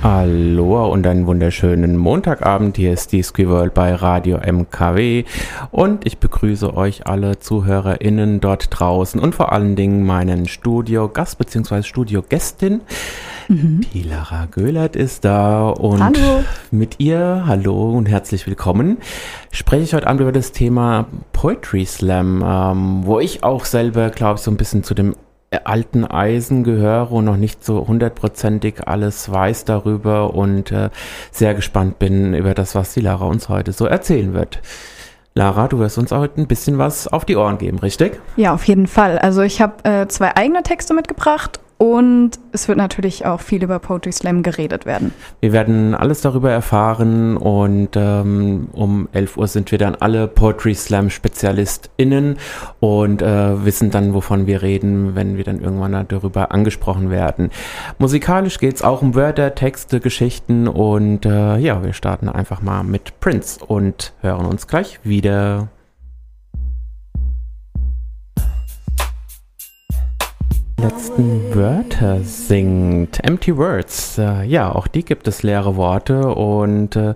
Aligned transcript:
Hallo 0.00 0.92
und 0.92 1.04
einen 1.08 1.26
wunderschönen 1.26 1.96
Montagabend. 1.96 2.76
Hier 2.76 2.92
ist 2.92 3.10
die 3.10 3.24
Ski 3.24 3.48
World 3.48 3.74
bei 3.74 3.92
Radio 3.92 4.38
MKW 4.38 5.24
und 5.72 6.06
ich 6.06 6.18
begrüße 6.18 6.76
euch 6.76 7.08
alle 7.08 7.40
ZuhörerInnen 7.40 8.40
dort 8.40 8.68
draußen 8.70 9.20
und 9.20 9.34
vor 9.34 9.50
allen 9.50 9.74
Dingen 9.74 10.06
meinen 10.06 10.46
Studio-Gast 10.46 11.38
bzw. 11.38 11.82
Studio-Gästin. 11.82 12.82
Mhm. 13.48 13.80
Die 13.92 14.04
Lara 14.04 14.46
Göhlert 14.46 14.94
ist 14.94 15.24
da 15.24 15.68
und 15.68 16.00
hallo. 16.00 16.44
mit 16.70 17.00
ihr, 17.00 17.42
hallo 17.46 17.90
und 17.90 18.08
herzlich 18.08 18.46
willkommen, 18.46 18.98
spreche 19.50 19.82
ich 19.82 19.94
heute 19.94 20.06
Abend 20.06 20.20
über 20.20 20.32
das 20.32 20.52
Thema 20.52 21.06
Poetry 21.32 21.84
Slam, 21.84 22.44
ähm, 22.46 23.00
wo 23.04 23.18
ich 23.18 23.42
auch 23.42 23.64
selber, 23.64 24.10
glaube 24.10 24.36
ich, 24.36 24.42
so 24.42 24.50
ein 24.52 24.56
bisschen 24.56 24.84
zu 24.84 24.94
dem 24.94 25.16
alten 25.64 26.04
Eisen 26.04 26.64
gehöre 26.64 27.10
und 27.10 27.24
noch 27.24 27.36
nicht 27.36 27.64
so 27.64 27.86
hundertprozentig 27.86 28.86
alles 28.86 29.30
weiß 29.30 29.64
darüber 29.64 30.34
und 30.34 30.72
äh, 30.72 30.90
sehr 31.30 31.54
gespannt 31.54 31.98
bin 31.98 32.34
über 32.34 32.54
das, 32.54 32.74
was 32.74 32.94
die 32.94 33.00
Lara 33.00 33.26
uns 33.26 33.48
heute 33.48 33.72
so 33.72 33.86
erzählen 33.86 34.34
wird. 34.34 34.60
Lara, 35.34 35.68
du 35.68 35.78
wirst 35.78 35.98
uns 35.98 36.10
heute 36.10 36.40
ein 36.40 36.48
bisschen 36.48 36.78
was 36.78 37.06
auf 37.06 37.24
die 37.24 37.36
Ohren 37.36 37.58
geben, 37.58 37.78
richtig? 37.78 38.20
Ja, 38.36 38.54
auf 38.54 38.64
jeden 38.64 38.88
Fall. 38.88 39.18
Also 39.18 39.42
ich 39.42 39.62
habe 39.62 39.84
äh, 39.88 40.08
zwei 40.08 40.36
eigene 40.36 40.62
Texte 40.62 40.94
mitgebracht 40.94 41.60
und 41.78 42.32
es 42.50 42.66
wird 42.66 42.76
natürlich 42.76 43.24
auch 43.24 43.40
viel 43.40 43.62
über 43.62 43.78
Poetry 43.78 44.10
Slam 44.10 44.42
geredet 44.42 44.84
werden. 44.84 45.14
Wir 45.40 45.52
werden 45.52 45.94
alles 45.94 46.20
darüber 46.20 46.50
erfahren 46.50 47.36
und 47.36 47.90
ähm, 47.94 48.66
um 48.72 49.08
11 49.12 49.36
Uhr 49.36 49.46
sind 49.46 49.70
wir 49.70 49.78
dann 49.78 49.94
alle 49.94 50.26
Poetry 50.26 50.74
Slam 50.74 51.08
SpezialistInnen 51.08 52.36
und 52.80 53.22
äh, 53.22 53.64
wissen 53.64 53.92
dann, 53.92 54.12
wovon 54.12 54.48
wir 54.48 54.62
reden, 54.62 55.14
wenn 55.14 55.36
wir 55.36 55.44
dann 55.44 55.60
irgendwann 55.60 56.06
darüber 56.08 56.50
angesprochen 56.50 57.10
werden. 57.10 57.50
Musikalisch 57.98 58.58
geht 58.58 58.74
es 58.74 58.82
auch 58.82 59.00
um 59.00 59.14
Wörter, 59.14 59.54
Texte, 59.54 60.00
Geschichten 60.00 60.66
und 60.66 61.26
äh, 61.26 61.58
ja, 61.58 61.84
wir 61.84 61.92
starten 61.92 62.28
einfach 62.28 62.60
mal 62.60 62.82
mit 62.82 63.20
Prince 63.20 63.64
und 63.64 64.12
hören 64.20 64.46
uns 64.46 64.66
gleich 64.66 64.98
wieder. 65.04 65.68
Letzten 70.78 71.54
Wörter 71.54 72.22
singt. 72.22 73.22
Empty 73.24 73.56
Words. 73.56 74.18
Äh, 74.18 74.44
ja, 74.44 74.72
auch 74.72 74.86
die 74.86 75.04
gibt 75.04 75.26
es 75.26 75.42
leere 75.42 75.76
Worte 75.76 76.34
und 76.34 76.94
äh, 76.94 77.14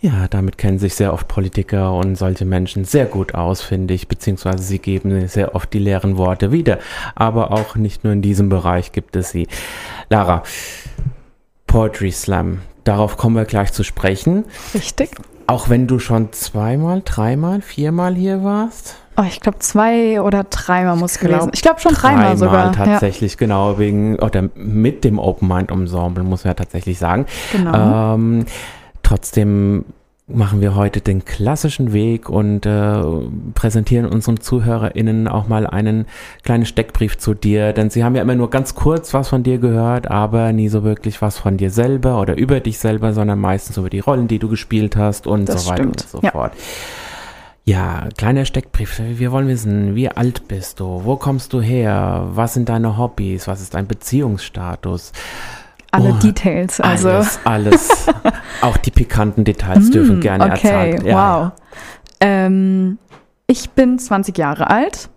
ja, 0.00 0.28
damit 0.28 0.56
kennen 0.56 0.78
sich 0.78 0.94
sehr 0.94 1.12
oft 1.12 1.28
Politiker 1.28 1.92
und 1.94 2.16
solche 2.16 2.44
Menschen 2.44 2.84
sehr 2.84 3.06
gut 3.06 3.34
aus, 3.34 3.60
finde 3.60 3.94
ich, 3.94 4.08
beziehungsweise 4.08 4.62
sie 4.62 4.78
geben 4.78 5.28
sehr 5.28 5.54
oft 5.54 5.72
die 5.72 5.78
leeren 5.78 6.16
Worte 6.16 6.52
wieder. 6.52 6.78
Aber 7.14 7.52
auch 7.52 7.76
nicht 7.76 8.04
nur 8.04 8.12
in 8.12 8.22
diesem 8.22 8.48
Bereich 8.48 8.92
gibt 8.92 9.14
es 9.16 9.30
sie. 9.30 9.46
Lara, 10.08 10.42
Poetry 11.66 12.12
Slam, 12.12 12.60
darauf 12.84 13.16
kommen 13.16 13.36
wir 13.36 13.44
gleich 13.44 13.72
zu 13.72 13.84
sprechen. 13.84 14.44
Richtig. 14.74 15.10
Auch 15.46 15.68
wenn 15.68 15.86
du 15.86 15.98
schon 15.98 16.32
zweimal, 16.32 17.02
dreimal, 17.04 17.60
viermal 17.60 18.14
hier 18.14 18.42
warst? 18.42 18.96
Oh, 19.18 19.24
ich 19.26 19.40
glaube 19.40 19.58
zwei 19.60 20.20
oder 20.20 20.44
dreimal 20.44 20.96
muss 20.96 21.16
ich 21.16 21.20
gewesen. 21.20 21.50
Ich 21.54 21.62
glaube 21.62 21.80
schon 21.80 21.94
dreimal, 21.94 22.36
dreimal 22.36 22.36
sogar. 22.36 22.72
tatsächlich, 22.72 23.32
ja. 23.32 23.38
genau, 23.38 23.78
wegen, 23.78 24.18
oder 24.18 24.50
mit 24.54 25.04
dem 25.04 25.18
Open 25.18 25.48
Mind 25.48 25.70
Ensemble, 25.70 26.22
muss 26.22 26.44
man 26.44 26.50
ja 26.50 26.54
tatsächlich 26.54 26.98
sagen. 26.98 27.24
Genau. 27.52 28.14
Ähm, 28.14 28.44
trotzdem 29.02 29.86
machen 30.28 30.60
wir 30.60 30.74
heute 30.74 31.00
den 31.00 31.24
klassischen 31.24 31.92
Weg 31.92 32.28
und 32.28 32.66
äh, 32.66 33.00
präsentieren 33.54 34.06
unseren 34.06 34.40
ZuhörerInnen 34.40 35.28
auch 35.28 35.46
mal 35.46 35.66
einen 35.66 36.06
kleinen 36.42 36.66
Steckbrief 36.66 37.16
zu 37.16 37.32
dir, 37.32 37.72
denn 37.72 37.90
sie 37.90 38.02
haben 38.02 38.16
ja 38.16 38.22
immer 38.22 38.34
nur 38.34 38.50
ganz 38.50 38.74
kurz 38.74 39.14
was 39.14 39.28
von 39.28 39.44
dir 39.44 39.58
gehört, 39.58 40.10
aber 40.10 40.52
nie 40.52 40.68
so 40.68 40.82
wirklich 40.82 41.22
was 41.22 41.38
von 41.38 41.56
dir 41.56 41.70
selber 41.70 42.20
oder 42.20 42.36
über 42.36 42.58
dich 42.58 42.78
selber, 42.78 43.12
sondern 43.12 43.38
meistens 43.38 43.76
über 43.76 43.88
die 43.88 44.00
Rollen, 44.00 44.26
die 44.26 44.40
du 44.40 44.48
gespielt 44.48 44.96
hast 44.96 45.28
und 45.28 45.48
das 45.48 45.64
so 45.64 45.70
weiter 45.70 45.82
stimmt. 45.84 46.02
und 46.02 46.10
so 46.10 46.20
ja. 46.22 46.32
fort. 46.32 46.52
Ja, 47.68 48.06
kleiner 48.16 48.44
Steckbrief. 48.44 49.00
Wir 49.04 49.32
wollen 49.32 49.48
wissen, 49.48 49.96
wie 49.96 50.08
alt 50.08 50.46
bist 50.46 50.78
du? 50.78 51.00
Wo 51.04 51.16
kommst 51.16 51.52
du 51.52 51.60
her? 51.60 52.28
Was 52.30 52.54
sind 52.54 52.68
deine 52.68 52.96
Hobbys? 52.96 53.48
Was 53.48 53.60
ist 53.60 53.74
dein 53.74 53.88
Beziehungsstatus? 53.88 55.10
Alle 55.90 56.10
oh, 56.10 56.16
Details, 56.22 56.80
also. 56.80 57.08
Alles, 57.08 57.40
alles. 57.42 58.06
Auch 58.62 58.76
die 58.76 58.92
pikanten 58.92 59.42
Details 59.42 59.90
dürfen 59.90 60.18
mm, 60.18 60.20
gerne 60.20 60.44
okay, 60.44 60.52
erzählt 60.52 61.04
werden. 61.04 61.16
Wow. 61.16 61.52
Ähm, 62.20 62.98
ich 63.48 63.70
bin 63.70 63.98
20 63.98 64.38
Jahre 64.38 64.70
alt. 64.70 65.08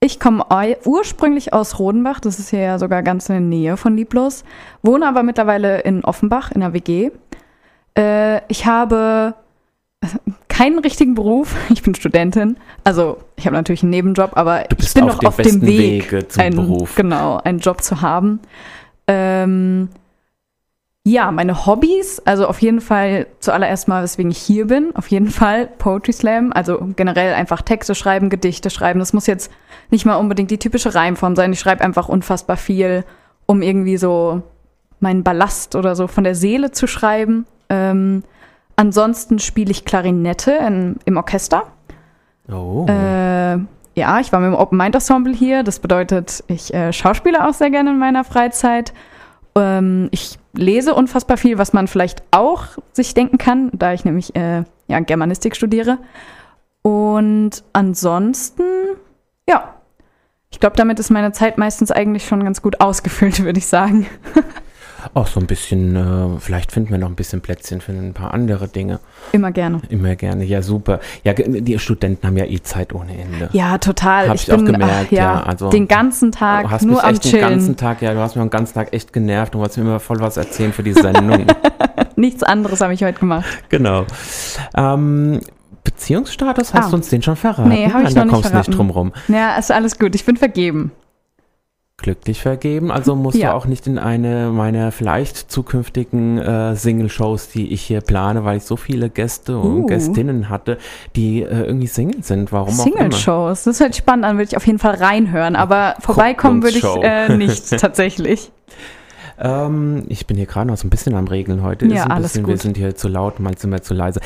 Ich 0.00 0.20
komme 0.20 0.44
ursprünglich 0.84 1.54
aus 1.54 1.78
Rodenbach, 1.78 2.20
das 2.20 2.38
ist 2.38 2.50
hier 2.50 2.60
ja 2.60 2.78
sogar 2.78 3.02
ganz 3.02 3.30
in 3.30 3.34
der 3.36 3.40
Nähe 3.40 3.76
von 3.78 3.96
Lieblos, 3.96 4.44
wohne 4.82 5.08
aber 5.08 5.22
mittlerweile 5.22 5.80
in 5.80 6.04
Offenbach 6.04 6.52
in 6.52 6.60
der 6.60 6.74
WG. 6.74 7.10
Äh, 7.96 8.42
ich 8.48 8.66
habe 8.66 9.34
keinen 10.48 10.78
richtigen 10.78 11.14
Beruf. 11.14 11.54
Ich 11.70 11.82
bin 11.82 11.94
Studentin. 11.94 12.56
Also 12.84 13.18
ich 13.36 13.46
habe 13.46 13.56
natürlich 13.56 13.82
einen 13.82 13.90
Nebenjob, 13.90 14.36
aber 14.36 14.70
ich 14.70 14.94
bin 14.94 15.06
noch 15.06 15.22
auf 15.22 15.36
dem 15.36 15.62
Weg, 15.62 16.12
einen, 16.38 16.56
Beruf. 16.56 16.94
genau, 16.94 17.38
einen 17.38 17.58
Job 17.58 17.82
zu 17.82 18.00
haben. 18.00 18.40
Ähm, 19.06 19.88
ja, 21.04 21.30
meine 21.30 21.66
Hobbys, 21.66 22.20
also 22.24 22.48
auf 22.48 22.60
jeden 22.60 22.80
Fall 22.80 23.28
zuallererst 23.38 23.86
mal, 23.86 24.02
weswegen 24.02 24.32
ich 24.32 24.38
hier 24.38 24.66
bin, 24.66 24.90
auf 24.96 25.06
jeden 25.06 25.28
Fall 25.30 25.68
Poetry 25.78 26.12
Slam, 26.12 26.52
also 26.52 26.80
generell 26.96 27.32
einfach 27.34 27.62
Texte 27.62 27.94
schreiben, 27.94 28.28
Gedichte 28.28 28.70
schreiben. 28.70 28.98
Das 28.98 29.12
muss 29.12 29.28
jetzt 29.28 29.52
nicht 29.90 30.04
mal 30.04 30.16
unbedingt 30.16 30.50
die 30.50 30.58
typische 30.58 30.96
Reimform 30.96 31.36
sein. 31.36 31.52
Ich 31.52 31.60
schreibe 31.60 31.84
einfach 31.84 32.08
unfassbar 32.08 32.56
viel, 32.56 33.04
um 33.46 33.62
irgendwie 33.62 33.98
so 33.98 34.42
meinen 34.98 35.22
Ballast 35.22 35.76
oder 35.76 35.94
so 35.94 36.08
von 36.08 36.24
der 36.24 36.34
Seele 36.34 36.72
zu 36.72 36.88
schreiben. 36.88 37.46
Ähm, 37.68 38.24
Ansonsten 38.76 39.38
spiele 39.38 39.70
ich 39.70 39.84
Klarinette 39.84 40.52
in, 40.52 40.96
im 41.06 41.16
Orchester. 41.16 41.64
Oh. 42.50 42.86
Äh, 42.88 43.58
ja, 43.94 44.20
ich 44.20 44.30
war 44.32 44.40
mit 44.40 44.52
dem 44.52 44.54
Open 44.54 44.76
Mind 44.76 44.94
Ensemble 44.94 45.32
hier. 45.32 45.62
Das 45.62 45.80
bedeutet, 45.80 46.44
ich 46.46 46.72
äh, 46.74 46.92
schauspiele 46.92 47.48
auch 47.48 47.54
sehr 47.54 47.70
gerne 47.70 47.90
in 47.90 47.98
meiner 47.98 48.24
Freizeit. 48.24 48.92
Ähm, 49.56 50.08
ich 50.10 50.38
lese 50.52 50.94
unfassbar 50.94 51.38
viel, 51.38 51.56
was 51.56 51.72
man 51.72 51.88
vielleicht 51.88 52.22
auch 52.30 52.66
sich 52.92 53.14
denken 53.14 53.38
kann, 53.38 53.70
da 53.72 53.94
ich 53.94 54.04
nämlich 54.04 54.36
äh, 54.36 54.64
ja, 54.88 55.00
Germanistik 55.00 55.56
studiere. 55.56 55.98
Und 56.82 57.64
ansonsten, 57.72 58.62
ja, 59.48 59.74
ich 60.50 60.60
glaube, 60.60 60.76
damit 60.76 61.00
ist 61.00 61.10
meine 61.10 61.32
Zeit 61.32 61.58
meistens 61.58 61.90
eigentlich 61.90 62.26
schon 62.26 62.44
ganz 62.44 62.62
gut 62.62 62.80
ausgefüllt, 62.80 63.42
würde 63.44 63.58
ich 63.58 63.66
sagen. 63.66 64.06
Auch 65.14 65.26
so 65.26 65.40
ein 65.40 65.46
bisschen, 65.46 65.96
äh, 65.96 66.38
vielleicht 66.38 66.72
finden 66.72 66.90
wir 66.90 66.98
noch 66.98 67.08
ein 67.08 67.14
bisschen 67.14 67.40
Plätzchen 67.40 67.80
für 67.80 67.92
ein 67.92 68.14
paar 68.14 68.34
andere 68.34 68.68
Dinge. 68.68 69.00
Immer 69.32 69.52
gerne. 69.52 69.80
Immer 69.88 70.16
gerne, 70.16 70.44
ja 70.44 70.62
super. 70.62 71.00
Ja, 71.24 71.32
die 71.34 71.78
Studenten 71.78 72.26
haben 72.26 72.36
ja 72.36 72.44
eh 72.44 72.60
Zeit 72.62 72.94
ohne 72.94 73.18
Ende. 73.18 73.48
Ja, 73.52 73.78
total. 73.78 74.28
Hab 74.28 74.34
ich, 74.36 74.42
ich 74.42 74.54
bin, 74.54 74.60
auch 74.60 74.72
gemerkt, 74.72 75.06
ach, 75.06 75.12
ja, 75.12 75.22
ja, 75.22 75.42
also 75.42 75.70
den 75.70 75.88
ganzen 75.88 76.32
Tag 76.32 76.64
du 76.64 76.70
hast 76.70 76.84
nur 76.84 76.96
mich 76.96 77.04
am 77.04 77.10
echt 77.10 77.22
Chillen. 77.22 77.42
Den 77.42 77.50
ganzen 77.50 77.76
Tag, 77.76 78.02
ja, 78.02 78.14
du 78.14 78.20
hast 78.20 78.36
mir 78.36 78.42
den 78.42 78.50
ganzen 78.50 78.74
Tag 78.74 78.92
echt 78.92 79.12
genervt 79.12 79.54
und 79.54 79.60
wolltest 79.60 79.78
mir 79.78 79.84
immer 79.84 80.00
voll 80.00 80.20
was 80.20 80.36
erzählen 80.36 80.72
für 80.72 80.82
die 80.82 80.92
Sendung. 80.92 81.46
Nichts 82.16 82.42
anderes 82.42 82.80
habe 82.80 82.94
ich 82.94 83.02
heute 83.02 83.18
gemacht. 83.18 83.46
Genau. 83.68 84.06
Ähm, 84.76 85.40
Beziehungsstatus, 85.84 86.74
hast 86.74 86.86
ah. 86.86 86.90
du 86.90 86.96
uns 86.96 87.08
den 87.08 87.22
schon 87.22 87.36
verraten? 87.36 87.68
Nee, 87.68 87.88
habe 87.90 88.04
ich 88.04 88.14
Nein, 88.14 88.26
noch 88.26 88.34
da 88.34 88.40
kommst 88.42 88.54
nicht 88.54 88.68
nicht 88.68 88.78
drum 88.78 88.90
rum. 88.90 89.12
Ja, 89.28 89.56
ist 89.56 89.70
alles 89.70 89.98
gut. 89.98 90.14
Ich 90.14 90.24
bin 90.24 90.36
vergeben 90.36 90.92
glücklich 92.06 92.40
vergeben. 92.40 92.92
Also 92.92 93.16
musst 93.16 93.36
ja. 93.36 93.50
du 93.50 93.56
auch 93.56 93.66
nicht 93.66 93.88
in 93.88 93.98
eine 93.98 94.50
meiner 94.52 94.92
vielleicht 94.92 95.50
zukünftigen 95.50 96.38
äh, 96.38 96.76
Single-Shows, 96.76 97.48
die 97.48 97.72
ich 97.72 97.82
hier 97.82 98.00
plane, 98.00 98.44
weil 98.44 98.58
ich 98.58 98.62
so 98.62 98.76
viele 98.76 99.10
Gäste 99.10 99.58
und 99.58 99.82
uh. 99.82 99.86
Gästinnen 99.86 100.48
hatte, 100.48 100.78
die 101.16 101.42
äh, 101.42 101.64
irgendwie 101.64 101.88
Single 101.88 102.22
sind. 102.22 102.52
Warum 102.52 102.72
Single 102.72 102.92
auch. 102.92 102.98
Single-Shows, 102.98 103.64
das 103.64 103.74
ist 103.74 103.80
halt 103.80 103.96
spannend 103.96 104.24
an, 104.24 104.36
würde 104.36 104.50
ich 104.50 104.56
auf 104.56 104.64
jeden 104.64 104.78
Fall 104.78 104.94
reinhören, 104.94 105.56
aber 105.56 105.96
vorbeikommen 105.98 106.62
würde 106.62 106.78
ich 106.78 106.84
äh, 106.84 107.36
nicht 107.36 107.70
tatsächlich. 107.80 108.52
Ähm, 109.40 110.04
ich 110.08 110.28
bin 110.28 110.36
hier 110.36 110.46
gerade 110.46 110.68
noch 110.68 110.76
so 110.76 110.86
ein 110.86 110.90
bisschen 110.90 111.16
am 111.16 111.26
Regeln 111.26 111.64
heute. 111.64 111.86
Ja, 111.86 112.04
alles 112.04 112.34
bisschen, 112.34 112.44
gut. 112.44 112.52
Wir 112.52 112.58
sind 112.58 112.76
hier 112.76 112.94
zu 112.94 113.08
laut, 113.08 113.40
mal 113.40 113.58
sind 113.58 113.72
wir 113.72 113.82
zu 113.82 113.94
leise. 113.94 114.20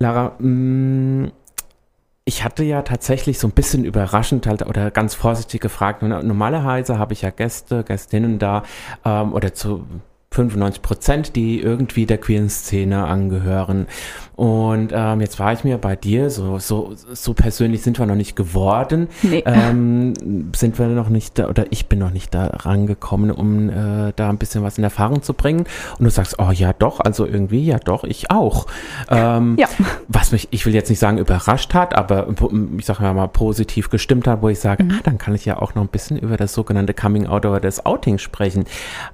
Lara, 0.00 0.32
mh, 0.38 0.48
mm, 0.48 1.32
ich 2.26 2.42
hatte 2.42 2.64
ja 2.64 2.82
tatsächlich 2.82 3.38
so 3.38 3.48
ein 3.48 3.52
bisschen 3.52 3.84
überraschend 3.84 4.46
halt 4.46 4.66
oder 4.66 4.90
ganz 4.90 5.14
vorsichtig 5.14 5.60
gefragt. 5.60 6.02
Normalerweise 6.02 6.98
habe 6.98 7.12
ich 7.12 7.22
ja 7.22 7.30
Gäste, 7.30 7.84
Gästinnen 7.84 8.38
da 8.38 8.62
ähm, 9.04 9.32
oder 9.34 9.52
zu 9.52 9.86
95 10.34 10.82
Prozent, 10.82 11.36
die 11.36 11.60
irgendwie 11.60 12.06
der 12.06 12.18
queeren 12.18 12.50
Szene 12.50 13.04
angehören. 13.04 13.86
Und 14.36 14.90
ähm, 14.92 15.20
jetzt 15.20 15.38
war 15.38 15.52
ich 15.52 15.62
mir 15.62 15.78
bei 15.78 15.94
dir, 15.94 16.28
so, 16.28 16.58
so, 16.58 16.92
so 17.12 17.34
persönlich 17.34 17.82
sind 17.82 18.00
wir 18.00 18.06
noch 18.06 18.16
nicht 18.16 18.34
geworden. 18.34 19.08
Nee. 19.22 19.44
Ähm, 19.46 20.14
sind 20.56 20.78
wir 20.78 20.88
noch 20.88 21.08
nicht 21.08 21.38
da, 21.38 21.48
oder 21.48 21.66
ich 21.70 21.86
bin 21.86 22.00
noch 22.00 22.10
nicht 22.10 22.34
da 22.34 22.46
rangekommen, 22.46 23.30
um 23.30 23.70
äh, 23.70 24.12
da 24.16 24.30
ein 24.30 24.38
bisschen 24.38 24.64
was 24.64 24.76
in 24.76 24.82
Erfahrung 24.82 25.22
zu 25.22 25.34
bringen. 25.34 25.66
Und 25.98 26.04
du 26.04 26.10
sagst, 26.10 26.40
oh 26.40 26.50
ja 26.50 26.72
doch, 26.72 26.98
also 26.98 27.26
irgendwie, 27.26 27.64
ja 27.64 27.78
doch, 27.78 28.02
ich 28.02 28.30
auch. 28.32 28.66
Ähm, 29.08 29.56
Ja. 29.58 29.68
Was 30.08 30.32
mich, 30.32 30.48
ich 30.50 30.66
will 30.66 30.74
jetzt 30.74 30.90
nicht 30.90 30.98
sagen 30.98 31.18
überrascht 31.18 31.72
hat, 31.74 31.94
aber 31.94 32.26
ich 32.76 32.86
sage 32.86 33.02
mal 33.02 33.28
positiv 33.28 33.88
gestimmt 33.88 34.26
hat, 34.26 34.42
wo 34.42 34.48
ich 34.48 34.58
sage, 34.58 34.84
ah, 34.90 35.00
dann 35.04 35.18
kann 35.18 35.34
ich 35.34 35.44
ja 35.44 35.60
auch 35.60 35.76
noch 35.76 35.82
ein 35.82 35.88
bisschen 35.88 36.18
über 36.18 36.36
das 36.36 36.54
sogenannte 36.54 36.92
Coming 36.92 37.26
Out 37.26 37.46
oder 37.46 37.60
das 37.60 37.86
Outing 37.86 38.18
sprechen. 38.18 38.64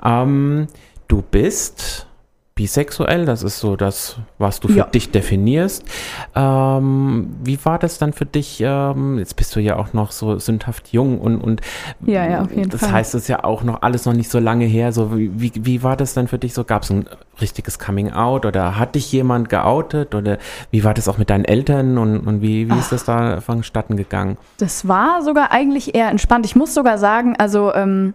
Ähm, 0.02 0.68
du 1.10 1.22
bist 1.22 2.06
bisexuell, 2.54 3.24
das 3.24 3.42
ist 3.42 3.58
so 3.58 3.74
das, 3.74 4.16
was 4.36 4.60
du 4.60 4.68
für 4.68 4.78
Ja. 4.80 4.84
dich 4.84 5.10
definierst. 5.10 5.82
Ähm, 6.34 7.34
wie 7.42 7.58
war 7.64 7.78
das 7.78 7.96
dann 7.96 8.12
für 8.12 8.26
dich? 8.26 8.60
Ähm, 8.62 9.18
jetzt 9.18 9.34
bist 9.36 9.56
du 9.56 9.60
ja 9.60 9.76
auch 9.76 9.94
noch 9.94 10.12
so 10.12 10.38
sündhaft 10.38 10.92
jung 10.92 11.18
und, 11.20 11.40
und 11.40 11.62
Ja, 12.04 12.28
ja, 12.28 12.42
auf 12.42 12.54
jeden 12.54 12.68
das 12.68 12.80
Fall. 12.82 12.92
heißt, 12.92 13.14
es 13.14 13.22
ist 13.22 13.28
ja 13.28 13.44
auch 13.44 13.62
noch 13.62 13.80
alles 13.80 14.04
noch 14.04 14.12
nicht 14.12 14.30
so 14.30 14.38
lange 14.38 14.66
her. 14.66 14.92
So, 14.92 15.16
wie, 15.16 15.52
wie, 15.54 15.82
war 15.82 15.96
das 15.96 16.12
dann 16.12 16.28
für 16.28 16.36
dich? 16.38 16.52
So 16.52 16.64
gab 16.64 16.82
es 16.82 16.90
ein 16.90 17.06
richtiges 17.40 17.78
Coming 17.78 18.12
Out 18.12 18.44
oder 18.44 18.78
hat 18.78 18.94
dich 18.94 19.10
jemand 19.10 19.48
geoutet 19.48 20.14
oder 20.14 20.36
wie 20.70 20.84
war 20.84 20.92
das 20.92 21.08
auch 21.08 21.16
mit 21.16 21.30
deinen 21.30 21.46
Eltern 21.46 21.96
und, 21.96 22.18
und 22.26 22.42
wie, 22.42 22.68
wie 22.70 22.78
ist 22.78 22.92
das 22.92 23.04
da 23.04 23.40
vonstatten 23.40 23.96
gegangen? 23.96 24.36
Das 24.58 24.86
war 24.86 25.22
sogar 25.22 25.50
eigentlich 25.50 25.94
eher 25.94 26.08
entspannt. 26.10 26.44
Ich 26.44 26.56
muss 26.56 26.74
sogar 26.74 26.98
sagen, 26.98 27.36
also 27.38 27.72
ähm, 27.74 28.12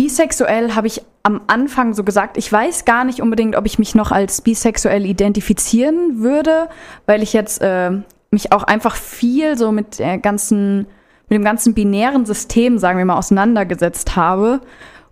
bisexuell 0.00 0.74
habe 0.74 0.86
ich 0.86 1.02
am 1.24 1.42
Anfang 1.46 1.92
so 1.92 2.04
gesagt, 2.04 2.38
ich 2.38 2.50
weiß 2.50 2.86
gar 2.86 3.04
nicht 3.04 3.20
unbedingt, 3.20 3.54
ob 3.54 3.66
ich 3.66 3.78
mich 3.78 3.94
noch 3.94 4.12
als 4.12 4.40
bisexuell 4.40 5.04
identifizieren 5.04 6.20
würde, 6.20 6.68
weil 7.04 7.22
ich 7.22 7.34
jetzt 7.34 7.60
äh, 7.60 7.90
mich 8.30 8.50
auch 8.50 8.62
einfach 8.62 8.96
viel 8.96 9.58
so 9.58 9.72
mit 9.72 9.98
der 9.98 10.16
ganzen, 10.16 10.86
mit 11.28 11.36
dem 11.36 11.44
ganzen 11.44 11.74
binären 11.74 12.24
System, 12.24 12.78
sagen 12.78 12.96
wir 12.96 13.04
mal, 13.04 13.18
auseinandergesetzt 13.18 14.16
habe. 14.16 14.62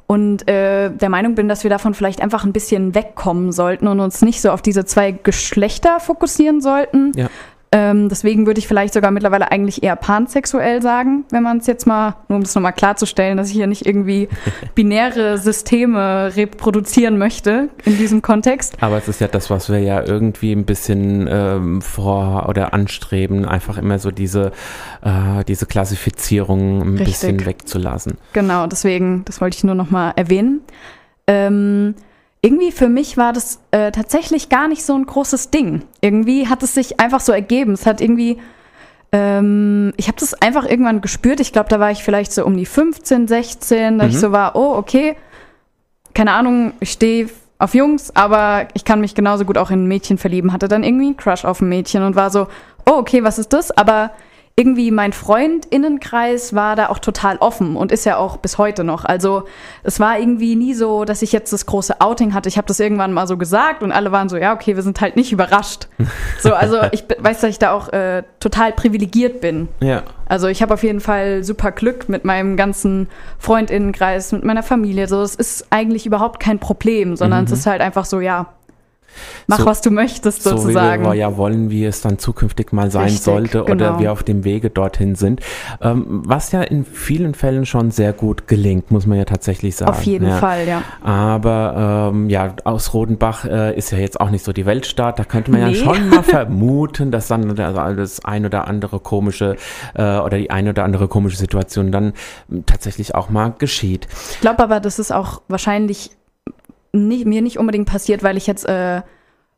Und 0.06 0.48
äh, 0.48 0.88
der 0.88 1.10
Meinung 1.10 1.34
bin, 1.34 1.48
dass 1.48 1.64
wir 1.64 1.70
davon 1.70 1.92
vielleicht 1.92 2.22
einfach 2.22 2.44
ein 2.44 2.54
bisschen 2.54 2.94
wegkommen 2.94 3.52
sollten 3.52 3.88
und 3.88 4.00
uns 4.00 4.22
nicht 4.22 4.40
so 4.40 4.50
auf 4.52 4.62
diese 4.62 4.86
zwei 4.86 5.10
Geschlechter 5.12 6.00
fokussieren 6.00 6.62
sollten, 6.62 7.12
Ja. 7.14 7.28
Ähm, 7.70 8.08
deswegen 8.08 8.46
würde 8.46 8.58
ich 8.58 8.66
vielleicht 8.66 8.94
sogar 8.94 9.10
mittlerweile 9.10 9.52
eigentlich 9.52 9.82
eher 9.82 9.94
pansexuell 9.94 10.80
sagen, 10.80 11.24
wenn 11.30 11.42
man 11.42 11.58
es 11.58 11.66
jetzt 11.66 11.86
mal, 11.86 12.16
nur 12.28 12.36
um 12.36 12.42
es 12.42 12.54
nochmal 12.54 12.72
klarzustellen, 12.72 13.36
dass 13.36 13.48
ich 13.48 13.54
hier 13.54 13.66
nicht 13.66 13.84
irgendwie 13.84 14.28
binäre 14.74 15.36
Systeme 15.36 16.34
reproduzieren 16.34 17.18
möchte 17.18 17.68
in 17.84 17.98
diesem 17.98 18.22
Kontext. 18.22 18.76
Aber 18.80 18.96
es 18.96 19.08
ist 19.08 19.20
ja 19.20 19.28
das, 19.28 19.50
was 19.50 19.68
wir 19.68 19.80
ja 19.80 20.02
irgendwie 20.02 20.52
ein 20.52 20.64
bisschen 20.64 21.28
ähm, 21.30 21.82
vor 21.82 22.48
oder 22.48 22.72
anstreben, 22.72 23.44
einfach 23.44 23.76
immer 23.76 23.98
so 23.98 24.10
diese, 24.10 24.52
äh, 25.02 25.44
diese 25.46 25.66
Klassifizierung 25.66 26.80
ein 26.80 26.88
Richtig. 26.96 27.06
bisschen 27.06 27.46
wegzulassen. 27.46 28.16
Genau, 28.32 28.66
deswegen, 28.66 29.24
das 29.26 29.42
wollte 29.42 29.58
ich 29.58 29.64
nur 29.64 29.74
nochmal 29.74 30.14
erwähnen. 30.16 30.62
Ähm, 31.26 31.94
irgendwie 32.40 32.72
für 32.72 32.88
mich 32.88 33.16
war 33.16 33.32
das 33.32 33.60
äh, 33.72 33.90
tatsächlich 33.90 34.48
gar 34.48 34.68
nicht 34.68 34.84
so 34.84 34.94
ein 34.94 35.06
großes 35.06 35.50
Ding. 35.50 35.82
Irgendwie 36.00 36.48
hat 36.48 36.62
es 36.62 36.74
sich 36.74 37.00
einfach 37.00 37.20
so 37.20 37.32
ergeben. 37.32 37.72
Es 37.72 37.84
hat 37.84 38.00
irgendwie, 38.00 38.38
ähm, 39.10 39.92
ich 39.96 40.06
habe 40.08 40.18
das 40.20 40.34
einfach 40.34 40.64
irgendwann 40.64 41.00
gespürt. 41.00 41.40
Ich 41.40 41.52
glaube, 41.52 41.68
da 41.68 41.80
war 41.80 41.90
ich 41.90 42.04
vielleicht 42.04 42.32
so 42.32 42.44
um 42.44 42.56
die 42.56 42.66
15, 42.66 43.26
16, 43.26 43.98
da 43.98 44.06
ich 44.06 44.18
so 44.18 44.30
war, 44.30 44.54
oh, 44.54 44.76
okay, 44.76 45.16
keine 46.14 46.32
Ahnung, 46.32 46.72
ich 46.80 46.92
stehe 46.92 47.28
auf 47.58 47.74
Jungs, 47.74 48.14
aber 48.14 48.68
ich 48.74 48.84
kann 48.84 49.00
mich 49.00 49.16
genauso 49.16 49.44
gut 49.44 49.58
auch 49.58 49.70
in 49.70 49.84
ein 49.84 49.88
Mädchen 49.88 50.16
verlieben. 50.16 50.52
Hatte 50.52 50.68
dann 50.68 50.84
irgendwie 50.84 51.06
einen 51.06 51.16
Crush 51.16 51.44
auf 51.44 51.60
ein 51.60 51.68
Mädchen 51.68 52.04
und 52.04 52.14
war 52.14 52.30
so, 52.30 52.46
oh, 52.86 52.92
okay, 52.92 53.24
was 53.24 53.38
ist 53.38 53.52
das? 53.52 53.76
Aber 53.76 54.12
irgendwie 54.58 54.90
mein 54.90 55.12
Freundinnenkreis 55.12 56.52
war 56.52 56.74
da 56.74 56.88
auch 56.88 56.98
total 56.98 57.36
offen 57.36 57.76
und 57.76 57.92
ist 57.92 58.04
ja 58.04 58.16
auch 58.16 58.38
bis 58.38 58.58
heute 58.58 58.82
noch. 58.82 59.04
Also 59.04 59.44
es 59.84 60.00
war 60.00 60.18
irgendwie 60.18 60.56
nie 60.56 60.74
so, 60.74 61.04
dass 61.04 61.22
ich 61.22 61.30
jetzt 61.30 61.52
das 61.52 61.64
große 61.64 62.00
Outing 62.00 62.34
hatte. 62.34 62.48
Ich 62.48 62.56
habe 62.56 62.66
das 62.66 62.80
irgendwann 62.80 63.12
mal 63.12 63.28
so 63.28 63.36
gesagt 63.36 63.84
und 63.84 63.92
alle 63.92 64.10
waren 64.10 64.28
so, 64.28 64.36
ja, 64.36 64.52
okay, 64.52 64.74
wir 64.74 64.82
sind 64.82 65.00
halt 65.00 65.14
nicht 65.14 65.30
überrascht. 65.30 65.86
so, 66.40 66.54
also 66.54 66.78
ich 66.90 67.04
weiß, 67.20 67.40
dass 67.40 67.50
ich 67.50 67.60
da 67.60 67.70
auch 67.70 67.92
äh, 67.92 68.24
total 68.40 68.72
privilegiert 68.72 69.40
bin. 69.40 69.68
Ja. 69.78 70.02
Also 70.26 70.48
ich 70.48 70.60
habe 70.60 70.74
auf 70.74 70.82
jeden 70.82 71.00
Fall 71.00 71.44
super 71.44 71.70
Glück 71.70 72.08
mit 72.08 72.24
meinem 72.24 72.56
ganzen 72.56 73.08
Freundinnenkreis, 73.38 74.32
mit 74.32 74.42
meiner 74.42 74.64
Familie. 74.64 75.06
So, 75.06 75.22
es 75.22 75.36
ist 75.36 75.68
eigentlich 75.70 76.04
überhaupt 76.04 76.40
kein 76.40 76.58
Problem, 76.58 77.14
sondern 77.14 77.44
es 77.44 77.52
ist 77.52 77.66
halt 77.66 77.80
einfach 77.80 78.04
so, 78.04 78.18
ja, 78.18 78.46
mach 79.46 79.58
So- 79.60 79.66
was 79.66 79.80
du 79.80 79.90
möchtest 79.90 80.42
So 80.42 80.52
wie 80.52 80.56
sozusagen. 80.58 81.04
wir 81.04 81.14
ja 81.14 81.36
wollen, 81.36 81.70
wie 81.70 81.84
es 81.84 82.00
dann 82.00 82.18
zukünftig 82.18 82.72
mal 82.72 82.90
sein 82.90 83.04
Richtig, 83.04 83.22
sollte 83.22 83.62
oder 83.64 83.74
genau. 83.74 83.98
wir 84.00 84.12
auf 84.12 84.22
dem 84.22 84.44
Wege 84.44 84.70
dorthin 84.70 85.14
sind. 85.14 85.40
Ähm, 85.80 86.22
was 86.26 86.52
ja 86.52 86.62
in 86.62 86.84
vielen 86.84 87.34
Fällen 87.34 87.66
schon 87.66 87.90
sehr 87.90 88.12
gut 88.12 88.46
gelingt, 88.48 88.90
muss 88.90 89.06
man 89.06 89.18
ja 89.18 89.24
tatsächlich 89.24 89.76
sagen. 89.76 89.90
auf 89.90 90.02
jeden 90.02 90.28
ja. 90.28 90.36
Fall, 90.38 90.66
ja. 90.66 90.82
Aber 91.02 92.10
ähm, 92.12 92.28
ja, 92.30 92.54
aus 92.64 92.94
Rodenbach 92.94 93.44
äh, 93.44 93.76
ist 93.76 93.90
ja 93.90 93.98
jetzt 93.98 94.20
auch 94.20 94.30
nicht 94.30 94.44
so 94.44 94.52
die 94.52 94.66
Weltstadt. 94.66 95.18
Da 95.18 95.24
könnte 95.24 95.50
man 95.50 95.64
Nee. 95.64 95.72
ja 95.72 95.84
schon 95.84 96.08
mal 96.08 96.22
vermuten, 96.22 97.10
dass 97.10 97.28
dann 97.28 97.54
das 97.56 98.24
ein 98.24 98.44
oder 98.46 98.66
andere 98.68 99.00
komische 99.00 99.56
äh, 99.94 100.18
oder 100.18 100.38
die 100.38 100.50
eine 100.50 100.70
oder 100.70 100.84
andere 100.84 101.08
komische 101.08 101.36
Situation 101.36 101.90
dann 101.92 102.12
m, 102.50 102.64
tatsächlich 102.66 103.14
auch 103.14 103.28
mal 103.30 103.54
geschieht. 103.58 104.06
Ich 104.32 104.40
glaube 104.40 104.62
aber, 104.62 104.80
das 104.80 104.98
ist 104.98 105.12
auch 105.12 105.42
wahrscheinlich 105.48 106.10
nicht, 106.92 107.26
mir 107.26 107.42
nicht 107.42 107.58
unbedingt 107.58 107.88
passiert, 107.88 108.22
weil 108.22 108.36
ich 108.36 108.46
jetzt, 108.46 108.64
äh, 108.68 109.02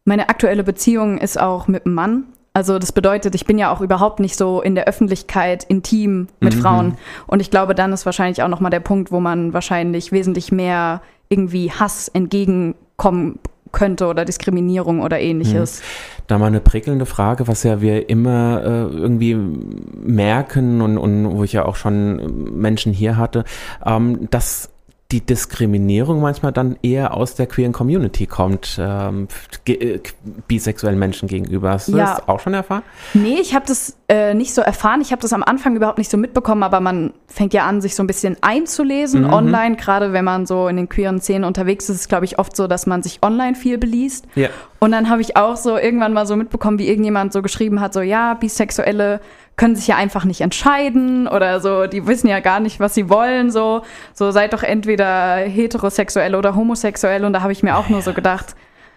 meine 0.05 0.29
aktuelle 0.29 0.65
Beziehung 0.65 1.19
ist 1.19 1.41
auch 1.41 1.69
mit 1.69 1.87
einem 1.87 1.95
Mann. 1.95 2.25
Also 2.53 2.79
das 2.79 2.93
bedeutet, 2.93 3.35
ich 3.35 3.45
bin 3.45 3.59
ja 3.59 3.73
auch 3.73 3.81
überhaupt 3.81 4.19
nicht 4.19 4.37
so 4.37 4.61
in 4.61 4.75
der 4.75 4.89
Öffentlichkeit 4.89 5.63
intim 5.65 6.27
mit 6.41 6.55
Frauen. 6.55 6.97
Und 7.29 7.41
ich 7.41 7.51
glaube, 7.51 7.77
dann 7.77 7.93
ist 7.93 8.07
wahrscheinlich 8.07 8.43
auch 8.43 8.49
nochmal 8.49 8.73
der 8.73 8.81
Punkt, 8.81 9.13
wo 9.13 9.21
man 9.21 9.53
wahrscheinlich 9.53 10.11
wesentlich 10.11 10.51
mehr 10.51 11.01
irgendwie 11.29 11.71
Hass 11.71 12.09
entgegenkommen 12.09 13.39
könnte 13.73 14.09
oder 14.09 14.25
Diskriminierung 14.25 15.01
oder 15.01 15.21
ähnliches. 15.21 15.83
Da 16.27 16.39
mal 16.39 16.47
eine 16.47 16.61
prickelnde 16.61 17.07
Frage, 17.07 17.49
was 17.49 17.63
ja 17.63 17.81
wir 17.81 18.09
immer 18.09 18.63
äh, 18.65 18.97
irgendwie 18.97 19.35
merken 19.35 20.81
und, 20.81 20.99
und 20.99 21.37
wo 21.37 21.45
ich 21.45 21.53
ja 21.53 21.65
auch 21.65 21.77
schon 21.77 22.59
Menschen 22.61 22.93
hier 22.93 23.17
hatte, 23.17 23.45
ähm, 23.85 24.29
dass 24.31 24.71
die 25.13 25.21
Diskriminierung 25.21 26.21
manchmal 26.21 26.53
dann 26.53 26.77
eher 26.83 27.15
aus 27.15 27.35
der 27.35 27.47
queeren 27.47 27.73
Community 27.73 28.27
kommt, 28.27 28.79
ähm, 28.81 29.27
äh, 29.67 29.99
bisexuellen 30.47 30.99
Menschen 30.99 31.29
gegenüber. 31.29 31.71
Hast 31.71 31.89
du 31.89 31.97
Ja. 31.97 32.15
das 32.17 32.29
auch 32.29 32.41
schon 32.41 32.55
erfahren? 32.55 32.83
Nee, 33.15 33.39
ich 33.41 33.55
habe 33.55 33.67
das 33.67 33.97
äh, 34.09 34.35
nicht 34.35 34.55
so 34.55 34.63
erfahren. 34.63 35.01
Ich 35.01 35.11
habe 35.13 35.21
das 35.23 35.33
am 35.33 35.43
Anfang 35.43 35.75
überhaupt 35.77 35.99
nicht 35.99 36.11
so 36.11 36.17
mitbekommen, 36.17 36.63
aber 36.63 36.81
man 36.81 37.13
fängt 37.27 37.53
ja 37.55 37.67
an, 37.67 37.81
sich 37.81 37.95
so 37.95 38.03
ein 38.03 38.07
bisschen 38.07 38.37
einzulesen 38.41 39.25
online. 39.25 39.77
Gerade 39.77 40.13
wenn 40.13 40.25
man 40.25 40.47
so 40.47 40.69
in 40.69 40.77
den 40.77 40.89
queeren 40.89 41.21
Szenen 41.21 41.45
unterwegs 41.45 41.85
ist, 41.89 41.97
ist 41.97 42.01
es, 42.03 42.09
glaube 42.09 42.25
ich, 42.25 42.39
oft 42.39 42.57
so, 42.57 42.67
dass 42.67 42.87
man 42.87 43.03
sich 43.03 43.19
online 43.23 43.55
viel 43.57 43.79
beliest. 43.79 44.27
Ja. 44.35 44.49
Und 44.79 44.93
dann 44.93 45.11
habe 45.11 45.21
ich 45.21 45.37
auch 45.37 45.57
so 45.57 45.77
irgendwann 45.77 46.13
mal 46.13 46.27
so 46.27 46.37
mitbekommen, 46.37 46.79
wie 46.79 46.89
irgendjemand 46.89 47.33
so 47.33 47.43
geschrieben 47.43 47.81
hat, 47.81 47.93
so 47.93 48.01
ja, 48.01 48.35
Bisexuelle 48.35 49.21
können 49.61 49.77
sich 49.77 49.89
ja 49.89 49.97
einfach 49.97 50.25
nicht 50.25 50.41
entscheiden 50.41 51.29
oder 51.29 51.61
so, 51.61 51.87
die 51.87 52.07
wissen 52.07 52.29
ja 52.29 52.41
gar 52.41 52.61
nicht, 52.61 52.81
was 52.81 52.95
sie 52.95 53.11
wollen, 53.11 53.51
so, 53.51 53.83
so 54.15 54.31
seid 54.31 54.55
doch 54.55 54.63
entweder 54.63 55.37
heterosexuell 55.37 56.35
oder 56.35 56.57
homosexuell 56.57 57.27
und 57.27 57.35
da 57.35 57.43
habe 57.43 57.53
ich 57.53 57.63
mir 57.63 57.77
auch 57.77 57.91
nur 57.91 58.01
so 58.01 58.15
gedacht, 58.15 58.57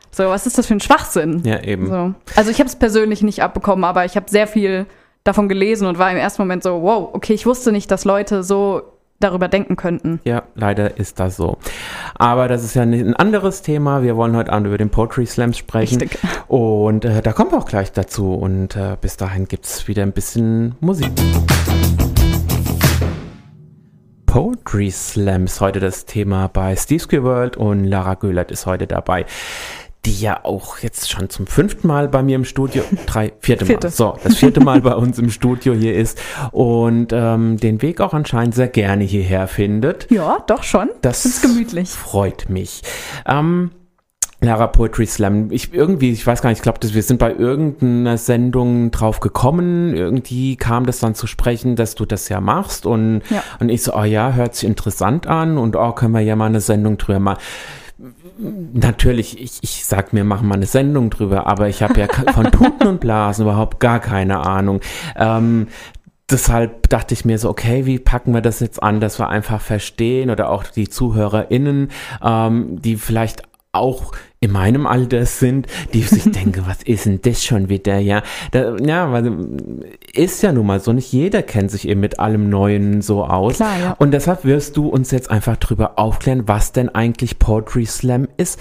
so, 0.10 0.24
was 0.30 0.48
ist 0.48 0.58
das 0.58 0.68
für 0.68 0.76
ein 0.76 0.80
Schwachsinn? 0.80 1.42
Ja, 1.44 1.62
eben. 1.62 1.88
So. 1.88 2.14
Also 2.38 2.50
ich 2.50 2.60
habe 2.60 2.70
es 2.70 2.78
persönlich 2.78 3.22
nicht 3.24 3.44
abbekommen, 3.44 3.84
aber 3.84 4.06
ich 4.06 4.16
habe 4.16 4.30
sehr 4.30 4.48
viel 4.48 4.86
davon 5.26 5.50
gelesen 5.50 5.86
und 5.86 5.98
war 5.98 6.10
im 6.10 6.18
ersten 6.18 6.42
Moment 6.42 6.64
so, 6.64 6.82
wow, 6.82 7.10
okay, 7.12 7.34
ich 7.34 7.46
wusste 7.46 7.74
nicht, 7.74 7.92
dass 7.92 8.06
Leute 8.06 8.42
so 8.42 8.84
darüber 9.24 9.48
denken 9.48 9.76
könnten. 9.76 10.20
Ja, 10.24 10.44
leider 10.56 10.98
ist 10.98 11.20
das 11.20 11.38
so. 11.38 11.58
Aber 12.16 12.48
das 12.48 12.64
ist 12.64 12.76
ja 12.76 12.84
ein 12.84 13.16
anderes 13.16 13.62
Thema. 13.62 14.04
Wir 14.04 14.16
wollen 14.16 14.36
heute 14.36 14.52
Abend 14.52 14.68
über 14.68 14.78
den 14.78 14.90
Poetry 14.90 15.26
Slam 15.26 15.54
sprechen. 15.54 16.02
Richtig. 16.02 16.20
Und 16.48 17.06
äh, 17.06 17.22
da 17.22 17.32
kommen 17.32 17.52
wir 17.52 17.58
auch 17.58 17.66
gleich 17.66 17.92
dazu. 17.92 18.34
Und 18.34 18.76
äh, 18.76 18.98
bis 19.00 19.18
dahin 19.18 19.48
gibt 19.48 19.66
es 19.66 19.88
wieder 19.88 20.04
ein 20.04 20.12
bisschen 20.12 20.76
Musik. 20.80 21.12
Poetry 24.34 24.90
Slam 24.90 25.46
ist 25.46 25.62
heute 25.62 25.80
das 25.80 26.06
Thema 26.06 26.48
bei 26.48 26.76
Steve 26.76 27.00
Square 27.00 27.24
World 27.24 27.56
und 27.56 27.84
Lara 27.84 28.16
Göhlert 28.16 28.50
ist 28.50 28.66
heute 28.66 28.88
dabei. 28.88 29.28
Die 30.06 30.20
ja 30.20 30.44
auch 30.44 30.80
jetzt 30.80 31.10
schon 31.10 31.30
zum 31.30 31.48
fünften 31.48 31.88
Mal 31.88 32.10
bei 32.10 32.24
mir 32.24 32.36
im 32.36 32.44
Studio, 32.44 32.84
drei, 33.06 33.32
vierte 33.40 33.64
Mal, 33.64 33.68
Vierte. 33.68 33.90
so, 33.90 34.18
das 34.24 34.36
vierte 34.36 34.60
Mal 34.60 34.82
bei 34.82 34.96
uns 34.96 35.18
im 35.18 35.30
Studio 35.30 35.74
hier 35.74 35.96
ist 35.96 36.20
und 36.52 37.14
ähm, 37.14 37.58
den 37.58 37.82
Weg 37.82 38.02
auch 38.02 38.14
anscheinend 38.14 38.54
sehr 38.54 38.68
gerne 38.68 39.06
hierher 39.06 39.48
findet. 39.48 40.12
Ja, 40.12 40.40
doch 40.48 40.64
schon. 40.64 40.90
Das 41.02 41.26
ist 41.26 41.42
gemütlich. 41.42 41.90
freut 41.90 42.50
mich. 42.50 42.82
Ähm, 43.26 43.72
Lara 44.42 44.68
Poetry 44.68 45.06
Slam. 45.06 45.52
Ich 45.52 45.74
irgendwie, 45.74 46.12
ich 46.12 46.28
weiß 46.28 46.42
gar 46.42 46.50
nicht, 46.50 46.60
ich 46.60 46.64
glaube, 46.64 46.80
wir 46.84 47.02
sind 47.04 47.18
bei 47.18 47.34
irgendeiner 47.34 48.18
Sendung 48.18 48.92
drauf 48.92 49.22
gekommen. 49.22 49.96
Irgendwie 49.96 50.58
kam 50.58 50.86
das 50.86 51.00
dann 51.00 51.16
zu 51.16 51.28
sprechen, 51.28 51.78
dass 51.78 51.96
du 51.96 52.04
das 52.06 52.28
ja 52.28 52.42
machst. 52.42 52.86
Und, 52.86 53.22
Ja. 53.30 53.42
und 53.62 53.70
ich 53.70 53.84
so, 53.84 53.94
oh 53.96 54.04
ja, 54.04 54.34
hört 54.34 54.56
sich 54.56 54.68
interessant 54.68 55.28
an 55.28 55.58
und 55.58 55.78
oh, 55.78 55.94
können 55.94 56.12
wir 56.14 56.20
ja 56.20 56.36
mal 56.36 56.48
eine 56.48 56.60
Sendung 56.60 56.98
drüber 56.98 57.20
machen. 57.20 57.40
Natürlich, 58.38 59.40
ich, 59.40 59.60
ich 59.62 59.86
sag 59.86 60.14
mir, 60.14 60.24
machen 60.24 60.48
wir 60.48 60.56
eine 60.56 60.66
Sendung 60.66 61.10
drüber, 61.10 61.48
aber 61.48 61.70
ich 61.70 61.84
habe 61.84 62.00
ja 62.00 62.08
von 62.34 62.52
Tuten 62.52 62.88
und 62.88 63.00
Blasen 63.00 63.44
überhaupt 63.46 63.80
gar 63.80 64.00
keine 64.00 64.46
Ahnung. 64.46 64.82
Ähm, 65.16 65.68
deshalb 66.30 66.90
dachte 66.90 67.14
ich 67.14 67.26
mir 67.26 67.38
so, 67.38 67.50
okay, 67.50 67.86
wie 67.86 68.00
packen 68.00 68.34
wir 68.34 68.42
das 68.42 68.60
jetzt 68.60 68.82
an, 68.82 69.00
dass 69.00 69.20
wir 69.20 69.30
einfach 69.30 69.62
verstehen 69.62 70.30
oder 70.30 70.50
auch 70.50 70.64
die 70.64 70.90
ZuhörerInnen, 70.90 71.90
ähm, 72.24 72.82
die 72.82 72.96
vielleicht 72.96 73.44
auch 73.74 74.14
in 74.40 74.52
meinem 74.52 74.88
Alter 74.88 75.26
sind, 75.26 75.68
die 75.94 76.02
sich 76.04 76.24
denken, 76.32 76.64
was 76.66 76.82
ist 76.84 77.06
denn 77.06 77.22
das 77.22 77.44
schon 77.44 77.68
wieder, 77.70 77.98
ja? 77.98 78.24
Da, 78.52 78.78
ja, 78.78 79.12
weil 79.12 79.36
ist 80.14 80.42
ja 80.44 80.52
nun 80.54 80.66
mal 80.68 80.80
so, 80.80 80.94
nicht 80.94 81.12
jeder 81.12 81.42
kennt 81.44 81.72
sich 81.72 81.88
eben 81.88 82.00
mit 82.00 82.20
allem 82.20 82.50
Neuen 82.50 83.02
so 83.02 83.26
aus. 83.26 83.56
Klar, 83.58 83.80
ja. 83.80 83.96
Und 84.00 84.12
deshalb 84.12 84.46
wirst 84.46 84.78
du 84.78 84.88
uns 84.88 85.12
jetzt 85.12 85.30
einfach 85.32 85.58
drüber 85.58 85.98
aufklären, 85.98 86.48
was 86.48 86.72
denn 86.72 86.90
eigentlich 86.90 87.40
Poetry 87.40 87.86
Slam 87.86 88.28
ist. 88.38 88.60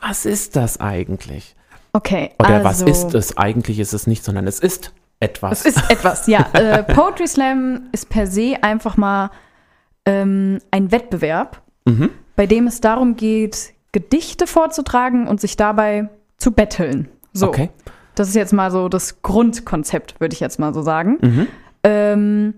Was 0.00 0.24
ist 0.26 0.56
das 0.56 0.78
eigentlich? 0.80 1.56
Okay. 1.92 2.30
Oder 2.38 2.62
was 2.62 2.82
also- 2.82 2.86
ist 2.86 3.14
es? 3.14 3.36
Eigentlich 3.36 3.78
ist 3.80 3.92
es 3.94 4.06
nicht, 4.06 4.24
sondern 4.24 4.46
es 4.46 4.60
ist 4.60 4.92
etwas. 5.20 5.64
Es 5.64 5.76
ist 5.76 5.90
etwas, 5.90 6.26
ja. 6.26 6.46
Äh, 6.52 6.82
Poetry 6.82 7.26
Slam 7.26 7.88
ist 7.92 8.08
per 8.08 8.26
se 8.26 8.56
einfach 8.62 8.96
mal 8.96 9.30
ähm, 10.06 10.58
ein 10.70 10.92
Wettbewerb, 10.92 11.60
Mhm. 11.86 12.10
bei 12.36 12.46
dem 12.46 12.66
es 12.66 12.80
darum 12.80 13.16
geht, 13.16 13.72
Gedichte 13.92 14.46
vorzutragen 14.46 15.26
und 15.26 15.40
sich 15.40 15.56
dabei 15.56 16.08
zu 16.36 16.52
betteln. 16.52 17.08
So. 17.32 17.48
Okay. 17.48 17.70
Das 18.14 18.28
ist 18.28 18.34
jetzt 18.34 18.52
mal 18.52 18.70
so 18.70 18.88
das 18.88 19.22
Grundkonzept, 19.22 20.20
würde 20.20 20.34
ich 20.34 20.40
jetzt 20.40 20.58
mal 20.58 20.74
so 20.74 20.82
sagen. 20.82 21.18
Mhm. 21.20 21.46
Ähm, 21.84 22.54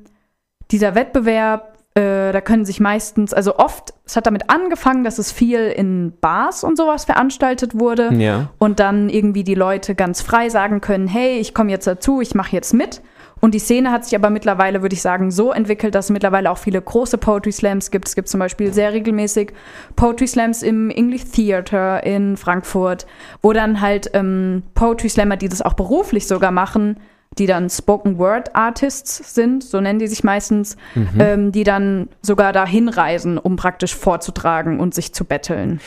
dieser 0.70 0.94
Wettbewerb, 0.94 1.78
äh, 1.94 2.32
da 2.32 2.40
können 2.40 2.64
sich 2.64 2.80
meistens, 2.80 3.34
also 3.34 3.58
oft, 3.58 3.92
es 4.04 4.16
hat 4.16 4.26
damit 4.26 4.48
angefangen, 4.50 5.04
dass 5.04 5.18
es 5.18 5.30
viel 5.30 5.68
in 5.68 6.14
Bars 6.20 6.64
und 6.64 6.76
sowas 6.76 7.04
veranstaltet 7.04 7.78
wurde 7.78 8.12
Ja. 8.14 8.48
und 8.58 8.80
dann 8.80 9.08
irgendwie 9.10 9.44
die 9.44 9.54
Leute 9.54 9.94
ganz 9.94 10.22
frei 10.22 10.48
sagen 10.48 10.80
können, 10.80 11.06
hey, 11.06 11.38
ich 11.38 11.54
komme 11.54 11.70
jetzt 11.70 11.86
dazu, 11.86 12.20
ich 12.22 12.34
mache 12.34 12.52
jetzt 12.56 12.72
mit. 12.72 13.02
Und 13.44 13.54
die 13.54 13.58
Szene 13.58 13.90
hat 13.90 14.04
sich 14.04 14.14
aber 14.14 14.30
mittlerweile, 14.30 14.82
würde 14.82 14.94
ich 14.94 15.02
sagen, 15.02 15.32
so 15.32 15.50
entwickelt, 15.50 15.96
dass 15.96 16.06
es 16.06 16.10
mittlerweile 16.12 16.48
auch 16.48 16.58
viele 16.58 16.80
große 16.80 17.18
Poetry 17.18 17.50
Slams 17.50 17.90
gibt. 17.90 18.06
Es 18.06 18.14
gibt 18.14 18.28
zum 18.28 18.38
Beispiel 18.38 18.72
sehr 18.72 18.92
regelmäßig 18.92 19.52
Poetry 19.96 20.28
Slams 20.28 20.62
im 20.62 20.90
English 20.90 21.24
Theater 21.24 22.04
in 22.04 22.36
Frankfurt, 22.36 23.04
wo 23.42 23.52
dann 23.52 23.80
halt 23.80 24.10
ähm, 24.14 24.62
Poetry 24.74 25.08
Slammer, 25.08 25.36
die 25.36 25.48
das 25.48 25.60
auch 25.60 25.72
beruflich 25.72 26.28
sogar 26.28 26.52
machen, 26.52 27.00
die 27.38 27.46
dann 27.46 27.68
Spoken 27.68 28.16
Word 28.16 28.54
Artists 28.54 29.34
sind, 29.34 29.64
so 29.64 29.80
nennen 29.80 29.98
die 29.98 30.06
sich 30.06 30.22
meistens, 30.22 30.76
ähm, 31.18 31.50
die 31.50 31.64
dann 31.64 32.08
sogar 32.20 32.52
da 32.52 32.64
hinreisen, 32.64 33.38
um 33.38 33.56
praktisch 33.56 33.96
vorzutragen 33.96 34.78
und 34.78 34.94
sich 34.94 35.14
zu 35.14 35.24
betteln. 35.24 35.80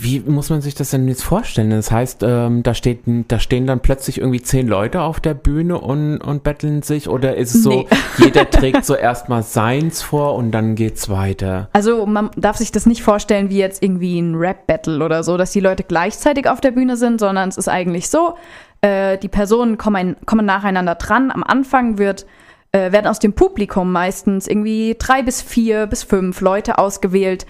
Wie 0.00 0.20
muss 0.20 0.48
man 0.48 0.60
sich 0.60 0.76
das 0.76 0.90
denn 0.90 1.08
jetzt 1.08 1.24
vorstellen? 1.24 1.70
Das 1.70 1.90
heißt, 1.90 2.22
ähm, 2.22 2.62
da, 2.62 2.72
steht, 2.72 3.00
da 3.26 3.40
stehen 3.40 3.66
dann 3.66 3.80
plötzlich 3.80 4.18
irgendwie 4.18 4.40
zehn 4.40 4.68
Leute 4.68 5.00
auf 5.00 5.18
der 5.18 5.34
Bühne 5.34 5.76
und, 5.80 6.18
und 6.18 6.44
betteln 6.44 6.82
sich? 6.82 7.08
Oder 7.08 7.34
ist 7.34 7.56
es 7.56 7.64
so, 7.64 7.70
Nee. 7.70 7.86
jeder 8.18 8.48
trägt 8.48 8.84
so 8.84 8.94
erstmal 8.94 9.42
seins 9.42 10.00
vor 10.00 10.36
und 10.36 10.52
dann 10.52 10.76
geht's 10.76 11.08
weiter? 11.08 11.68
Also 11.72 12.06
man 12.06 12.30
darf 12.36 12.58
sich 12.58 12.70
das 12.70 12.86
nicht 12.86 13.02
vorstellen 13.02 13.50
wie 13.50 13.58
jetzt 13.58 13.82
irgendwie 13.82 14.20
ein 14.20 14.36
Rap-Battle 14.36 15.04
oder 15.04 15.24
so, 15.24 15.36
dass 15.36 15.50
die 15.50 15.58
Leute 15.58 15.82
gleichzeitig 15.82 16.48
auf 16.48 16.60
der 16.60 16.70
Bühne 16.70 16.96
sind, 16.96 17.18
sondern 17.18 17.48
es 17.48 17.56
ist 17.56 17.68
eigentlich 17.68 18.08
so, 18.08 18.36
äh, 18.82 19.18
die 19.18 19.28
Personen 19.28 19.78
kommen, 19.78 19.96
ein, 19.96 20.16
kommen 20.26 20.46
nacheinander 20.46 20.94
dran. 20.94 21.32
Am 21.32 21.42
Anfang 21.42 21.98
wird, 21.98 22.24
äh, 22.70 22.92
werden 22.92 23.08
aus 23.08 23.18
dem 23.18 23.32
Publikum 23.32 23.90
meistens 23.90 24.46
irgendwie 24.46 24.94
drei 24.96 25.22
bis 25.22 25.42
vier 25.42 25.88
bis 25.88 26.04
fünf 26.04 26.40
Leute 26.40 26.78
ausgewählt, 26.78 27.46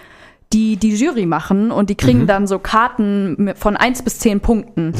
die 0.52 0.76
die 0.76 0.94
Jury 0.94 1.26
machen 1.26 1.70
und 1.70 1.90
die 1.90 1.94
kriegen 1.94 2.26
dann 2.26 2.46
so 2.46 2.58
Karten 2.58 3.52
von 3.54 3.76
eins 3.76 4.02
bis 4.02 4.18
zehn 4.18 4.40
Punkten. 4.40 4.94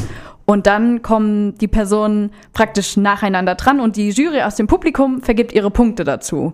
Und 0.45 0.65
dann 0.65 1.01
kommen 1.01 1.57
die 1.59 1.67
Personen 1.67 2.31
praktisch 2.53 2.97
nacheinander 2.97 3.55
dran 3.55 3.79
und 3.79 3.95
die 3.95 4.09
Jury 4.09 4.41
aus 4.41 4.55
dem 4.55 4.67
Publikum 4.67 5.21
vergibt 5.21 5.53
ihre 5.53 5.69
Punkte 5.69 6.03
dazu. 6.03 6.53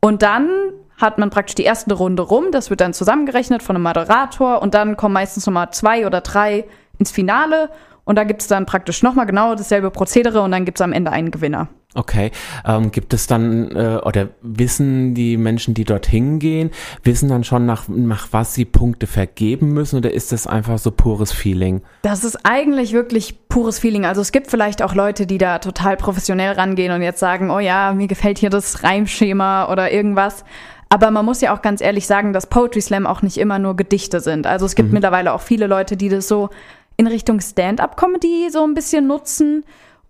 Und 0.00 0.22
dann 0.22 0.48
hat 0.96 1.18
man 1.18 1.30
praktisch 1.30 1.54
die 1.54 1.64
erste 1.64 1.94
Runde 1.94 2.22
rum, 2.22 2.46
das 2.52 2.70
wird 2.70 2.80
dann 2.80 2.94
zusammengerechnet 2.94 3.62
von 3.62 3.76
einem 3.76 3.82
Moderator 3.82 4.62
und 4.62 4.74
dann 4.74 4.96
kommen 4.96 5.12
meistens 5.12 5.46
nochmal 5.46 5.70
zwei 5.72 6.06
oder 6.06 6.20
drei 6.20 6.64
ins 6.98 7.10
Finale 7.10 7.70
und 8.04 8.16
da 8.16 8.24
gibt 8.24 8.42
es 8.42 8.48
dann 8.48 8.66
praktisch 8.66 9.02
nochmal 9.02 9.26
genau 9.26 9.54
dasselbe 9.54 9.90
Prozedere 9.90 10.42
und 10.42 10.52
dann 10.52 10.64
gibt 10.64 10.78
es 10.78 10.82
am 10.82 10.92
Ende 10.92 11.10
einen 11.10 11.30
Gewinner. 11.30 11.68
Okay. 11.94 12.32
Ähm, 12.66 12.90
gibt 12.90 13.14
es 13.14 13.28
dann, 13.28 13.70
äh, 13.70 14.00
oder 14.04 14.28
wissen 14.42 15.14
die 15.14 15.36
Menschen, 15.36 15.74
die 15.74 15.84
dorthin 15.84 16.40
gehen, 16.40 16.70
wissen 17.04 17.28
dann 17.28 17.44
schon, 17.44 17.66
nach, 17.66 17.88
nach 17.88 18.28
was 18.32 18.54
sie 18.54 18.64
Punkte 18.64 19.06
vergeben 19.06 19.72
müssen? 19.72 19.98
Oder 19.98 20.12
ist 20.12 20.32
das 20.32 20.46
einfach 20.46 20.78
so 20.78 20.90
pures 20.90 21.30
Feeling? 21.30 21.82
Das 22.02 22.24
ist 22.24 22.44
eigentlich 22.44 22.92
wirklich 22.92 23.48
pures 23.48 23.78
Feeling. 23.78 24.04
Also 24.04 24.20
es 24.20 24.32
gibt 24.32 24.50
vielleicht 24.50 24.82
auch 24.82 24.94
Leute, 24.94 25.26
die 25.26 25.38
da 25.38 25.60
total 25.60 25.96
professionell 25.96 26.52
rangehen 26.54 26.92
und 26.92 27.02
jetzt 27.02 27.20
sagen, 27.20 27.50
oh 27.50 27.60
ja, 27.60 27.92
mir 27.92 28.08
gefällt 28.08 28.38
hier 28.38 28.50
das 28.50 28.82
Reimschema 28.82 29.70
oder 29.70 29.92
irgendwas. 29.92 30.44
Aber 30.88 31.10
man 31.10 31.24
muss 31.24 31.40
ja 31.40 31.54
auch 31.54 31.62
ganz 31.62 31.80
ehrlich 31.80 32.06
sagen, 32.06 32.32
dass 32.32 32.46
Poetry 32.46 32.80
Slam 32.80 33.06
auch 33.06 33.22
nicht 33.22 33.38
immer 33.38 33.58
nur 33.58 33.76
Gedichte 33.76 34.20
sind. 34.20 34.46
Also 34.46 34.66
es 34.66 34.74
gibt 34.74 34.92
mittlerweile 34.92 35.32
auch 35.32 35.40
viele 35.40 35.66
Leute, 35.66 35.96
die 35.96 36.08
das 36.08 36.28
so 36.28 36.50
in 36.96 37.06
Richtung 37.06 37.40
Stand-up-Comedy 37.40 38.48
so 38.50 38.64
ein 38.64 38.74
bisschen 38.74 39.06
nutzen. 39.06 39.64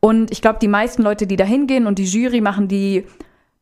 Und 0.05 0.31
ich 0.31 0.43
glaube, 0.43 0.59
die 0.61 0.69
meisten 0.69 1.03
Leute, 1.03 1.27
die 1.27 1.37
da 1.37 1.45
hingehen 1.45 1.87
und 1.87 1.99
die 1.99 2.05
Jury 2.05 2.43
machen, 2.43 2.69
die 2.69 3.07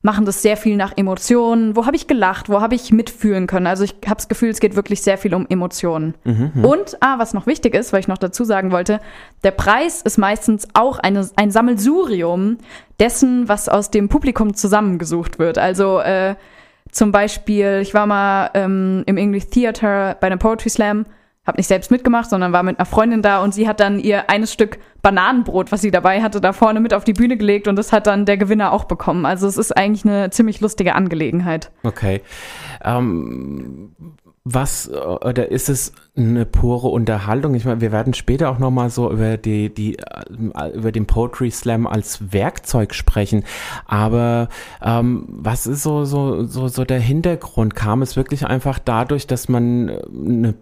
machen 0.01 0.25
das 0.25 0.43
sehr 0.43 0.57
viel 0.57 0.77
nach 0.77 0.93
Emotionen. 0.97 1.77
Wo 1.77 1.87
habe 1.87 1.95
ich 1.95 2.09
gelacht? 2.09 2.49
Wo 2.49 2.61
habe 2.61 2.75
ich 2.75 2.91
mitfühlen 2.91 3.47
können? 3.47 3.69
Also 3.69 3.85
ich 3.85 3.95
habe 4.07 4.17
das 4.17 4.27
Gefühl, 4.27 4.49
es 4.49 4.59
geht 4.59 4.75
wirklich 4.75 5.03
sehr 5.03 5.19
viel 5.19 5.37
um 5.37 5.47
Emotionen. 5.49 6.15
Und, 6.65 6.97
ah, 6.99 7.21
was 7.21 7.33
noch 7.33 7.47
wichtig 7.47 7.77
ist, 7.77 7.93
weil 7.93 8.01
ich 8.01 8.09
noch 8.09 8.19
dazu 8.19 8.43
sagen 8.43 8.73
wollte, 8.73 8.99
der 9.45 9.53
Preis 9.53 10.03
ist 10.03 10.19
meistens 10.19 10.67
auch 10.75 10.99
eine, 10.99 11.31
ein 11.37 11.53
Sammelsurium 11.53 12.59
dessen, 12.99 13.49
was 13.49 13.69
aus 13.69 13.93
dem 13.93 14.09
Publikum 14.09 14.55
zusammengesucht 14.55 15.39
wird. 15.39 15.59
Also 15.59 16.01
äh, 16.01 16.35
zum 16.91 17.13
Beispiel, 17.13 17.79
ich 17.83 17.95
war 17.95 18.07
mal 18.07 18.51
ähm, 18.55 19.05
im 19.07 19.17
English 19.17 19.47
Theater 19.47 20.17
bei 20.21 20.27
einem 20.27 20.41
Poetry 20.41 20.71
Slam, 20.71 21.07
habe 21.47 21.59
nicht 21.59 21.67
selbst 21.67 21.91
mitgemacht, 21.91 22.31
sondern 22.31 22.53
war 22.53 22.63
mit 22.63 22.79
einer 22.79 22.87
Freundin 22.87 23.21
da 23.21 23.43
und 23.43 23.53
sie 23.53 23.67
hat 23.67 23.81
dann 23.81 23.99
ihr 23.99 24.31
eines 24.31 24.53
Stück 24.53 24.79
Bananenbrot, 25.03 25.73
was 25.73 25.81
sie 25.81 25.91
dabei 25.91 26.23
hatte, 26.23 26.41
da 26.41 26.53
vorne 26.53 26.79
mit 26.79 26.95
auf 26.95 27.03
die 27.03 27.13
Bühne 27.13 27.37
gelegt 27.37 27.67
und 27.67 27.75
das 27.75 27.93
hat 27.93 28.07
dann 28.07 28.25
der 28.27 28.37
Gewinner 28.37 28.73
auch 28.73 28.85
bekommen. 28.85 29.27
Also 29.27 29.49
es 29.49 29.57
ist 29.57 29.77
eigentlich 29.77 30.05
eine 30.05 30.31
ziemlich 30.31 30.61
lustige 30.61 30.95
Angelegenheit. 30.95 31.73
Okay. 31.83 32.21
Ähm, 32.85 33.93
was, 34.45 34.89
äh, 34.89 34.97
oder 34.97 35.51
ist 35.51 35.69
es 35.69 35.93
eine 36.17 36.45
pure 36.45 36.89
Unterhaltung? 36.89 37.55
Ich 37.55 37.65
meine, 37.65 37.81
wir 37.81 37.93
werden 37.93 38.13
später 38.13 38.51
auch 38.51 38.59
nochmal 38.59 38.91
so 38.91 39.11
über 39.11 39.37
die, 39.37 39.73
die, 39.73 39.99
äh, 39.99 40.69
über 40.75 40.91
den 40.91 41.07
Poetry 41.07 41.51
Slam 41.51 41.87
als 41.87 42.33
Werkzeug 42.33 42.95
sprechen. 42.95 43.45
Aber 43.87 44.49
ähm, 44.83 45.27
was 45.29 45.67
ist 45.67 45.83
so, 45.83 46.05
so, 46.05 46.45
so, 46.45 46.69
so 46.69 46.85
der 46.85 46.99
Hintergrund? 46.99 47.77
Kam 47.77 48.03
es 48.03 48.17
wirklich 48.17 48.47
einfach 48.47 48.79
dadurch, 48.79 49.27
dass 49.27 49.49
man, 49.49 49.89
äh, 49.89 50.03
eine, 50.13 50.55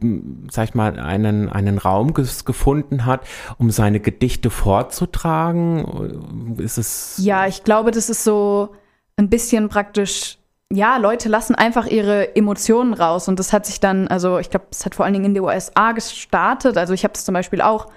sag 0.50 0.68
ich 0.68 0.74
mal, 0.74 0.98
einen, 0.98 1.48
einen 1.48 1.78
Raum 1.78 2.12
gefunden 2.12 3.06
hat, 3.06 3.22
um 3.58 3.70
seine 3.70 4.00
Gedichte 4.00 4.50
vorzutragen? 4.50 6.56
Ist 6.58 6.76
es, 6.76 7.18
Ja, 7.22 7.46
ich 7.46 7.64
glaube, 7.64 7.92
das 7.92 8.10
ist 8.10 8.24
so 8.24 8.74
ein 9.16 9.30
bisschen 9.30 9.68
praktisch. 9.68 10.39
Ja, 10.72 10.98
Leute 10.98 11.28
lassen 11.28 11.56
einfach 11.56 11.86
ihre 11.86 12.36
Emotionen 12.36 12.94
raus 12.94 13.26
und 13.26 13.40
das 13.40 13.52
hat 13.52 13.66
sich 13.66 13.80
dann, 13.80 14.06
also 14.06 14.38
ich 14.38 14.50
glaube, 14.50 14.66
es 14.70 14.86
hat 14.86 14.94
vor 14.94 15.04
allen 15.04 15.14
Dingen 15.14 15.24
in 15.26 15.34
den 15.34 15.42
USA 15.42 15.92
gestartet. 15.92 16.76
Also 16.76 16.94
ich 16.94 17.02
habe 17.02 17.14
es 17.14 17.24
zum 17.24 17.34
Beispiel 17.34 17.60
auch 17.60 17.88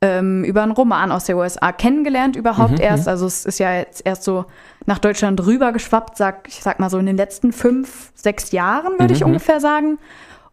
ähm, 0.00 0.42
über 0.42 0.62
einen 0.62 0.72
Roman 0.72 1.12
aus 1.12 1.24
der 1.24 1.36
USA 1.36 1.72
kennengelernt 1.72 2.34
überhaupt 2.34 2.80
erst. 2.80 3.06
Also 3.06 3.26
es 3.26 3.44
ist 3.44 3.58
ja 3.58 3.74
jetzt 3.74 4.04
erst 4.04 4.24
so 4.24 4.46
nach 4.86 4.98
Deutschland 4.98 5.44
rübergeschwappt, 5.44 6.16
sag, 6.16 6.48
ich 6.48 6.62
sag 6.62 6.80
mal 6.80 6.90
so 6.90 6.98
in 6.98 7.06
den 7.06 7.16
letzten 7.16 7.52
fünf, 7.52 8.12
sechs 8.14 8.50
Jahren, 8.50 8.98
würde 8.98 9.12
ich 9.12 9.24
ungefähr 9.24 9.60
sagen. 9.60 9.98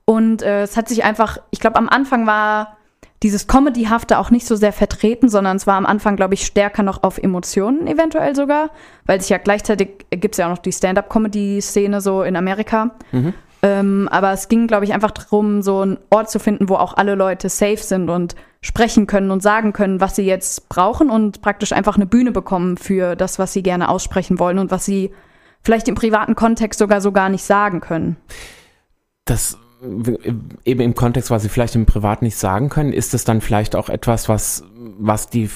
Und 0.05 0.41
äh, 0.41 0.63
es 0.63 0.75
hat 0.75 0.89
sich 0.89 1.03
einfach, 1.03 1.37
ich 1.49 1.59
glaube, 1.59 1.77
am 1.77 1.87
Anfang 1.87 2.27
war 2.27 2.77
dieses 3.23 3.47
Comedyhafte 3.47 4.17
auch 4.17 4.31
nicht 4.31 4.47
so 4.47 4.55
sehr 4.55 4.71
vertreten, 4.71 5.27
sondern 5.27 5.57
es 5.57 5.67
war 5.67 5.75
am 5.75 5.85
Anfang, 5.85 6.15
glaube 6.15 6.35
ich, 6.35 6.45
stärker 6.45 6.83
noch 6.83 7.03
auf 7.03 7.17
Emotionen 7.17 7.85
eventuell 7.87 8.35
sogar, 8.35 8.69
weil 9.05 9.19
sich 9.19 9.29
ja 9.29 9.37
gleichzeitig 9.37 10.05
gibt 10.09 10.35
es 10.35 10.37
ja 10.37 10.45
auch 10.45 10.51
noch 10.51 10.59
die 10.59 10.71
Stand-up-Comedy-Szene 10.71 11.99
so 11.99 12.23
in 12.23 12.35
Amerika. 12.37 12.91
Ähm, 13.61 14.07
aber 14.09 14.31
es 14.31 14.47
ging, 14.47 14.67
glaube 14.67 14.85
ich, 14.85 14.93
einfach 14.93 15.11
darum, 15.11 15.61
so 15.61 15.81
einen 15.81 15.97
Ort 16.09 16.29
zu 16.29 16.39
finden, 16.39 16.69
wo 16.69 16.75
auch 16.75 16.95
alle 16.95 17.15
Leute 17.15 17.49
safe 17.49 17.77
sind 17.77 18.09
und 18.09 18.35
sprechen 18.61 19.05
können 19.05 19.31
und 19.31 19.43
sagen 19.43 19.73
können, 19.73 19.99
was 19.99 20.15
sie 20.15 20.23
jetzt 20.23 20.69
brauchen 20.69 21.09
und 21.09 21.41
praktisch 21.41 21.73
einfach 21.73 21.97
eine 21.97 22.05
Bühne 22.05 22.31
bekommen 22.31 22.77
für 22.77 23.15
das, 23.17 23.37
was 23.37 23.51
sie 23.51 23.63
gerne 23.63 23.89
aussprechen 23.89 24.39
wollen 24.39 24.59
und 24.59 24.71
was 24.71 24.85
sie 24.85 25.11
vielleicht 25.61 25.89
im 25.89 25.95
privaten 25.95 26.35
Kontext 26.35 26.79
sogar 26.79 27.01
so 27.01 27.11
gar 27.11 27.27
nicht 27.27 27.43
sagen 27.43 27.81
können. 27.81 28.15
das 29.25 29.57
eben 29.81 30.81
im 30.81 30.93
Kontext, 30.95 31.31
was 31.31 31.43
sie 31.43 31.49
vielleicht 31.49 31.75
im 31.75 31.85
Privat 31.85 32.21
nicht 32.21 32.35
sagen 32.35 32.69
können, 32.69 32.91
ist 32.91 33.13
es 33.13 33.23
dann 33.23 33.39
vielleicht 33.41 33.75
auch 33.75 33.87
etwas, 33.89 34.27
was, 34.27 34.63
was 34.99 35.29
die, 35.29 35.49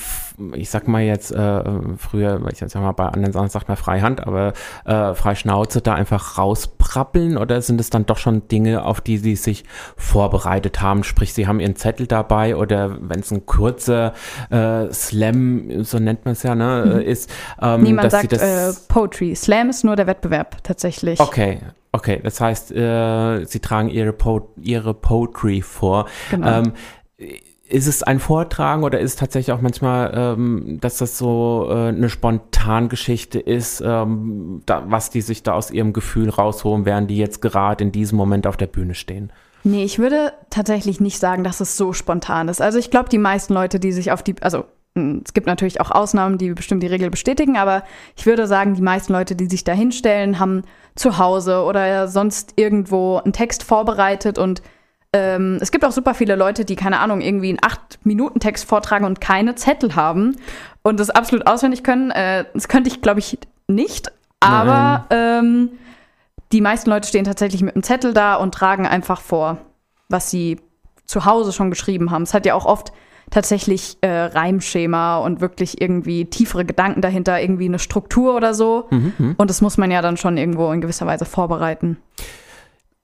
ich 0.54 0.70
sag 0.70 0.88
mal 0.88 1.02
jetzt, 1.02 1.32
äh, 1.32 1.64
früher, 1.98 2.42
ich 2.52 2.60
sag 2.60 2.76
mal, 2.76 2.94
bei 2.94 3.06
anderen 3.08 3.34
Sachen 3.34 3.50
sagt 3.50 3.68
man 3.68 3.76
Freihand, 3.76 4.26
aber 4.26 4.54
äh, 4.86 5.14
Freischnauze 5.14 5.82
da 5.82 5.94
einfach 5.96 6.38
rausprappeln 6.38 7.38
oder 7.38 7.62
sind 7.62 7.82
es 7.82 7.90
dann 7.90 8.06
doch 8.06 8.18
schon 8.18 8.48
Dinge, 8.48 8.86
auf 8.86 9.02
die 9.02 9.18
sie 9.18 9.36
sich 9.36 9.66
vorbereitet 9.98 10.82
haben? 10.82 11.04
Sprich, 11.04 11.34
sie 11.34 11.46
haben 11.48 11.60
ihren 11.60 11.76
Zettel 11.76 12.08
dabei 12.08 12.56
oder 12.56 12.98
wenn 13.02 13.20
es 13.20 13.32
ein 13.32 13.46
kurzer 13.46 14.14
äh, 14.50 14.92
Slam, 14.94 15.84
so 15.84 16.00
nennt 16.00 16.24
man 16.24 16.32
es 16.32 16.44
ja, 16.44 16.56
ne, 16.56 16.84
Mhm. 16.96 17.02
ist, 17.02 17.30
ähm, 17.62 17.84
Niemand 17.84 18.12
sagt 18.12 18.32
das. 18.32 18.42
äh, 18.42 18.80
Poetry. 18.88 19.36
Slam 19.36 19.70
ist 19.70 19.84
nur 19.84 19.96
der 19.98 20.08
Wettbewerb 20.08 20.64
tatsächlich. 20.64 21.20
Okay, 21.20 21.60
okay. 21.94 22.20
Das 22.22 22.42
heißt, 22.42 22.72
äh, 22.72 23.46
sie 23.46 23.60
tragen 23.60 23.90
ihre, 23.90 24.12
po 24.12 24.54
ihre 24.62 24.94
Poetry 24.94 25.62
vor. 25.62 26.08
Genau. 26.30 26.60
Ähm, 26.60 26.74
ist 27.74 27.88
es 27.88 28.04
ein 28.04 28.20
Vortragen 28.20 28.84
oder 28.84 29.00
ist 29.00 29.14
es 29.14 29.16
tatsächlich 29.16 29.52
auch 29.52 29.62
manchmal, 29.62 30.12
ähm, 30.14 30.80
dass 30.82 30.98
das 30.98 31.18
so 31.18 31.68
äh, 31.70 31.88
eine 31.88 32.10
Spontangeschichte 32.10 33.40
ist, 33.40 33.82
ähm, 33.84 34.62
da, 34.66 34.84
was 34.88 35.10
die 35.10 35.22
sich 35.22 35.44
da 35.44 35.54
aus 35.54 35.72
ihrem 35.72 35.94
Gefühl 35.94 36.30
rausholen, 36.30 36.86
während 36.86 37.10
die 37.10 37.18
jetzt 37.18 37.42
gerade 37.42 37.84
in 37.84 37.92
diesem 37.92 38.18
Moment 38.18 38.46
auf 38.46 38.58
der 38.58 38.68
Bühne 38.68 38.94
stehen? 38.94 39.32
Nee, 39.64 39.86
ich 39.86 39.98
würde 39.98 40.34
tatsächlich 40.50 41.00
nicht 41.00 41.20
sagen, 41.20 41.44
dass 41.44 41.62
es 41.62 41.78
so 41.78 41.94
spontan 41.94 42.50
ist. 42.50 42.62
Also 42.62 42.78
ich 42.78 42.92
glaube, 42.92 43.10
die 43.10 43.18
meisten 43.18 43.54
Leute, 43.54 43.80
die 43.80 43.94
sich 43.94 44.12
auf 44.12 44.22
die, 44.22 44.36
also 44.42 44.66
es 44.96 45.34
gibt 45.34 45.48
natürlich 45.48 45.82
auch 45.82 45.90
Ausnahmen, 45.90 46.38
die 46.38 46.54
bestimmt 46.54 46.84
die 46.84 46.88
Regel 46.88 47.10
bestätigen, 47.10 47.58
aber 47.58 47.84
ich 48.16 48.26
würde 48.26 48.46
sagen, 48.46 48.76
die 48.76 48.82
meisten 48.82 49.12
Leute, 49.12 49.36
die 49.36 49.48
sich 49.48 49.64
da 49.64 49.74
hinstellen, 49.74 50.40
haben 50.40 50.64
zu 50.96 51.18
Hause 51.18 51.64
oder 51.64 52.08
sonst 52.08 52.54
irgendwo 52.58 53.18
einen 53.18 53.34
Text 53.34 53.64
vorbereitet 53.64 54.38
und 54.38 54.62
ähm, 55.14 55.58
es 55.62 55.72
gibt 55.72 55.86
auch 55.86 55.92
super 55.92 56.14
viele 56.14 56.36
Leute, 56.36 56.66
die, 56.66 56.76
keine 56.76 57.00
Ahnung, 57.00 57.22
irgendwie 57.22 57.50
einen 57.50 57.60
8-Minuten-Text 57.60 58.66
vortragen 58.66 59.06
und 59.06 59.22
keine 59.22 59.56
Zettel 59.56 59.96
haben 59.96 60.38
und 60.82 61.00
das 61.00 61.12
absolut 61.12 61.46
auswendig 61.46 61.84
können. 61.84 62.10
Äh, 62.12 62.46
das 62.54 62.68
könnte 62.68 62.90
ich, 62.90 63.02
glaube 63.02 63.20
ich, 63.20 63.38
nicht, 63.68 64.12
aber 64.40 65.06
ähm, 65.12 65.70
die 66.52 66.62
meisten 66.62 66.90
Leute 66.90 67.08
stehen 67.08 67.26
tatsächlich 67.26 67.62
mit 67.62 67.76
einem 67.76 67.84
Zettel 67.84 68.14
da 68.14 68.36
und 68.36 68.54
tragen 68.54 68.86
einfach 68.88 69.22
vor, 69.22 69.58
was 70.10 70.30
sie 70.30 70.60
zu 71.06 71.26
Hause 71.26 71.54
schon 71.54 71.70
geschrieben 71.70 72.12
haben. 72.12 72.24
Es 72.24 72.34
hat 72.34 72.46
ja 72.46 72.54
auch 72.56 72.66
oft 72.66 72.92
tatsächlich 73.34 73.98
äh, 74.02 74.08
Reimschema 74.08 75.18
und 75.18 75.42
wirklich 75.42 75.82
irgendwie 75.82 76.26
tiefere 76.26 76.66
Gedanken 76.66 77.02
dahinter, 77.02 77.42
irgendwie 77.42 77.66
eine 77.66 77.80
Struktur 77.80 78.36
oder 78.36 78.54
so. 78.54 78.86
Und 79.38 79.50
das 79.50 79.60
muss 79.62 79.78
man 79.78 79.90
ja 79.90 80.04
dann 80.04 80.18
schon 80.18 80.38
irgendwo 80.38 80.72
in 80.72 80.82
gewisser 80.82 81.08
Weise 81.08 81.26
vorbereiten. 81.26 81.98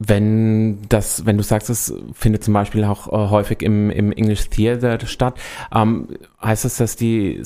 Wenn 0.01 0.87
das, 0.87 1.25
wenn 1.25 1.35
du 1.35 1.43
sagst, 1.43 1.69
es 1.69 1.93
findet 2.13 2.41
zum 2.41 2.53
Beispiel 2.53 2.85
auch 2.85 3.07
äh, 3.07 3.29
häufig 3.29 3.61
im, 3.61 3.89
im 3.89 4.13
English 4.13 4.47
Theater 4.49 4.97
statt, 5.05 5.37
ähm, 5.75 6.07
heißt 6.41 6.63
das, 6.63 6.77
dass 6.77 6.95
die, 6.95 7.43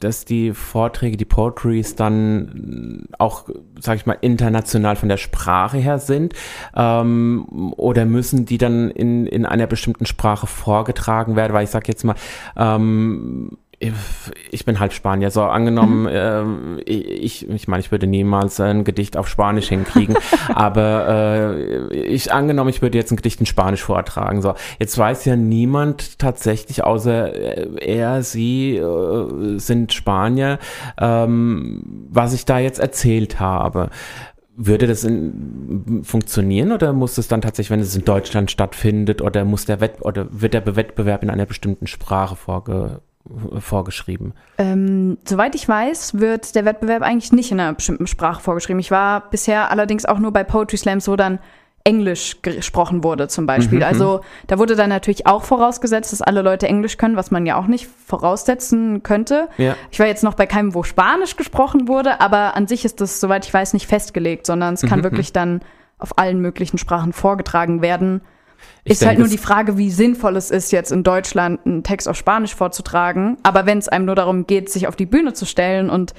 dass 0.00 0.26
die 0.26 0.52
Vorträge, 0.52 1.16
die 1.16 1.24
Poetries 1.24 1.96
dann 1.96 3.08
auch, 3.18 3.48
sag 3.80 3.96
ich 3.96 4.04
mal, 4.04 4.18
international 4.20 4.96
von 4.96 5.08
der 5.08 5.16
Sprache 5.16 5.78
her 5.78 5.98
sind? 5.98 6.34
Ähm, 6.76 7.72
oder 7.78 8.04
müssen 8.04 8.44
die 8.44 8.58
dann 8.58 8.90
in, 8.90 9.26
in 9.26 9.46
einer 9.46 9.66
bestimmten 9.66 10.04
Sprache 10.04 10.46
vorgetragen 10.46 11.36
werden? 11.36 11.54
Weil 11.54 11.64
ich 11.64 11.70
sag 11.70 11.88
jetzt 11.88 12.04
mal, 12.04 12.16
ähm, 12.54 13.56
ich 14.50 14.64
bin 14.64 14.80
halb 14.80 14.92
Spanier, 14.92 15.30
so 15.30 15.42
angenommen, 15.42 16.08
ähm, 16.10 16.80
ich, 16.84 17.48
ich 17.48 17.68
meine, 17.68 17.80
ich 17.80 17.90
würde 17.90 18.06
niemals 18.06 18.60
ein 18.60 18.84
Gedicht 18.84 19.16
auf 19.16 19.28
Spanisch 19.28 19.68
hinkriegen, 19.68 20.16
aber 20.54 21.08
äh, 21.90 21.96
ich 21.96 22.32
angenommen, 22.32 22.70
ich 22.70 22.82
würde 22.82 22.98
jetzt 22.98 23.10
ein 23.10 23.16
Gedicht 23.16 23.40
in 23.40 23.46
Spanisch 23.46 23.82
vortragen, 23.82 24.42
so. 24.42 24.54
Jetzt 24.78 24.96
weiß 24.96 25.24
ja 25.24 25.36
niemand 25.36 26.18
tatsächlich, 26.18 26.84
außer 26.84 27.34
äh, 27.34 27.96
er, 27.96 28.22
sie 28.22 28.76
äh, 28.76 29.58
sind 29.58 29.92
Spanier, 29.92 30.58
ähm, 30.98 32.06
was 32.10 32.32
ich 32.32 32.44
da 32.44 32.58
jetzt 32.58 32.78
erzählt 32.78 33.40
habe. 33.40 33.90
Würde 34.56 34.86
das 34.86 35.02
in, 35.02 36.02
funktionieren 36.04 36.70
oder 36.70 36.92
muss 36.92 37.18
es 37.18 37.26
dann 37.26 37.42
tatsächlich, 37.42 37.70
wenn 37.70 37.80
es 37.80 37.96
in 37.96 38.04
Deutschland 38.04 38.52
stattfindet, 38.52 39.20
oder 39.20 39.44
muss 39.44 39.64
der 39.64 39.80
Wett 39.80 40.00
oder 40.02 40.26
wird 40.30 40.54
der 40.54 40.76
Wettbewerb 40.76 41.24
in 41.24 41.30
einer 41.30 41.46
bestimmten 41.46 41.88
Sprache 41.88 42.36
vorge 42.36 43.00
vorgeschrieben. 43.58 44.34
Ähm, 44.58 45.18
soweit 45.26 45.54
ich 45.54 45.68
weiß, 45.68 46.18
wird 46.20 46.54
der 46.54 46.64
Wettbewerb 46.64 47.02
eigentlich 47.02 47.32
nicht 47.32 47.50
in 47.50 47.60
einer 47.60 47.72
bestimmten 47.72 48.06
Sprache 48.06 48.42
vorgeschrieben. 48.42 48.80
Ich 48.80 48.90
war 48.90 49.30
bisher 49.30 49.70
allerdings 49.70 50.04
auch 50.04 50.18
nur 50.18 50.32
bei 50.32 50.44
Poetry 50.44 50.76
Slams, 50.76 51.08
wo 51.08 51.16
dann 51.16 51.38
Englisch 51.86 52.40
gesprochen 52.40 53.04
wurde 53.04 53.28
zum 53.28 53.44
Beispiel. 53.44 53.78
Mhm, 53.78 53.84
also 53.84 54.20
da 54.46 54.58
wurde 54.58 54.74
dann 54.74 54.88
natürlich 54.88 55.26
auch 55.26 55.44
vorausgesetzt, 55.44 56.12
dass 56.12 56.22
alle 56.22 56.40
Leute 56.40 56.66
Englisch 56.66 56.96
können, 56.96 57.16
was 57.16 57.30
man 57.30 57.44
ja 57.44 57.56
auch 57.56 57.66
nicht 57.66 57.88
voraussetzen 58.06 59.02
könnte. 59.02 59.48
Ja. 59.58 59.76
Ich 59.90 60.00
war 60.00 60.06
jetzt 60.06 60.24
noch 60.24 60.32
bei 60.34 60.46
keinem, 60.46 60.74
wo 60.74 60.82
Spanisch 60.82 61.36
gesprochen 61.36 61.86
wurde, 61.86 62.22
aber 62.22 62.56
an 62.56 62.66
sich 62.66 62.86
ist 62.86 63.02
das, 63.02 63.20
soweit 63.20 63.44
ich 63.44 63.52
weiß, 63.52 63.74
nicht 63.74 63.86
festgelegt, 63.86 64.46
sondern 64.46 64.74
es 64.74 64.82
kann 64.82 65.00
Mhm, 65.00 65.04
wirklich 65.04 65.32
dann 65.34 65.60
auf 65.98 66.18
allen 66.18 66.40
möglichen 66.40 66.78
Sprachen 66.78 67.12
vorgetragen 67.12 67.82
werden. 67.82 68.22
Ich 68.84 68.92
ist 68.92 69.00
halt 69.02 69.10
denke, 69.12 69.20
nur 69.22 69.26
es- 69.26 69.32
die 69.32 69.38
Frage, 69.38 69.78
wie 69.78 69.90
sinnvoll 69.90 70.36
es 70.36 70.50
ist, 70.50 70.70
jetzt 70.72 70.92
in 70.92 71.02
Deutschland 71.02 71.60
einen 71.64 71.82
Text 71.82 72.08
auf 72.08 72.16
Spanisch 72.16 72.54
vorzutragen. 72.54 73.38
Aber 73.42 73.66
wenn 73.66 73.78
es 73.78 73.88
einem 73.88 74.04
nur 74.04 74.14
darum 74.14 74.46
geht, 74.46 74.68
sich 74.70 74.86
auf 74.88 74.96
die 74.96 75.06
Bühne 75.06 75.32
zu 75.32 75.46
stellen 75.46 75.88
und 75.90 76.12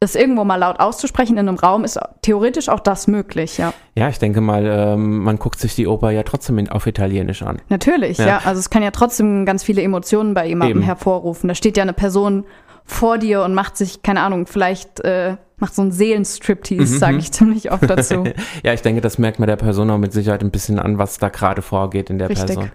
das 0.00 0.14
irgendwo 0.16 0.44
mal 0.44 0.56
laut 0.56 0.80
auszusprechen 0.80 1.38
in 1.38 1.48
einem 1.48 1.56
Raum, 1.56 1.82
ist 1.82 1.98
theoretisch 2.22 2.68
auch 2.68 2.80
das 2.80 3.06
möglich, 3.06 3.56
ja. 3.58 3.72
Ja, 3.96 4.08
ich 4.08 4.18
denke 4.18 4.40
mal, 4.42 4.66
ähm, 4.66 5.18
man 5.20 5.38
guckt 5.38 5.58
sich 5.58 5.74
die 5.76 5.86
Oper 5.86 6.10
ja 6.10 6.24
trotzdem 6.24 6.68
auf 6.68 6.86
Italienisch 6.86 7.42
an. 7.42 7.62
Natürlich, 7.70 8.18
Ja. 8.18 8.26
ja. 8.26 8.40
Also 8.44 8.58
es 8.58 8.68
kann 8.68 8.82
ja 8.82 8.90
trotzdem 8.90 9.46
ganz 9.46 9.62
viele 9.64 9.80
Emotionen 9.82 10.34
bei 10.34 10.46
jemandem 10.46 10.78
Eben. 10.78 10.84
hervorrufen. 10.86 11.48
Da 11.48 11.54
steht 11.54 11.76
ja 11.78 11.82
eine 11.84 11.94
Person 11.94 12.44
vor 12.84 13.18
dir 13.18 13.42
und 13.42 13.54
macht 13.54 13.76
sich, 13.76 14.02
keine 14.02 14.20
Ahnung, 14.20 14.46
vielleicht 14.46 15.00
äh, 15.00 15.36
macht 15.56 15.74
so 15.74 15.82
einen 15.82 15.92
Seelenstriptease, 15.92 16.94
Mhm, 16.94 16.98
sage 16.98 17.16
ich 17.16 17.32
ziemlich 17.32 17.72
oft 17.72 17.88
dazu. 17.88 18.24
Ja, 18.62 18.72
ich 18.72 18.82
denke, 18.82 19.00
das 19.00 19.18
merkt 19.18 19.38
man 19.38 19.48
der 19.48 19.56
Person 19.56 19.90
auch 19.90 19.98
mit 19.98 20.12
Sicherheit 20.12 20.42
ein 20.42 20.50
bisschen 20.50 20.78
an, 20.78 20.98
was 20.98 21.18
da 21.18 21.28
gerade 21.28 21.62
vorgeht 21.62 22.10
in 22.10 22.18
der 22.18 22.28
Richtig. 22.28 22.46
Person. 22.46 22.70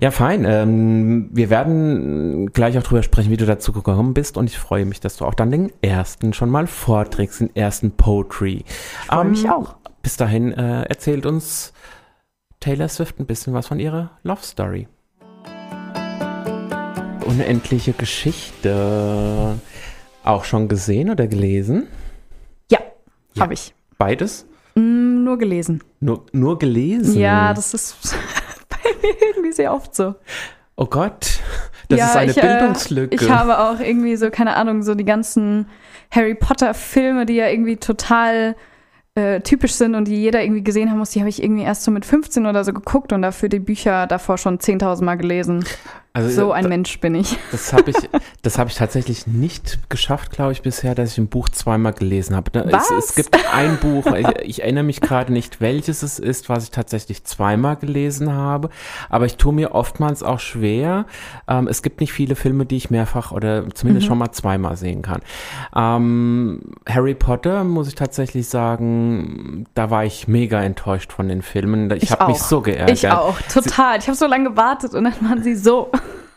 Ja, 0.00 0.10
fein. 0.10 0.44
Ähm, 0.44 1.30
wir 1.32 1.48
werden 1.48 2.52
gleich 2.52 2.76
auch 2.78 2.82
drüber 2.82 3.02
sprechen, 3.02 3.30
wie 3.30 3.36
du 3.38 3.46
dazu 3.46 3.72
gekommen 3.72 4.12
bist 4.14 4.36
und 4.36 4.48
ich 4.50 4.58
freue 4.58 4.84
mich, 4.84 5.00
dass 5.00 5.16
du 5.16 5.24
auch 5.24 5.34
dann 5.34 5.50
den 5.50 5.72
ersten 5.80 6.32
schon 6.32 6.50
mal 6.50 6.66
vorträgst, 6.66 7.40
den 7.40 7.54
ersten 7.56 7.92
Poetry. 7.92 8.64
Ich 8.66 9.06
freu 9.06 9.24
mich 9.24 9.48
auch. 9.48 9.76
Bis 10.02 10.16
dahin 10.16 10.52
äh, 10.52 10.82
erzählt 10.82 11.24
uns 11.26 11.72
Taylor 12.60 12.88
Swift 12.88 13.18
ein 13.18 13.26
bisschen 13.26 13.54
was 13.54 13.66
von 13.68 13.80
ihrer 13.80 14.10
Love 14.22 14.42
Story. 14.42 14.86
Unendliche 17.26 17.92
Geschichte. 17.92 19.58
Auch 20.24 20.44
schon 20.44 20.68
gesehen 20.68 21.10
oder 21.10 21.26
gelesen? 21.26 21.86
Ja, 22.70 22.78
Ja. 23.34 23.42
habe 23.42 23.54
ich. 23.54 23.74
Beides? 23.98 24.46
Mm, 24.74 25.24
nur 25.24 25.38
gelesen. 25.38 25.82
Nur, 26.00 26.24
nur 26.32 26.58
gelesen? 26.58 27.18
Ja, 27.18 27.54
das 27.54 27.74
ist 27.74 27.96
bei 28.68 28.76
mir 29.02 29.14
irgendwie 29.30 29.52
sehr 29.52 29.72
oft 29.72 29.94
so. 29.94 30.14
Oh 30.76 30.86
Gott, 30.86 31.40
das 31.88 31.98
ja, 31.98 32.06
ist 32.08 32.16
eine 32.16 32.30
ich, 32.32 32.40
Bildungslücke. 32.40 33.16
Äh, 33.16 33.24
ich 33.24 33.30
habe 33.30 33.58
auch 33.58 33.80
irgendwie 33.80 34.16
so, 34.16 34.30
keine 34.30 34.56
Ahnung, 34.56 34.82
so 34.82 34.94
die 34.94 35.06
ganzen 35.06 35.66
Harry 36.10 36.34
Potter-Filme, 36.34 37.24
die 37.24 37.34
ja 37.34 37.48
irgendwie 37.48 37.76
total 37.76 38.56
äh, 39.14 39.40
typisch 39.40 39.72
sind 39.72 39.94
und 39.94 40.06
die 40.06 40.16
jeder 40.16 40.42
irgendwie 40.42 40.62
gesehen 40.62 40.90
haben 40.90 40.98
muss, 40.98 41.10
die 41.10 41.20
habe 41.20 41.30
ich 41.30 41.42
irgendwie 41.42 41.62
erst 41.62 41.84
so 41.84 41.90
mit 41.90 42.04
15 42.04 42.44
oder 42.44 42.62
so 42.64 42.74
geguckt 42.74 43.12
und 43.14 43.22
dafür 43.22 43.48
die 43.48 43.58
Bücher 43.60 44.06
davor 44.06 44.36
schon 44.36 44.58
10.000 44.58 45.02
Mal 45.02 45.14
gelesen. 45.16 45.64
Also, 46.16 46.30
So 46.30 46.52
ein 46.52 46.62
da- 46.64 46.68
Mensch 46.70 46.98
bin 47.00 47.14
ich. 47.14 47.36
Das 47.52 47.72
habe 47.72 47.90
ich, 47.90 47.96
das 48.42 48.58
habe 48.58 48.70
ich 48.70 48.76
tatsächlich 48.76 49.26
nicht 49.26 49.90
geschafft, 49.90 50.30
glaube 50.32 50.52
ich, 50.52 50.62
bisher, 50.62 50.94
dass 50.94 51.12
ich 51.12 51.18
ein 51.18 51.28
Buch 51.28 51.48
zweimal 51.50 51.92
gelesen 51.92 52.34
habe. 52.34 52.50
Ne? 52.58 52.70
Es, 52.72 52.90
es 52.90 53.14
gibt 53.14 53.36
ein 53.54 53.76
Buch, 53.78 54.06
ich, 54.14 54.26
ich 54.42 54.62
erinnere 54.62 54.84
mich 54.84 55.00
gerade 55.00 55.32
nicht, 55.32 55.60
welches 55.60 56.02
es 56.02 56.18
ist, 56.18 56.48
was 56.48 56.64
ich 56.64 56.70
tatsächlich 56.70 57.24
zweimal 57.24 57.76
gelesen 57.76 58.32
habe. 58.32 58.70
Aber 59.10 59.26
ich 59.26 59.36
tue 59.36 59.52
mir 59.52 59.74
oftmals 59.74 60.22
auch 60.22 60.40
schwer. 60.40 61.04
Ähm, 61.48 61.68
es 61.68 61.82
gibt 61.82 62.00
nicht 62.00 62.12
viele 62.12 62.34
Filme, 62.34 62.64
die 62.66 62.76
ich 62.76 62.90
mehrfach 62.90 63.32
oder 63.32 63.68
zumindest 63.74 64.06
schon 64.06 64.16
mal 64.18 64.32
zweimal 64.32 64.76
sehen 64.76 65.02
kann. 65.02 65.20
Ähm, 65.74 66.60
Harry 66.88 67.14
Potter 67.14 67.62
muss 67.64 67.88
ich 67.88 67.94
tatsächlich 67.94 68.48
sagen, 68.48 69.66
da 69.74 69.90
war 69.90 70.04
ich 70.04 70.28
mega 70.28 70.62
enttäuscht 70.62 71.12
von 71.12 71.28
den 71.28 71.42
Filmen. 71.42 71.90
Ich, 71.90 72.04
Ich 72.04 72.10
habe 72.12 72.28
mich 72.28 72.38
so 72.38 72.60
geärgert. 72.62 72.90
Ich 72.90 73.08
auch, 73.08 73.38
total. 73.52 73.98
Ich 73.98 74.06
habe 74.06 74.16
so 74.16 74.26
lange 74.26 74.50
gewartet 74.50 74.94
und 74.94 75.04
dann 75.04 75.14
waren 75.20 75.42
sie 75.42 75.54
so. 75.54 75.90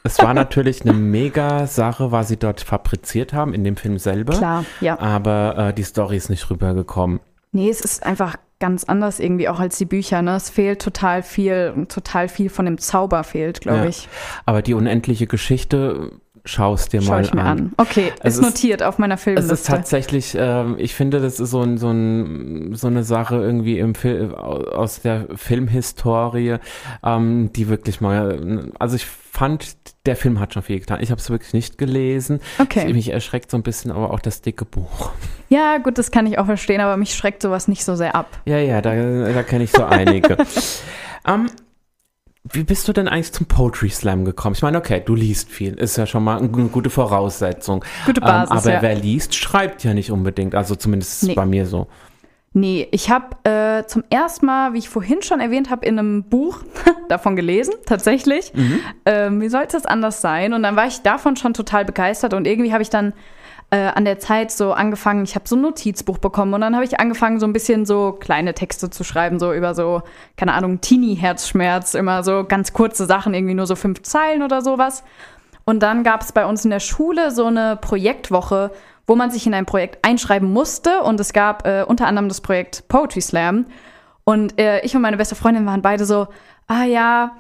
Es 0.04 0.18
war 0.20 0.34
natürlich 0.34 0.82
eine 0.82 0.94
mega 0.94 1.68
Sache, 1.68 2.12
was 2.12 2.28
sie 2.30 2.38
dort 2.38 2.62
fabriziert 2.62 3.34
haben 3.34 3.54
in 3.54 3.64
dem 3.64 3.76
Film 3.76 3.98
selber. 3.98 4.34
Klar, 4.34 4.66
ja. 4.82 5.00
Aber 5.00 5.70
äh, 5.70 5.74
die 5.74 5.84
Story 5.84 6.18
ist 6.18 6.30
nicht 6.30 6.50
rübergekommen. 6.50 7.20
Nee, 7.52 7.70
es 7.70 7.82
ist 7.82 8.06
einfach 8.06 8.36
ganz 8.60 8.84
anders 8.84 9.20
irgendwie 9.20 9.48
auch 9.50 9.60
als 9.60 9.78
die 9.78 9.86
Bücher. 9.86 10.22
Ne? 10.22 10.36
Es 10.36 10.50
fehlt 10.50 10.82
total 10.82 11.24
viel 11.24 11.74
und 11.76 11.92
total 11.92 12.28
viel 12.28 12.50
von 12.50 12.66
dem 12.66 12.78
Zauber 12.78 13.24
fehlt, 13.24 13.62
glaube 13.62 13.80
Ja. 13.80 13.86
ich. 13.86 14.08
Aber 14.46 14.62
die 14.62 14.74
unendliche 14.74 15.28
Geschichte, 15.28 16.12
schaust 16.46 16.94
dir 16.94 17.02
Schau 17.02 17.12
mal 17.12 17.24
ich 17.24 17.34
mir 17.34 17.42
an. 17.42 17.48
an. 17.60 17.72
Okay, 17.78 18.12
Es 18.22 18.36
ist 18.36 18.40
ist- 18.40 18.46
notiert 18.46 18.84
auf 18.84 18.98
meiner 18.98 19.16
Es 19.16 19.24
Filmliste. 19.24 19.54
ist 19.54 19.68
tatsächlich, 19.68 20.36
ähm, 20.40 20.76
ich 20.78 20.94
finde, 20.96 21.20
das 21.20 21.40
ist 21.40 21.52
so, 21.52 21.62
ein, 21.62 21.78
so, 21.78 21.90
ein, 21.90 22.76
so 22.76 22.88
eine 22.88 23.04
Sache 23.04 23.36
irgendwie 23.36 23.80
im 23.80 23.96
Fil 23.96 24.34
aus 24.36 25.02
der 25.02 25.28
Filmhistorie, 25.36 26.58
ähm, 27.04 27.52
die 27.56 27.68
wirklich 27.70 28.02
mal, 28.02 28.72
also 28.80 28.96
ich 28.96 29.06
fand, 29.06 29.76
der 30.06 30.16
Film 30.16 30.40
hat 30.40 30.54
schon 30.54 30.64
viel 30.64 30.80
getan. 30.80 31.00
Ich 31.02 31.12
habe 31.12 31.20
es 31.22 31.30
wirklich 31.30 31.54
nicht 31.54 31.78
gelesen. 31.78 32.40
Okay. 32.58 32.92
Mich 32.94 33.10
erschreckt 33.10 33.52
so 33.52 33.58
ein 33.58 33.64
bisschen 33.64 33.92
aber 33.92 34.12
auch 34.12 34.20
das 34.20 34.42
dicke 34.42 34.66
Buch. 34.66 35.12
Ja, 35.50 35.78
gut, 35.78 35.98
das 35.98 36.12
kann 36.12 36.26
ich 36.26 36.38
auch 36.40 36.46
verstehen, 36.46 36.82
aber 36.82 36.98
mich 36.98 37.14
schreckt 37.16 37.42
sowas 37.42 37.68
nicht 37.68 37.84
so 37.86 37.96
sehr 37.96 38.16
ab. 38.16 38.28
Ja, 38.46 38.58
ja, 38.58 38.82
da, 38.82 38.94
da 38.96 39.44
kenne 39.44 39.64
ich 39.66 39.72
so 39.72 39.84
einige. 39.86 40.38
ähm, 41.28 41.48
wie 42.52 42.64
bist 42.64 42.88
du 42.88 42.94
denn 42.94 43.08
eigentlich 43.08 43.32
zum 43.32 43.46
Poetry 43.46 43.90
Slam 43.90 44.26
gekommen? 44.26 44.56
Ich 44.56 44.62
meine, 44.62 44.78
okay, 44.78 45.02
du 45.06 45.16
liest 45.16 45.50
viel, 45.50 45.74
ist 45.76 45.98
ja 45.98 46.06
schon 46.06 46.24
mal 46.24 46.38
eine 46.38 46.48
gute 46.48 46.90
Voraussetzung. 46.90 47.84
Gute 48.06 48.22
Basis, 48.22 48.52
ähm, 48.52 48.58
aber 48.58 48.72
ja. 48.74 48.82
wer 48.82 48.96
liest, 48.96 49.36
schreibt 49.36 49.84
ja 49.84 49.94
nicht 49.94 50.12
unbedingt. 50.12 50.56
Also 50.56 50.76
zumindest 50.76 51.12
ist 51.14 51.22
es 51.24 51.28
Nee. 51.30 51.36
bei 51.36 51.46
mir 51.46 51.66
so. 51.66 51.88
Nee, 52.54 52.88
ich 52.92 53.12
habe 53.12 53.36
äh, 53.48 53.86
zum 53.86 54.04
ersten 54.10 54.48
Mal, 54.48 54.74
wie 54.74 54.80
ich 54.80 54.90
vorhin 54.90 55.22
schon 55.22 55.40
erwähnt 55.40 55.70
habe, 55.70 55.86
in 55.86 56.00
einem 56.00 56.24
Buch 56.24 56.64
davon 57.08 57.36
gelesen, 57.36 57.76
tatsächlich. 57.86 58.52
Ähm, 59.06 59.40
wie 59.40 59.50
sollte 59.50 59.78
es 59.78 59.86
anders 59.86 60.22
sein? 60.22 60.54
Und 60.54 60.64
dann 60.64 60.76
war 60.76 60.88
ich 60.88 61.02
davon 61.02 61.36
schon 61.36 61.54
total 61.54 61.86
begeistert 61.86 62.34
und 62.34 62.48
irgendwie 62.48 62.74
habe 62.74 62.82
ich 62.82 62.90
dann 62.90 63.14
äh, 63.72 63.88
an 63.88 64.06
der 64.06 64.20
Zeit 64.20 64.52
so 64.52 64.74
angefangen, 64.74 65.24
ich 65.24 65.36
habe 65.36 65.48
so 65.48 65.56
ein 65.56 65.62
Notizbuch 65.62 66.18
bekommen 66.18 66.54
und 66.54 66.62
dann 66.62 66.76
habe 66.76 66.86
ich 66.86 67.00
angefangen, 67.00 67.40
so 67.40 67.46
ein 67.46 67.54
bisschen 67.54 67.86
so 67.86 68.14
kleine 68.14 68.54
Texte 68.54 68.90
zu 68.90 69.04
schreiben, 69.04 69.40
so 69.40 69.54
über 69.54 69.76
so, 69.76 70.02
keine 70.38 70.54
Ahnung, 70.54 70.82
Teenie-Herzschmerz, 70.82 71.94
immer 71.94 72.24
so 72.24 72.44
ganz 72.44 72.74
kurze 72.74 73.06
Sachen, 73.06 73.34
irgendwie 73.34 73.54
nur 73.54 73.68
so 73.68 73.76
fünf 73.76 74.02
Zeilen 74.02 74.42
oder 74.42 74.62
sowas. 74.62 75.04
Und 75.66 75.84
dann 75.84 76.04
gab 76.04 76.22
es 76.22 76.32
bei 76.32 76.48
uns 76.48 76.64
in 76.66 76.72
der 76.72 76.80
Schule 76.80 77.30
so 77.30 77.46
eine 77.46 77.76
Projektwoche, 77.76 78.72
wo 79.06 79.16
man 79.16 79.30
sich 79.30 79.46
in 79.46 79.54
ein 79.54 79.68
Projekt 79.68 80.04
einschreiben 80.04 80.52
musste. 80.52 81.02
Und 81.04 81.20
es 81.20 81.32
gab 81.32 81.68
äh, 81.68 81.84
unter 81.88 82.08
anderem 82.08 82.28
das 82.28 82.42
Projekt 82.42 82.88
Poetry 82.88 83.22
Slam. 83.22 83.68
Und 84.24 84.60
äh, 84.60 84.82
ich 84.82 84.96
und 84.96 85.04
meine 85.04 85.18
beste 85.18 85.36
Freundin 85.36 85.68
waren 85.68 85.84
beide 85.84 86.06
so, 86.06 86.28
ah 86.68 86.86
ja, 86.86 87.36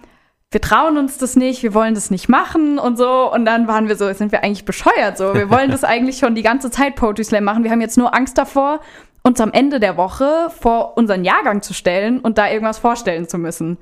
wir 0.51 0.61
trauen 0.61 0.97
uns 0.97 1.17
das 1.19 1.35
nicht, 1.35 1.61
wir 1.61 1.73
wollen 1.73 1.93
das 1.93 2.09
nicht 2.09 2.27
machen 2.27 2.79
und 2.79 2.97
so. 2.97 3.31
Und 3.31 3.45
dann 3.45 3.67
waren 3.67 3.87
wir 3.87 3.95
so, 3.95 4.11
sind 4.13 4.31
wir 4.31 4.43
eigentlich 4.43 4.65
bescheuert 4.65 5.17
so. 5.17 5.35
Wir 5.35 5.49
wollen 5.49 5.69
das 5.69 5.83
eigentlich 5.85 6.17
schon 6.17 6.33
die 6.33 6.41
ganze 6.41 6.71
Zeit 6.71 6.95
Poetry 6.95 7.23
Slam 7.23 7.43
machen. 7.43 7.63
Wir 7.63 7.71
haben 7.71 7.81
jetzt 7.81 7.97
nur 7.97 8.15
Angst 8.15 8.37
davor, 8.37 8.79
uns 9.21 9.39
am 9.41 9.51
Ende 9.51 9.79
der 9.79 9.95
Woche 9.95 10.49
vor 10.59 10.97
unseren 10.97 11.23
Jahrgang 11.23 11.61
zu 11.61 11.73
stellen 11.73 12.19
und 12.19 12.39
da 12.39 12.49
irgendwas 12.49 12.79
vorstellen 12.79 13.27
zu 13.27 13.37
müssen. 13.37 13.77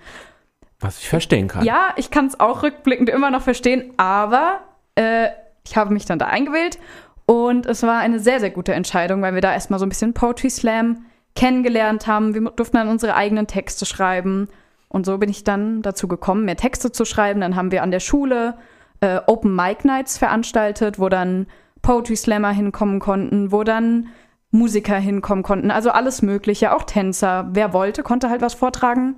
Was 0.80 1.00
ich 1.00 1.08
verstehen 1.08 1.48
kann. 1.48 1.64
Ja, 1.64 1.94
ich 1.96 2.12
kann 2.12 2.28
es 2.28 2.40
auch 2.40 2.64
rückblickend 2.64 3.10
immer 3.10 3.32
noch 3.32 3.42
verstehen, 3.42 3.94
aber 3.98 4.60
äh, 4.96 5.30
ich 5.66 5.78
habe 5.78 5.94
mich 5.94 6.06
dann 6.06 6.20
da 6.20 6.26
eingewählt 6.28 6.80
und 7.26 7.66
es 7.66 7.82
war 7.84 8.00
eine 8.00 8.20
sehr, 8.20 8.40
sehr 8.42 8.52
gute 8.52 8.74
Entscheidung, 8.74 9.22
weil 9.22 9.34
wir 9.34 9.42
da 9.42 9.54
erstmal 9.54 9.80
so 9.80 9.86
ein 9.86 9.90
bisschen 9.90 10.14
Poetry 10.14 10.50
Slam 10.50 11.06
kennengelernt 11.36 12.08
haben. 12.08 12.34
Wir 12.34 12.42
durften 12.42 12.78
dann 12.78 12.90
unsere 12.90 13.16
eigenen 13.16 13.48
Texte 13.48 13.86
schreiben 13.86 14.50
und 14.90 15.06
so 15.06 15.18
bin 15.18 15.30
ich 15.30 15.44
dann 15.44 15.82
dazu 15.82 16.08
gekommen, 16.08 16.46
mehr 16.46 16.56
Texte 16.56 16.92
zu 16.92 17.06
schreiben. 17.06 17.42
Dann 17.42 17.56
haben 17.56 17.72
wir 17.72 17.84
an 17.84 17.92
der 17.92 18.00
Schule 18.00 18.56
äh, 19.02 19.20
Open 19.28 19.56
Mic 19.56 19.86
Nights 19.86 20.18
veranstaltet, 20.18 21.00
wo 21.00 21.10
dann 21.10 21.48
Poetry 21.82 22.16
Slammer 22.16 22.52
hinkommen 22.52 23.00
konnten, 23.00 23.52
wo 23.52 23.64
dann 23.64 24.08
Musiker 24.52 24.98
hinkommen 24.98 25.44
konnten, 25.44 25.72
also 25.72 25.92
alles 25.92 26.22
Mögliche, 26.22 26.74
auch 26.74 26.84
Tänzer. 26.84 27.50
Wer 27.52 27.74
wollte, 27.74 28.02
konnte 28.02 28.30
halt 28.30 28.42
was 28.42 28.54
vortragen. 28.54 29.16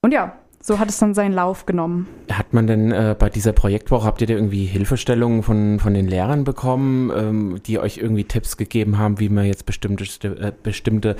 Und 0.00 0.12
ja, 0.12 0.32
so 0.60 0.78
hat 0.78 0.88
es 0.88 0.98
dann 0.98 1.14
seinen 1.14 1.32
Lauf 1.32 1.66
genommen. 1.66 2.08
Hat 2.32 2.52
man 2.52 2.66
denn 2.66 2.90
äh, 2.90 3.14
bei 3.16 3.28
dieser 3.28 3.52
Projektwoche, 3.52 4.04
habt 4.04 4.20
ihr 4.20 4.26
da 4.26 4.34
irgendwie 4.34 4.64
Hilfestellungen 4.64 5.42
von, 5.42 5.78
von 5.78 5.94
den 5.94 6.08
Lehrern 6.08 6.44
bekommen, 6.44 7.12
ähm, 7.14 7.60
die 7.66 7.78
euch 7.78 7.98
irgendwie 7.98 8.24
Tipps 8.24 8.56
gegeben 8.56 8.98
haben, 8.98 9.20
wie 9.20 9.28
man 9.28 9.44
jetzt 9.44 9.66
bestimmte, 9.66 10.04
äh, 10.24 10.52
bestimmte 10.62 11.16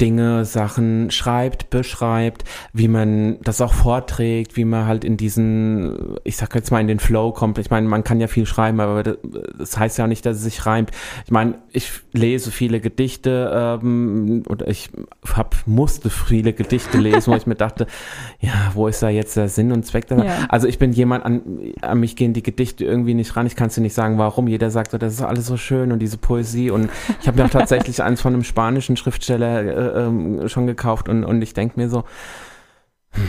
Dinge, 0.00 0.44
Sachen 0.44 1.10
schreibt, 1.10 1.70
beschreibt, 1.70 2.44
wie 2.72 2.88
man 2.88 3.40
das 3.42 3.60
auch 3.60 3.72
vorträgt, 3.72 4.56
wie 4.56 4.64
man 4.64 4.86
halt 4.86 5.04
in 5.04 5.16
diesen, 5.16 6.16
ich 6.24 6.36
sag 6.36 6.54
jetzt 6.54 6.70
mal 6.70 6.80
in 6.80 6.88
den 6.88 7.00
Flow 7.00 7.32
kommt. 7.32 7.58
Ich 7.58 7.70
meine, 7.70 7.88
man 7.88 8.04
kann 8.04 8.20
ja 8.20 8.26
viel 8.28 8.46
schreiben, 8.46 8.80
aber 8.80 9.02
das, 9.02 9.78
heißt 9.78 9.98
ja 9.98 10.04
auch 10.04 10.08
nicht, 10.08 10.24
dass 10.24 10.36
es 10.36 10.42
sich 10.42 10.66
reimt. 10.66 10.90
Ich 11.24 11.30
meine, 11.30 11.54
ich 11.72 11.90
lese 12.12 12.50
viele 12.50 12.80
Gedichte 12.80 13.78
ähm, 13.82 14.44
oder 14.48 14.68
ich 14.68 14.90
hab, 15.34 15.56
musste 15.66 16.10
viele 16.10 16.52
Gedichte 16.52 16.98
lesen, 16.98 17.32
wo 17.32 17.36
ich 17.36 17.46
mir 17.46 17.56
dachte, 17.56 17.86
ja, 18.40 18.70
wo 18.74 18.86
ist 18.88 19.02
da 19.02 19.08
jetzt 19.08 19.36
der 19.36 19.48
Sinn 19.48 19.72
und 19.72 19.84
Zweck? 19.84 20.06
dabei? 20.06 20.26
Ja. 20.26 20.46
Also 20.48 20.68
ich 20.68 20.78
bin 20.78 20.92
jemand, 20.92 21.24
an, 21.24 21.42
an 21.82 22.00
mich 22.00 22.16
gehen 22.16 22.32
die 22.32 22.42
Gedichte 22.42 22.84
irgendwie 22.84 23.14
nicht 23.14 23.34
ran. 23.36 23.46
Ich 23.46 23.56
kann 23.56 23.68
es 23.68 23.74
dir 23.74 23.80
nicht 23.80 23.94
sagen, 23.94 24.18
warum. 24.18 24.48
Jeder 24.48 24.70
sagt, 24.70 24.92
so, 24.92 24.98
das 24.98 25.14
ist 25.14 25.22
alles 25.22 25.46
so 25.46 25.56
schön 25.56 25.92
und 25.92 25.98
diese 25.98 26.18
Poesie. 26.18 26.70
Und 26.70 26.90
ich 27.20 27.26
habe 27.26 27.38
mir 27.38 27.46
auch 27.46 27.50
tatsächlich 27.58 28.02
eins 28.02 28.20
von 28.20 28.32
einem 28.32 28.44
spanischen 28.44 28.96
Schriftsteller 28.96 29.64
äh, 29.64 29.87
ähm, 29.96 30.48
schon 30.48 30.66
gekauft 30.66 31.08
und, 31.08 31.24
und 31.24 31.42
ich 31.42 31.54
denke 31.54 31.78
mir 31.78 31.88
so, 31.88 32.04
hm, 33.10 33.22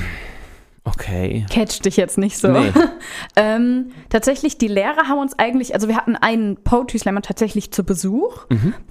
okay. 0.84 1.45
Catch 1.50 1.82
dich 1.86 1.98
jetzt 1.98 2.17
nicht 2.17 2.38
so. 2.38 2.50
Nee. 2.50 2.72
ähm, 3.36 3.91
tatsächlich, 4.10 4.58
die 4.58 4.67
Lehrer 4.67 5.08
haben 5.08 5.19
uns 5.19 5.38
eigentlich, 5.38 5.74
also 5.74 5.88
wir 5.88 5.95
hatten 5.95 6.15
einen 6.15 6.58
Poetry 6.63 7.00
Slammer 7.00 7.22
tatsächlich 7.22 7.72
zu 7.72 7.84
Besuch, 7.84 8.45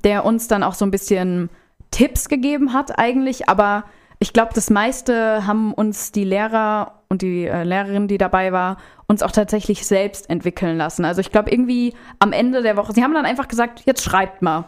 der 0.04 0.24
uns 0.24 0.48
dann 0.48 0.62
auch 0.62 0.74
so 0.74 0.84
ein 0.84 0.90
bisschen 0.90 1.50
Tipps 1.90 2.28
gegeben 2.28 2.72
hat 2.72 2.98
eigentlich, 2.98 3.48
aber 3.48 3.84
ich 4.20 4.32
glaube, 4.32 4.50
das 4.54 4.68
meiste 4.68 5.46
haben 5.46 5.72
uns 5.72 6.12
die 6.12 6.24
Lehrer 6.24 7.02
und 7.08 7.22
die 7.22 7.46
äh, 7.46 7.62
Lehrerin, 7.62 8.08
die 8.08 8.18
dabei 8.18 8.52
war, 8.52 8.78
uns 9.06 9.22
auch 9.22 9.30
tatsächlich 9.30 9.86
selbst 9.86 10.28
entwickeln 10.28 10.76
lassen. 10.76 11.04
Also 11.04 11.20
ich 11.20 11.30
glaube, 11.30 11.50
irgendwie 11.50 11.94
am 12.18 12.32
Ende 12.32 12.62
der 12.62 12.76
Woche, 12.76 12.92
sie 12.92 13.02
haben 13.02 13.14
dann 13.14 13.24
einfach 13.24 13.48
gesagt, 13.48 13.82
jetzt 13.86 14.02
schreibt 14.02 14.42
mal. 14.42 14.64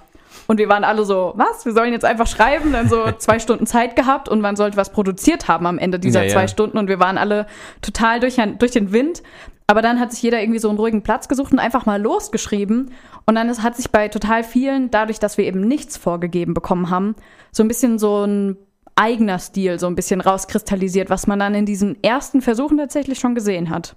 Und 0.46 0.58
wir 0.58 0.68
waren 0.68 0.84
alle 0.84 1.04
so, 1.04 1.32
was? 1.36 1.64
Wir 1.64 1.72
sollen 1.72 1.92
jetzt 1.92 2.04
einfach 2.04 2.26
schreiben? 2.26 2.72
Dann 2.72 2.88
so 2.88 3.10
zwei 3.18 3.38
Stunden 3.38 3.66
Zeit 3.66 3.96
gehabt 3.96 4.28
und 4.28 4.40
man 4.40 4.56
sollte 4.56 4.76
was 4.76 4.90
produziert 4.90 5.48
haben 5.48 5.66
am 5.66 5.78
Ende 5.78 5.98
dieser 5.98 6.22
Ja, 6.22 6.26
ja. 6.26 6.32
zwei 6.32 6.48
Stunden. 6.48 6.78
Und 6.78 6.88
wir 6.88 7.00
waren 7.00 7.18
alle 7.18 7.46
total 7.82 8.20
durch, 8.20 8.36
durch 8.58 8.72
den 8.72 8.92
Wind. 8.92 9.22
Aber 9.66 9.82
dann 9.82 10.00
hat 10.00 10.10
sich 10.10 10.22
jeder 10.22 10.40
irgendwie 10.40 10.58
so 10.58 10.68
einen 10.68 10.78
ruhigen 10.78 11.02
Platz 11.02 11.28
gesucht 11.28 11.52
und 11.52 11.60
einfach 11.60 11.86
mal 11.86 12.02
losgeschrieben. 12.02 12.90
Und 13.26 13.34
dann 13.36 13.48
ist, 13.48 13.62
hat 13.62 13.76
sich 13.76 13.90
bei 13.90 14.08
total 14.08 14.42
vielen, 14.42 14.90
dadurch, 14.90 15.20
dass 15.20 15.38
wir 15.38 15.44
eben 15.44 15.60
nichts 15.60 15.96
vorgegeben 15.96 16.54
bekommen 16.54 16.90
haben, 16.90 17.14
so 17.52 17.62
ein 17.62 17.68
bisschen 17.68 17.98
so 18.00 18.24
ein 18.24 18.56
eigener 18.96 19.38
Stil 19.38 19.78
so 19.78 19.86
ein 19.86 19.94
bisschen 19.94 20.20
rauskristallisiert, 20.20 21.08
was 21.08 21.26
man 21.26 21.38
dann 21.38 21.54
in 21.54 21.64
diesen 21.64 22.02
ersten 22.02 22.42
Versuchen 22.42 22.76
tatsächlich 22.76 23.18
schon 23.18 23.34
gesehen 23.34 23.70
hat. 23.70 23.94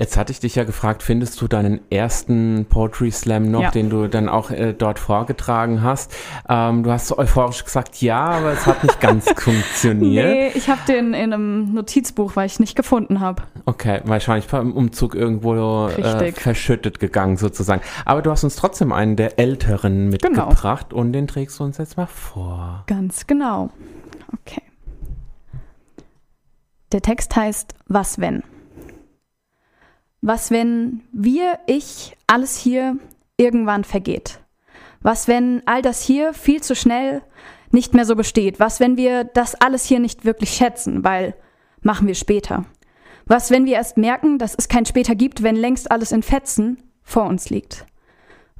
Jetzt 0.00 0.16
hatte 0.16 0.32
ich 0.32 0.40
dich 0.40 0.54
ja 0.54 0.64
gefragt, 0.64 1.02
findest 1.02 1.38
du 1.42 1.46
deinen 1.46 1.78
ersten 1.90 2.64
Poetry 2.70 3.10
Slam 3.10 3.50
noch, 3.50 3.60
Ja. 3.60 3.70
den 3.70 3.90
du 3.90 4.08
dann 4.08 4.30
auch 4.30 4.50
äh, 4.50 4.72
dort 4.72 4.98
vorgetragen 4.98 5.82
hast? 5.82 6.14
Ähm, 6.48 6.84
du 6.84 6.90
hast 6.90 7.08
so 7.08 7.18
euphorisch 7.18 7.62
gesagt, 7.62 8.00
ja, 8.00 8.18
aber 8.24 8.52
es 8.52 8.66
hat 8.66 8.82
nicht 8.82 8.98
ganz 9.02 9.30
funktioniert. 9.36 10.26
Nee, 10.26 10.48
ich 10.54 10.70
habe 10.70 10.80
den 10.88 11.12
in 11.12 11.34
einem 11.34 11.74
Notizbuch, 11.74 12.34
weil 12.34 12.46
ich 12.46 12.58
nicht 12.60 12.76
gefunden 12.76 13.20
habe. 13.20 13.42
Okay, 13.66 14.00
wahrscheinlich 14.04 14.48
beim 14.48 14.72
Umzug 14.72 15.14
irgendwo 15.14 15.88
äh, 15.88 16.32
verschüttet 16.32 16.98
gegangen 16.98 17.36
sozusagen. 17.36 17.82
Aber 18.06 18.22
du 18.22 18.30
hast 18.30 18.42
uns 18.42 18.56
trotzdem 18.56 18.92
einen 18.92 19.16
der 19.16 19.38
älteren 19.38 20.10
Genau. 20.12 20.46
mitgebracht 20.46 20.94
und 20.94 21.12
den 21.12 21.26
trägst 21.28 21.60
du 21.60 21.64
uns 21.64 21.76
jetzt 21.76 21.98
mal 21.98 22.06
vor. 22.06 22.84
Ganz 22.86 23.26
genau. 23.26 23.68
Okay. 24.46 24.62
Der 26.92 27.02
Text 27.02 27.36
heißt 27.36 27.74
Was 27.86 28.18
wenn? 28.18 28.42
Was 30.22 30.50
wenn 30.50 31.02
wir, 31.12 31.58
ich, 31.66 32.16
alles 32.26 32.56
hier 32.56 32.96
irgendwann 33.36 33.84
vergeht? 33.84 34.40
Was 35.00 35.28
wenn 35.28 35.62
all 35.66 35.80
das 35.80 36.02
hier 36.02 36.34
viel 36.34 36.62
zu 36.62 36.76
schnell 36.76 37.22
nicht 37.70 37.94
mehr 37.94 38.04
so 38.04 38.16
besteht? 38.16 38.60
Was 38.60 38.80
wenn 38.80 38.96
wir 38.96 39.24
das 39.24 39.54
alles 39.54 39.84
hier 39.86 39.98
nicht 39.98 40.24
wirklich 40.24 40.50
schätzen, 40.50 41.04
weil 41.04 41.34
machen 41.80 42.06
wir 42.06 42.14
später? 42.14 42.66
Was 43.24 43.50
wenn 43.50 43.64
wir 43.64 43.74
erst 43.74 43.96
merken, 43.96 44.38
dass 44.38 44.54
es 44.54 44.68
kein 44.68 44.84
später 44.84 45.14
gibt, 45.14 45.42
wenn 45.42 45.56
längst 45.56 45.90
alles 45.90 46.12
in 46.12 46.22
Fetzen 46.22 46.82
vor 47.02 47.24
uns 47.24 47.48
liegt? 47.48 47.86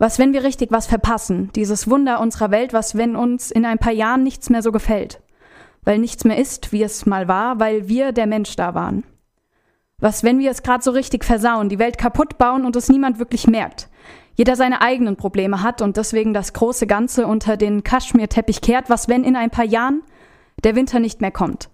Was, 0.01 0.18
wenn 0.18 0.33
wir 0.33 0.44
richtig 0.44 0.73
was 0.73 0.87
verpassen? 0.87 1.51
Dieses 1.55 1.90
Wunder 1.90 2.20
unserer 2.20 2.51
Welt, 2.51 2.73
was, 2.73 2.96
wenn 2.96 3.16
uns 3.16 3.51
in 3.51 3.66
ein 3.66 3.77
paar 3.77 3.92
Jahren 3.92 4.23
nichts 4.23 4.49
mehr 4.49 4.62
so 4.62 4.73
gefällt? 4.73 5.20
Weil 5.83 5.99
nichts 5.99 6.25
mehr 6.25 6.38
ist, 6.38 6.73
wie 6.73 6.83
es 6.83 7.05
mal 7.05 7.29
war, 7.29 7.61
weil 7.61 7.87
wir 7.87 8.12
der 8.12 8.27
Mensch 8.27 8.57
da 8.57 8.75
waren. 8.75 9.05
Was, 10.00 10.24
wenn 10.24 10.38
wir 10.38 10.50
es 10.50 10.62
gerade 10.62 10.82
so 10.82 10.92
richtig 10.92 11.24
versauen, 11.24 11.68
die 11.68 11.78
Welt 11.78 11.98
kaputt 11.98 12.38
bauen 12.38 12.64
und 12.64 12.74
es 12.74 12.88
niemand 12.88 13.18
wirklich 13.18 13.46
merkt? 13.46 13.88
Jeder 14.34 14.56
seine 14.56 14.80
eigenen 14.80 15.16
Probleme 15.16 15.62
hat 15.62 15.82
und 15.82 15.98
deswegen 15.98 16.32
das 16.32 16.54
große 16.54 16.86
Ganze 16.86 17.26
unter 17.26 17.58
den 17.58 17.84
Kaschmirteppich 17.84 18.62
kehrt. 18.62 18.88
Was, 18.88 19.08
wenn 19.08 19.24
in 19.24 19.36
ein 19.36 19.50
paar 19.50 19.66
Jahren 19.66 20.02
der 20.64 20.74
Winter 20.74 21.00
nicht 21.00 21.20
mehr 21.20 21.30
kommt? 21.30 21.68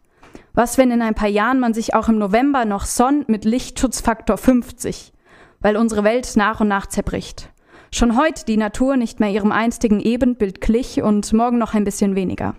Was, 0.54 0.76
wenn 0.76 0.90
in 0.90 1.02
ein 1.02 1.14
paar 1.14 1.28
Jahren 1.28 1.60
man 1.60 1.74
sich 1.74 1.94
auch 1.94 2.08
im 2.08 2.18
November 2.18 2.64
noch 2.64 2.84
sonnt 2.84 3.28
mit 3.28 3.44
Lichtschutzfaktor 3.44 4.38
50? 4.38 5.12
Weil 5.60 5.76
unsere 5.76 6.02
Welt 6.02 6.32
nach 6.34 6.60
und 6.60 6.68
nach 6.68 6.86
zerbricht. 6.86 7.50
Schon 7.92 8.16
heute 8.16 8.44
die 8.44 8.56
Natur 8.56 8.96
nicht 8.96 9.20
mehr 9.20 9.30
ihrem 9.30 9.52
einstigen 9.52 10.00
Ebenbild 10.00 10.60
glich 10.60 11.02
und 11.02 11.32
morgen 11.32 11.58
noch 11.58 11.74
ein 11.74 11.84
bisschen 11.84 12.16
weniger. 12.16 12.56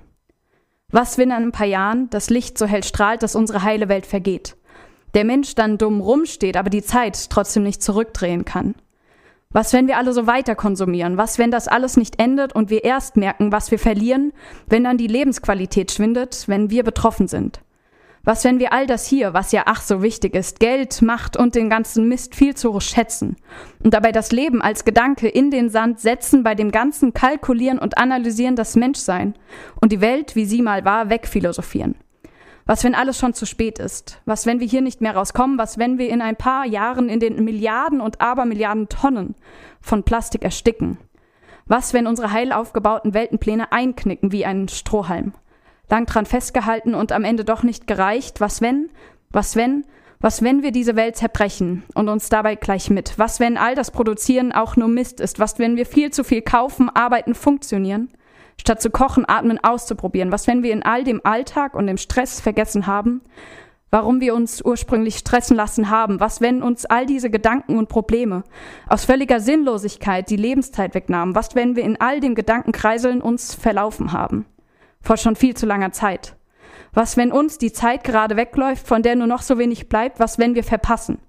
Was, 0.90 1.18
wenn 1.18 1.32
in 1.32 1.36
ein 1.36 1.52
paar 1.52 1.68
Jahren 1.68 2.10
das 2.10 2.30
Licht 2.30 2.58
so 2.58 2.66
hell 2.66 2.84
strahlt, 2.84 3.24
dass 3.24 3.36
unsere 3.36 3.64
heile 3.64 3.90
Welt 3.90 4.06
vergeht? 4.06 4.56
Der 5.18 5.26
Mensch 5.26 5.56
dann 5.56 5.80
dumm 5.80 6.00
rumsteht, 6.00 6.56
aber 6.58 6.70
die 6.70 6.84
Zeit 6.84 7.32
trotzdem 7.32 7.64
nicht 7.64 7.82
zurückdrehen 7.82 8.46
kann? 8.46 8.76
Was, 9.50 9.74
wenn 9.74 9.88
wir 9.88 9.98
alle 9.98 10.14
so 10.14 10.28
weiter 10.28 10.54
konsumieren? 10.54 11.18
Was, 11.18 11.40
wenn 11.40 11.50
das 11.50 11.68
alles 11.68 11.98
nicht 11.98 12.22
endet 12.22 12.54
und 12.54 12.70
wir 12.70 12.84
erst 12.84 13.18
merken, 13.18 13.52
was 13.52 13.72
wir 13.72 13.80
verlieren, 13.80 14.32
wenn 14.68 14.84
dann 14.84 15.00
die 15.00 15.08
Lebensqualität 15.08 15.92
schwindet, 15.92 16.44
wenn 16.46 16.70
wir 16.70 16.84
betroffen 16.84 17.28
sind? 17.28 17.62
Was, 18.26 18.44
wenn 18.44 18.60
wir 18.60 18.74
all 18.74 18.86
das 18.86 19.08
hier, 19.08 19.34
was 19.34 19.52
ja 19.52 19.64
ach 19.66 19.82
so 19.82 20.04
wichtig 20.04 20.36
ist, 20.36 20.60
Geld, 20.60 21.02
Macht 21.02 21.36
und 21.36 21.56
den 21.56 21.72
ganzen 21.72 22.08
Mist 22.08 22.36
viel 22.36 22.54
zu 22.54 22.80
schätzen 22.80 23.38
und 23.84 23.96
dabei 23.96 24.12
das 24.12 24.32
Leben 24.32 24.62
als 24.62 24.86
Gedanke 24.86 25.28
in 25.28 25.50
den 25.50 25.72
Sand 25.72 26.00
setzen, 26.00 26.44
bei 26.44 26.54
dem 26.54 26.70
ganzen 26.70 27.16
Kalkulieren 27.16 27.80
und 27.80 27.98
Analysieren 27.98 28.56
das 28.56 28.76
Menschsein 28.76 29.34
und 29.82 29.92
die 29.92 30.02
Welt, 30.02 30.36
wie 30.36 30.46
sie 30.46 30.62
mal 30.62 30.86
war, 30.86 31.10
wegphilosophieren? 31.10 31.96
Was, 32.68 32.84
wenn 32.84 32.96
alles 32.96 33.18
schon 33.18 33.34
zu 33.34 33.46
spät 33.46 33.80
ist? 33.80 34.22
Was, 34.26 34.46
wenn 34.46 34.60
wir 34.60 34.68
hier 34.68 34.82
nicht 34.82 35.00
mehr 35.00 35.16
rauskommen? 35.16 35.58
Was, 35.58 35.78
wenn 35.78 35.98
wir 35.98 36.10
in 36.10 36.22
ein 36.22 36.36
paar 36.36 36.66
Jahren 36.66 37.08
in 37.08 37.22
den 37.22 37.44
Milliarden 37.46 38.02
und 38.02 38.20
Abermilliarden 38.20 38.90
Tonnen 38.90 39.36
von 39.80 40.04
Plastik 40.04 40.44
ersticken? 40.44 40.98
Was, 41.66 41.94
wenn 41.94 42.08
unsere 42.08 42.32
heil 42.32 42.52
aufgebauten 42.52 43.14
Weltenpläne 43.14 43.72
einknicken 43.72 44.34
wie 44.34 44.46
ein 44.46 44.68
Strohhalm? 44.68 45.34
Lang 45.90 46.06
dran 46.06 46.26
festgehalten 46.26 46.94
und 46.94 47.14
am 47.14 47.24
Ende 47.24 47.46
doch 47.46 47.64
nicht 47.64 47.88
gereicht? 47.88 48.42
Was, 48.42 48.60
wenn? 48.62 48.90
Was, 49.32 49.56
wenn? 49.56 49.86
Was, 50.20 50.42
wenn 50.42 50.62
wir 50.62 50.72
diese 50.72 50.98
Welt 50.98 51.16
zerbrechen 51.16 51.84
und 51.94 52.10
uns 52.10 52.28
dabei 52.28 52.56
gleich 52.56 52.90
mit? 52.90 53.18
Was, 53.18 53.40
wenn 53.40 53.56
all 53.56 53.76
das 53.76 53.92
Produzieren 53.92 54.52
auch 54.52 54.76
nur 54.76 54.90
Mist 54.90 55.22
ist? 55.22 55.40
Was, 55.40 55.58
wenn 55.58 55.78
wir 55.78 55.86
viel 55.86 56.12
zu 56.12 56.26
viel 56.26 56.42
kaufen, 56.42 56.90
arbeiten, 56.90 57.34
funktionieren? 57.34 58.10
Statt 58.60 58.82
zu 58.82 58.90
kochen, 58.90 59.26
atmen, 59.28 59.60
auszuprobieren? 59.64 60.32
Was, 60.32 60.48
wenn 60.48 60.64
wir 60.64 60.74
in 60.74 60.84
all 60.84 61.04
dem 61.04 61.22
Alltag 61.24 61.74
und 61.74 61.88
dem 61.88 61.98
Stress 61.98 62.42
vergessen 62.42 62.88
haben, 62.88 63.22
warum 63.92 64.20
wir 64.20 64.36
uns 64.36 64.64
ursprünglich 64.64 65.18
stressen 65.18 65.56
lassen 65.56 65.90
haben? 65.90 66.20
Was, 66.20 66.42
wenn 66.42 66.64
uns 66.64 66.86
all 66.86 67.06
diese 67.06 67.30
Gedanken 67.30 67.78
und 67.78 67.90
Probleme 67.90 68.44
aus 68.88 69.06
völliger 69.06 69.40
Sinnlosigkeit 69.40 70.30
die 70.30 70.36
Lebenszeit 70.36 70.94
wegnahmen? 70.96 71.36
Was, 71.36 71.56
wenn 71.56 71.76
wir 71.76 71.84
in 71.84 72.00
all 72.02 72.20
dem 72.20 72.36
Gedankenkreiseln 72.36 73.22
uns 73.22 73.56
verlaufen 73.56 74.12
haben? 74.12 74.46
Vor 75.02 75.18
schon 75.18 75.36
viel 75.36 75.56
zu 75.56 75.66
langer 75.66 75.92
Zeit. 75.92 76.36
Was, 76.94 77.16
wenn 77.16 77.32
uns 77.32 77.58
die 77.58 77.72
Zeit 77.72 78.04
gerade 78.04 78.36
wegläuft, 78.38 78.88
von 78.88 79.04
der 79.04 79.16
nur 79.16 79.28
noch 79.28 79.42
so 79.42 79.58
wenig 79.58 79.88
bleibt? 79.88 80.20
Was, 80.20 80.40
wenn 80.40 80.56
wir 80.56 80.64
verpassen? 80.64 81.20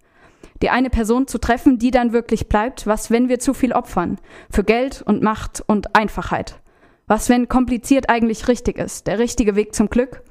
Die 0.62 0.70
eine 0.70 0.90
Person 0.90 1.26
zu 1.26 1.38
treffen, 1.38 1.78
die 1.78 1.90
dann 1.90 2.12
wirklich 2.12 2.48
bleibt? 2.48 2.86
Was, 2.86 3.10
wenn 3.10 3.28
wir 3.28 3.38
zu 3.38 3.54
viel 3.54 3.72
opfern? 3.72 4.18
Für 4.50 4.64
Geld 4.64 5.02
und 5.02 5.22
Macht 5.22 5.62
und 5.66 5.94
Einfachheit? 5.94 6.60
Was, 7.08 7.30
wenn 7.30 7.48
kompliziert 7.48 8.10
eigentlich 8.10 8.48
richtig 8.48 8.78
ist, 8.78 9.06
der 9.06 9.18
richtige 9.18 9.56
Weg 9.56 9.74
zum 9.74 9.88
Glück? 9.88 10.22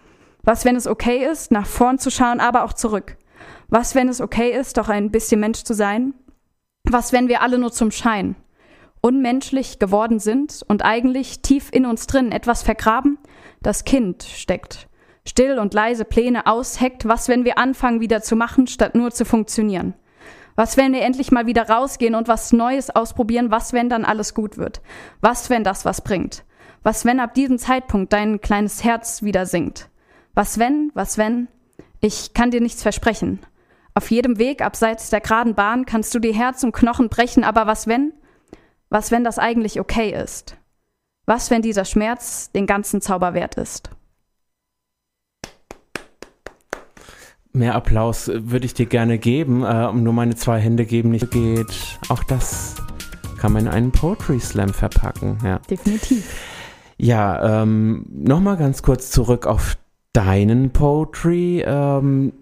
Was, 0.43 0.63
wenn 0.63 0.75
es 0.75 0.87
okay 0.87 1.25
ist, 1.25 1.51
nach 1.51 1.65
vorn 1.65 1.97
zu 1.97 2.11
schauen, 2.11 2.39
aber 2.39 2.63
auch 2.63 2.73
zurück? 2.73 3.17
Was, 3.67 3.95
wenn 3.95 4.07
es 4.07 4.21
okay 4.21 4.51
ist, 4.51 4.77
doch 4.77 4.87
ein 4.87 5.11
bisschen 5.11 5.39
Mensch 5.39 5.63
zu 5.63 5.73
sein? 5.73 6.13
Was, 6.83 7.11
wenn 7.11 7.27
wir 7.27 7.41
alle 7.41 7.57
nur 7.57 7.71
zum 7.71 7.91
Schein 7.91 8.35
unmenschlich 9.01 9.79
geworden 9.79 10.19
sind 10.19 10.63
und 10.67 10.83
eigentlich 10.83 11.41
tief 11.41 11.69
in 11.71 11.85
uns 11.85 12.07
drin 12.07 12.31
etwas 12.31 12.63
vergraben? 12.63 13.17
Das 13.61 13.83
Kind 13.83 14.23
steckt. 14.23 14.87
Still 15.25 15.59
und 15.59 15.73
leise 15.73 16.05
Pläne 16.05 16.45
ausheckt. 16.45 17.07
Was, 17.07 17.27
wenn 17.27 17.43
wir 17.43 17.57
anfangen, 17.57 18.01
wieder 18.01 18.21
zu 18.21 18.35
machen, 18.35 18.67
statt 18.67 18.95
nur 18.95 19.11
zu 19.11 19.25
funktionieren? 19.25 19.93
Was, 20.55 20.77
wenn 20.77 20.93
wir 20.93 21.01
endlich 21.01 21.31
mal 21.31 21.45
wieder 21.45 21.69
rausgehen 21.69 22.15
und 22.15 22.27
was 22.27 22.53
Neues 22.53 22.89
ausprobieren? 22.89 23.51
Was, 23.51 23.73
wenn 23.73 23.89
dann 23.89 24.05
alles 24.05 24.33
gut 24.33 24.57
wird? 24.57 24.81
Was, 25.21 25.49
wenn 25.49 25.63
das 25.63 25.85
was 25.85 26.01
bringt? 26.01 26.43
Was, 26.83 27.05
wenn 27.05 27.19
ab 27.19 27.33
diesem 27.33 27.57
Zeitpunkt 27.57 28.13
dein 28.13 28.41
kleines 28.41 28.83
Herz 28.83 29.23
wieder 29.23 29.45
sinkt? 29.45 29.89
Was, 30.33 30.59
wenn, 30.59 30.91
was, 30.93 31.17
wenn? 31.17 31.47
Ich 31.99 32.33
kann 32.33 32.51
dir 32.51 32.61
nichts 32.61 32.83
versprechen. 32.83 33.39
Auf 33.95 34.11
jedem 34.11 34.37
Weg 34.37 34.61
abseits 34.61 35.09
der 35.09 35.21
geraden 35.21 35.55
Bahn 35.55 35.85
kannst 35.85 36.13
du 36.13 36.19
dir 36.19 36.33
Herz 36.33 36.63
und 36.63 36.71
Knochen 36.71 37.09
brechen, 37.09 37.43
aber 37.43 37.65
was, 37.65 37.87
wenn? 37.87 38.13
Was, 38.89 39.11
wenn 39.11 39.23
das 39.23 39.39
eigentlich 39.39 39.79
okay 39.79 40.11
ist? 40.11 40.55
Was, 41.25 41.49
wenn 41.49 41.61
dieser 41.61 41.83
Schmerz 41.83 42.51
den 42.51 42.67
ganzen 42.67 43.01
Zauber 43.01 43.33
wert 43.33 43.55
ist? 43.55 43.89
Mehr 47.51 47.73
Applaus 47.73 48.27
würde 48.31 48.67
ich 48.67 48.75
dir 48.75 48.85
gerne 48.85 49.17
geben, 49.17 49.63
äh, 49.63 49.91
nur 49.91 50.13
meine 50.13 50.35
zwei 50.35 50.59
Hände 50.59 50.85
geben 50.85 51.09
nicht 51.09 51.31
geht. 51.31 51.99
Auch 52.07 52.23
das 52.23 52.75
kann 53.39 53.51
man 53.51 53.65
in 53.65 53.71
einen 53.71 53.91
Poetry 53.91 54.39
Slam 54.39 54.69
verpacken. 54.69 55.39
Ja. 55.43 55.57
Definitiv. 55.69 56.56
Ja, 56.97 57.62
ähm, 57.62 58.05
nochmal 58.10 58.57
ganz 58.57 58.81
kurz 58.81 59.12
zurück 59.12 59.45
auf 59.45 59.77
deinen 60.13 60.71
Poetry. 60.71 61.63
Ähm, 61.65 62.33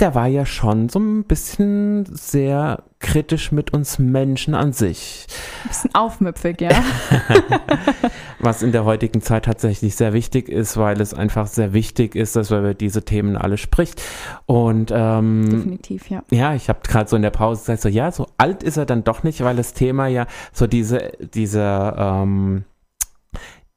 der 0.00 0.16
war 0.16 0.26
ja 0.26 0.44
schon 0.44 0.88
so 0.88 0.98
ein 0.98 1.22
bisschen 1.22 2.04
sehr 2.06 2.82
kritisch 2.98 3.52
mit 3.52 3.72
uns 3.72 4.00
Menschen 4.00 4.56
an 4.56 4.72
sich. 4.72 5.28
Ein 5.62 5.68
bisschen 5.68 5.94
aufmüpfig, 5.94 6.60
ja. 6.60 6.70
Was 8.40 8.64
in 8.64 8.72
der 8.72 8.84
heutigen 8.84 9.22
Zeit 9.22 9.44
tatsächlich 9.44 9.94
sehr 9.94 10.12
wichtig 10.12 10.48
ist, 10.48 10.76
weil 10.76 11.00
es 11.00 11.14
einfach 11.14 11.46
sehr 11.46 11.72
wichtig 11.72 12.16
ist, 12.16 12.34
dass 12.34 12.50
man 12.50 12.60
über 12.60 12.74
diese 12.74 13.04
Themen 13.04 13.36
alle 13.36 13.58
spricht. 13.58 14.02
Und 14.46 14.90
ähm, 14.92 15.48
definitiv, 15.48 16.10
ja. 16.10 16.24
Ja, 16.32 16.54
ich 16.56 16.68
habe 16.68 16.80
gerade 16.82 17.08
so 17.08 17.14
in 17.14 17.22
der 17.22 17.30
Pause 17.30 17.60
gesagt, 17.60 17.82
so 17.82 17.88
ja, 17.88 18.10
so 18.10 18.26
alt 18.38 18.64
ist 18.64 18.78
er 18.78 18.86
dann 18.86 19.04
doch 19.04 19.22
nicht, 19.22 19.44
weil 19.44 19.54
das 19.54 19.72
Thema 19.72 20.08
ja 20.08 20.26
so 20.52 20.66
diese, 20.66 21.12
diese 21.32 21.94
ähm, 21.96 22.64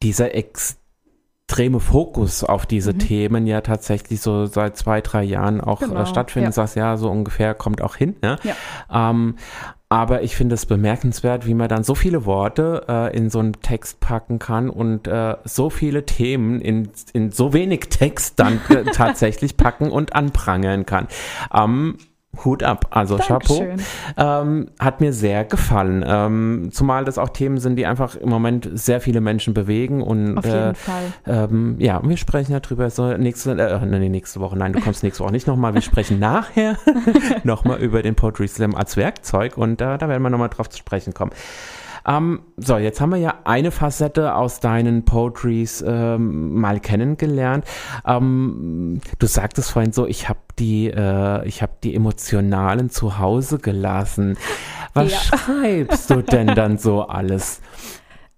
dieser 0.03 0.35
extreme 0.35 1.79
Fokus 1.79 2.43
auf 2.43 2.65
diese 2.65 2.93
mhm. 2.93 2.99
Themen 2.99 3.47
ja 3.47 3.61
tatsächlich 3.61 4.21
so 4.21 4.45
seit 4.45 4.77
zwei, 4.77 5.01
drei 5.01 5.23
Jahren 5.23 5.61
auch 5.61 5.81
äh, 5.81 5.87
genau, 5.87 6.05
stattfindet. 6.05 6.49
Ja. 6.49 6.53
Sagst 6.53 6.75
ja, 6.75 6.97
so 6.97 7.09
ungefähr 7.09 7.53
kommt 7.53 7.81
auch 7.81 7.95
hin. 7.95 8.15
Ne? 8.21 8.37
Ja. 8.43 8.55
Ähm, 9.09 9.35
aber 9.87 10.23
ich 10.23 10.35
finde 10.35 10.55
es 10.55 10.65
bemerkenswert, 10.65 11.45
wie 11.45 11.53
man 11.53 11.69
dann 11.69 11.83
so 11.83 11.93
viele 11.93 12.25
Worte 12.25 12.85
äh, 12.89 13.15
in 13.15 13.29
so 13.29 13.39
einen 13.39 13.53
Text 13.53 13.99
packen 13.99 14.39
kann 14.39 14.69
und 14.69 15.07
äh, 15.07 15.37
so 15.45 15.69
viele 15.69 16.05
Themen 16.05 16.59
in, 16.59 16.89
in 17.13 17.31
so 17.31 17.53
wenig 17.53 17.89
Text 17.89 18.39
dann 18.39 18.59
äh, 18.69 18.83
tatsächlich 18.91 19.57
packen 19.57 19.91
und 19.91 20.13
anprangern 20.13 20.85
kann. 20.85 21.07
Ähm, 21.53 21.97
Hut 22.43 22.63
ab, 22.63 22.87
also 22.89 23.17
Dankeschön. 23.17 23.77
Chapeau. 24.15 24.41
Ähm, 24.41 24.67
hat 24.79 25.01
mir 25.01 25.13
sehr 25.13 25.45
gefallen. 25.45 26.03
Ähm, 26.07 26.69
zumal 26.71 27.05
das 27.05 27.17
auch 27.17 27.29
Themen 27.29 27.59
sind, 27.59 27.75
die 27.75 27.85
einfach 27.85 28.15
im 28.15 28.29
Moment 28.29 28.69
sehr 28.73 29.01
viele 29.01 29.21
Menschen 29.21 29.53
bewegen. 29.53 30.01
Und, 30.01 30.37
Auf 30.37 30.45
jeden 30.45 30.57
äh, 30.57 30.73
Fall. 30.73 31.03
Ähm, 31.25 31.75
ja, 31.79 32.01
wir 32.03 32.17
sprechen 32.17 32.51
ja 32.51 32.59
drüber 32.59 32.89
so 32.89 33.15
nächste, 33.17 33.51
äh, 33.51 33.85
nee, 33.85 34.09
nächste 34.09 34.39
Woche. 34.39 34.57
Nein, 34.57 34.73
du 34.73 34.81
kommst 34.81 35.03
nächste 35.03 35.23
Woche 35.23 35.31
nicht 35.31 35.47
nochmal. 35.47 35.73
Wir 35.73 35.81
sprechen 35.81 36.19
nachher 36.19 36.77
nochmal 37.43 37.79
über 37.79 38.01
den 38.01 38.15
Poetry 38.15 38.47
Slam 38.47 38.75
als 38.75 38.97
Werkzeug 38.97 39.57
und 39.57 39.81
äh, 39.81 39.97
da 39.97 40.09
werden 40.09 40.23
wir 40.23 40.29
nochmal 40.29 40.49
drauf 40.49 40.69
zu 40.69 40.77
sprechen 40.77 41.13
kommen. 41.13 41.31
Ähm, 42.07 42.41
so, 42.57 42.77
jetzt 42.77 43.01
haben 43.01 43.11
wir 43.11 43.17
ja 43.17 43.39
eine 43.45 43.71
Facette 43.71 44.35
aus 44.35 44.59
deinen 44.59 45.05
Poetries 45.05 45.83
ähm, 45.85 46.53
mal 46.59 46.79
kennengelernt. 46.79 47.65
Ähm, 48.05 49.01
du 49.17 49.27
sagtest 49.27 49.71
vorhin 49.71 49.91
so, 49.91 50.05
ich 50.05 50.29
habe 50.29 50.39
die, 50.59 50.87
äh, 50.87 51.45
ich 51.47 51.61
habe 51.61 51.73
die 51.83 51.95
emotionalen 51.95 52.89
zu 52.89 53.17
Hause 53.17 53.57
gelassen. 53.57 54.37
Was 54.93 55.11
ja. 55.11 55.19
schreibst 55.19 56.09
du 56.09 56.21
denn 56.21 56.47
dann 56.47 56.77
so 56.77 57.03
alles? 57.03 57.61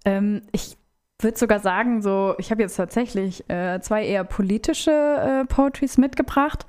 Ähm, 0.04 0.42
ich 0.52 0.76
würde 1.20 1.38
sogar 1.38 1.60
sagen, 1.60 2.00
so, 2.00 2.34
ich 2.38 2.50
habe 2.50 2.62
jetzt 2.62 2.76
tatsächlich 2.76 3.48
äh, 3.50 3.80
zwei 3.80 4.06
eher 4.06 4.24
politische 4.24 4.90
äh, 4.90 5.44
Poetries 5.44 5.98
mitgebracht. 5.98 6.64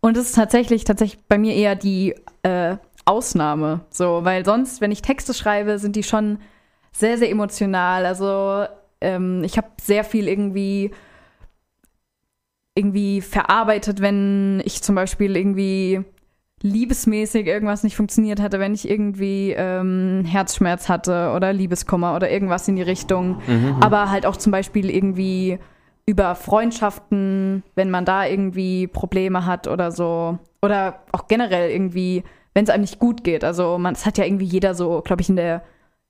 Und 0.00 0.16
es 0.16 0.30
ist 0.30 0.34
tatsächlich, 0.34 0.84
tatsächlich 0.84 1.22
bei 1.28 1.38
mir 1.38 1.54
eher 1.54 1.76
die 1.76 2.14
äh, 2.42 2.76
Ausnahme. 3.04 3.80
So, 3.90 4.20
weil 4.24 4.44
sonst, 4.44 4.80
wenn 4.80 4.90
ich 4.90 5.02
Texte 5.02 5.34
schreibe, 5.34 5.78
sind 5.78 5.96
die 5.96 6.02
schon 6.02 6.38
sehr, 6.92 7.18
sehr 7.18 7.30
emotional. 7.30 8.06
Also 8.06 8.66
ähm, 9.00 9.42
ich 9.44 9.56
habe 9.56 9.68
sehr 9.80 10.04
viel 10.04 10.28
irgendwie 10.28 10.92
irgendwie 12.74 13.20
verarbeitet, 13.20 14.00
wenn 14.00 14.62
ich 14.64 14.82
zum 14.82 14.94
Beispiel 14.94 15.36
irgendwie 15.36 16.02
liebesmäßig 16.62 17.46
irgendwas 17.46 17.82
nicht 17.82 17.96
funktioniert 17.96 18.40
hatte, 18.40 18.60
wenn 18.60 18.72
ich 18.72 18.88
irgendwie 18.88 19.52
ähm, 19.56 20.24
Herzschmerz 20.24 20.88
hatte 20.88 21.32
oder 21.34 21.52
Liebeskummer 21.52 22.14
oder 22.14 22.30
irgendwas 22.30 22.68
in 22.68 22.76
die 22.76 22.82
Richtung. 22.82 23.42
Mhm. 23.46 23.54
mhm. 23.54 23.82
Aber 23.82 24.10
halt 24.10 24.26
auch 24.26 24.36
zum 24.36 24.52
Beispiel 24.52 24.88
irgendwie 24.88 25.58
über 26.06 26.34
Freundschaften, 26.34 27.62
wenn 27.74 27.90
man 27.90 28.04
da 28.04 28.26
irgendwie 28.26 28.86
Probleme 28.86 29.44
hat 29.44 29.68
oder 29.68 29.90
so. 29.90 30.38
Oder 30.62 31.02
auch 31.12 31.26
generell 31.26 31.70
irgendwie 31.70 32.22
wenn 32.54 32.64
es 32.64 32.70
einem 32.70 32.82
nicht 32.82 32.98
gut 32.98 33.24
geht. 33.24 33.44
Also 33.44 33.78
man, 33.78 33.94
es 33.94 34.06
hat 34.06 34.18
ja 34.18 34.24
irgendwie 34.24 34.44
jeder 34.44 34.74
so, 34.74 35.00
glaube 35.02 35.22
ich, 35.22 35.28
in 35.28 35.36
der 35.36 35.62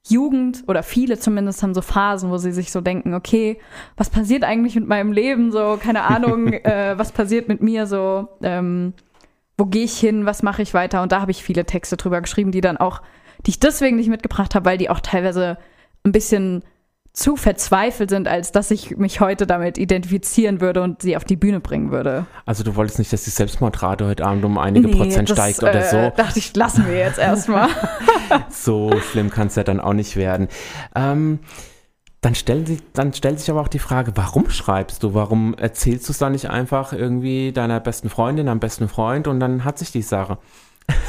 Jugend 0.08 0.64
oder 0.66 0.82
viele 0.82 1.18
zumindest 1.18 1.62
haben 1.62 1.74
so 1.74 1.80
Phasen, 1.80 2.30
wo 2.30 2.36
sie 2.36 2.50
sich 2.50 2.72
so 2.72 2.80
denken, 2.80 3.14
okay, 3.14 3.58
was 3.96 4.10
passiert 4.10 4.42
eigentlich 4.42 4.74
mit 4.74 4.88
meinem 4.88 5.12
Leben? 5.12 5.52
So, 5.52 5.78
keine 5.80 6.02
Ahnung, 6.02 6.52
äh, 6.52 6.98
was 6.98 7.12
passiert 7.12 7.48
mit 7.48 7.62
mir? 7.62 7.86
So, 7.86 8.28
ähm, 8.42 8.94
wo 9.56 9.66
gehe 9.66 9.84
ich 9.84 9.98
hin? 9.98 10.26
Was 10.26 10.42
mache 10.42 10.62
ich 10.62 10.74
weiter? 10.74 11.02
Und 11.02 11.12
da 11.12 11.20
habe 11.20 11.30
ich 11.30 11.44
viele 11.44 11.64
Texte 11.64 11.96
drüber 11.96 12.20
geschrieben, 12.20 12.50
die 12.50 12.60
dann 12.60 12.78
auch, 12.78 13.00
die 13.46 13.50
ich 13.50 13.60
deswegen 13.60 13.96
nicht 13.96 14.08
mitgebracht 14.08 14.54
habe, 14.54 14.64
weil 14.64 14.78
die 14.78 14.90
auch 14.90 15.00
teilweise 15.00 15.56
ein 16.04 16.12
bisschen 16.12 16.64
zu 17.12 17.36
verzweifelt 17.36 18.08
sind, 18.08 18.26
als 18.26 18.52
dass 18.52 18.70
ich 18.70 18.96
mich 18.96 19.20
heute 19.20 19.46
damit 19.46 19.76
identifizieren 19.76 20.62
würde 20.62 20.82
und 20.82 21.02
sie 21.02 21.16
auf 21.16 21.24
die 21.24 21.36
Bühne 21.36 21.60
bringen 21.60 21.90
würde. 21.90 22.24
Also 22.46 22.64
du 22.64 22.74
wolltest 22.74 22.98
nicht, 22.98 23.12
dass 23.12 23.24
die 23.24 23.30
Selbstmordrate 23.30 24.06
heute 24.06 24.24
Abend 24.24 24.44
um 24.46 24.56
einige 24.56 24.88
nee, 24.88 24.94
Prozent 24.94 25.28
das, 25.28 25.36
steigt 25.36 25.62
oder 25.62 25.82
so. 25.82 25.96
Äh, 25.96 26.12
dachte 26.16 26.38
ich, 26.38 26.56
lassen 26.56 26.86
wir 26.86 26.96
jetzt 26.96 27.18
erstmal. 27.18 27.68
so 28.48 28.98
schlimm 29.10 29.28
kann 29.28 29.48
es 29.48 29.56
ja 29.56 29.64
dann 29.64 29.78
auch 29.78 29.92
nicht 29.92 30.16
werden. 30.16 30.48
Ähm, 30.94 31.40
dann, 32.22 32.34
stellen 32.34 32.64
sie, 32.64 32.78
dann 32.94 33.12
stellt 33.12 33.40
sich 33.40 33.50
aber 33.50 33.60
auch 33.60 33.68
die 33.68 33.78
Frage, 33.78 34.12
warum 34.14 34.48
schreibst 34.48 35.02
du? 35.02 35.12
Warum 35.12 35.52
erzählst 35.54 36.08
du 36.08 36.12
es 36.12 36.18
dann 36.18 36.32
nicht 36.32 36.48
einfach 36.48 36.94
irgendwie 36.94 37.52
deiner 37.52 37.78
besten 37.80 38.08
Freundin, 38.08 38.46
deinem 38.46 38.60
besten 38.60 38.88
Freund 38.88 39.28
und 39.28 39.38
dann 39.38 39.64
hat 39.64 39.78
sich 39.78 39.92
die 39.92 40.02
Sache. 40.02 40.38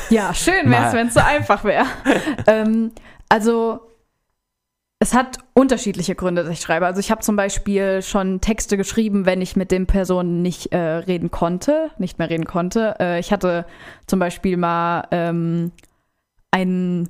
Ja, 0.10 0.34
schön 0.34 0.70
wäre 0.70 0.88
es, 0.88 0.94
wenn 0.94 1.08
es 1.08 1.14
so 1.14 1.22
einfach 1.22 1.64
wäre. 1.64 1.86
ähm, 2.48 2.92
also 3.30 3.80
es 5.04 5.14
hat 5.14 5.40
unterschiedliche 5.54 6.16
Gründe, 6.16 6.44
dass 6.44 6.54
ich 6.54 6.62
schreibe. 6.62 6.86
Also 6.86 7.02
ich 7.02 7.12
habe 7.12 7.20
zum 7.20 7.36
Beispiel 7.36 8.02
schon 8.02 8.40
Texte 8.40 8.78
geschrieben, 8.78 9.26
wenn 9.26 9.42
ich 9.42 9.58
mit 9.58 9.70
den 9.70 9.86
Personen 9.86 10.42
nicht 10.42 10.72
äh, 10.72 10.78
reden 10.78 11.30
konnte, 11.30 11.92
nicht 11.98 12.20
mehr 12.20 12.30
reden 12.30 12.46
konnte. 12.46 12.96
Äh, 13.02 13.20
ich 13.20 13.34
hatte 13.34 13.66
zum 14.08 14.20
Beispiel 14.20 14.56
mal 14.56 15.06
ähm, 15.12 15.74
einen 16.52 17.10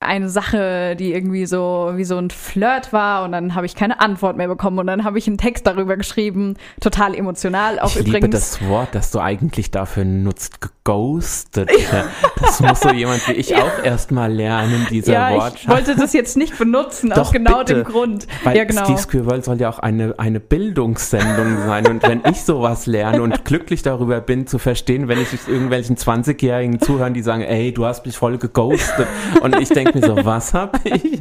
eine 0.00 0.28
Sache, 0.28 0.96
die 0.96 1.12
irgendwie 1.12 1.46
so 1.46 1.92
wie 1.94 2.04
so 2.04 2.18
ein 2.18 2.30
Flirt 2.30 2.92
war 2.92 3.24
und 3.24 3.30
dann 3.30 3.54
habe 3.54 3.66
ich 3.66 3.76
keine 3.76 4.00
Antwort 4.00 4.36
mehr 4.36 4.48
bekommen 4.48 4.80
und 4.80 4.88
dann 4.88 5.04
habe 5.04 5.16
ich 5.16 5.28
einen 5.28 5.38
Text 5.38 5.64
darüber 5.64 5.96
geschrieben, 5.96 6.56
total 6.80 7.14
emotional 7.14 7.78
auch 7.78 7.90
ich 7.90 8.00
übrigens. 8.00 8.14
liebe 8.14 8.28
das 8.28 8.66
Wort, 8.66 8.88
das 8.96 9.12
du 9.12 9.20
eigentlich 9.20 9.70
dafür 9.70 10.04
nutzt, 10.04 10.58
geghostet. 10.84 11.70
Ja. 11.70 12.04
Das 12.40 12.60
muss 12.60 12.80
so 12.80 12.90
jemand 12.90 13.26
wie 13.28 13.32
ich 13.32 13.50
ja. 13.50 13.58
auch 13.58 13.84
erstmal 13.84 14.32
lernen, 14.32 14.86
dieser 14.90 15.12
ja, 15.12 15.30
Wortschatz. 15.32 15.62
ich 15.62 15.68
wollte 15.68 15.96
das 15.96 16.12
jetzt 16.12 16.36
nicht 16.36 16.58
benutzen, 16.58 17.10
Doch, 17.10 17.18
aus 17.18 17.32
genau 17.32 17.58
bitte. 17.58 17.74
dem 17.74 17.84
Grund. 17.84 18.26
Weil 18.42 18.56
ja, 18.56 18.64
genau. 18.64 18.84
Steve 18.84 18.98
Squirrel 18.98 19.44
soll 19.44 19.60
ja 19.60 19.68
auch 19.68 19.78
eine, 19.78 20.14
eine 20.18 20.40
Bildungssendung 20.40 21.58
sein 21.66 21.86
und 21.86 22.02
wenn 22.02 22.22
ich 22.28 22.42
sowas 22.42 22.86
lerne 22.86 23.22
und 23.22 23.44
glücklich 23.44 23.82
darüber 23.82 24.20
bin, 24.20 24.46
zu 24.46 24.58
verstehen, 24.58 25.08
wenn 25.08 25.20
ich 25.20 25.28
irgendwelchen 25.46 25.96
20-Jährigen 25.96 26.80
zuhören, 26.80 27.14
die 27.14 27.22
sagen, 27.22 27.42
ey, 27.42 27.72
du 27.72 27.84
hast 27.84 28.04
mich 28.04 28.16
voll 28.16 28.38
geghostet 28.38 29.06
und 29.40 29.58
ich 29.60 29.68
denke 29.68 29.98
mir 29.98 30.06
so, 30.06 30.24
was 30.24 30.52
hab 30.52 30.84
ich? 30.84 31.20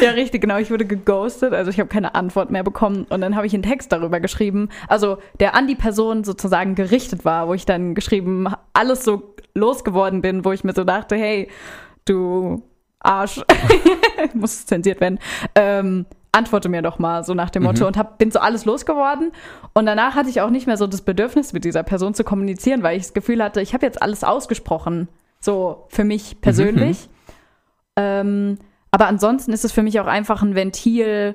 ja, 0.00 0.10
richtig, 0.10 0.40
genau. 0.40 0.58
Ich 0.58 0.70
wurde 0.70 0.86
geghostet, 0.86 1.52
also 1.52 1.70
ich 1.70 1.78
habe 1.78 1.88
keine 1.88 2.14
Antwort 2.14 2.50
mehr 2.50 2.62
bekommen. 2.62 3.06
Und 3.10 3.20
dann 3.20 3.36
habe 3.36 3.46
ich 3.46 3.54
einen 3.54 3.62
Text 3.62 3.92
darüber 3.92 4.20
geschrieben, 4.20 4.68
also 4.88 5.18
der 5.40 5.54
an 5.54 5.66
die 5.66 5.74
Person 5.74 6.24
sozusagen 6.24 6.74
gerichtet 6.74 7.24
war, 7.24 7.48
wo 7.48 7.54
ich 7.54 7.66
dann 7.66 7.94
geschrieben, 7.94 8.48
alles 8.72 8.93
so 9.02 9.34
losgeworden 9.54 10.20
bin, 10.20 10.44
wo 10.44 10.52
ich 10.52 10.64
mir 10.64 10.72
so 10.72 10.84
dachte, 10.84 11.16
hey, 11.16 11.48
du 12.04 12.62
Arsch, 13.00 13.40
muss 14.34 14.66
zensiert 14.66 15.00
werden. 15.00 15.18
Ähm, 15.54 16.06
antworte 16.32 16.68
mir 16.68 16.82
doch 16.82 16.98
mal, 16.98 17.24
so 17.24 17.34
nach 17.34 17.50
dem 17.50 17.62
Motto. 17.62 17.84
Mhm. 17.84 17.88
Und 17.88 17.96
hab, 17.96 18.18
bin 18.18 18.30
so 18.30 18.40
alles 18.40 18.64
losgeworden. 18.64 19.32
Und 19.72 19.86
danach 19.86 20.14
hatte 20.14 20.28
ich 20.28 20.40
auch 20.40 20.50
nicht 20.50 20.66
mehr 20.66 20.76
so 20.76 20.86
das 20.86 21.02
Bedürfnis, 21.02 21.52
mit 21.52 21.64
dieser 21.64 21.82
Person 21.82 22.14
zu 22.14 22.24
kommunizieren, 22.24 22.82
weil 22.82 22.96
ich 22.96 23.04
das 23.04 23.14
Gefühl 23.14 23.42
hatte, 23.42 23.60
ich 23.60 23.74
habe 23.74 23.86
jetzt 23.86 24.02
alles 24.02 24.24
ausgesprochen. 24.24 25.08
So 25.40 25.86
für 25.88 26.04
mich 26.04 26.40
persönlich. 26.40 27.08
Mhm. 27.08 27.14
Ähm, 27.96 28.58
aber 28.90 29.06
ansonsten 29.06 29.52
ist 29.52 29.64
es 29.64 29.72
für 29.72 29.82
mich 29.82 30.00
auch 30.00 30.06
einfach 30.06 30.42
ein 30.42 30.54
Ventil, 30.54 31.34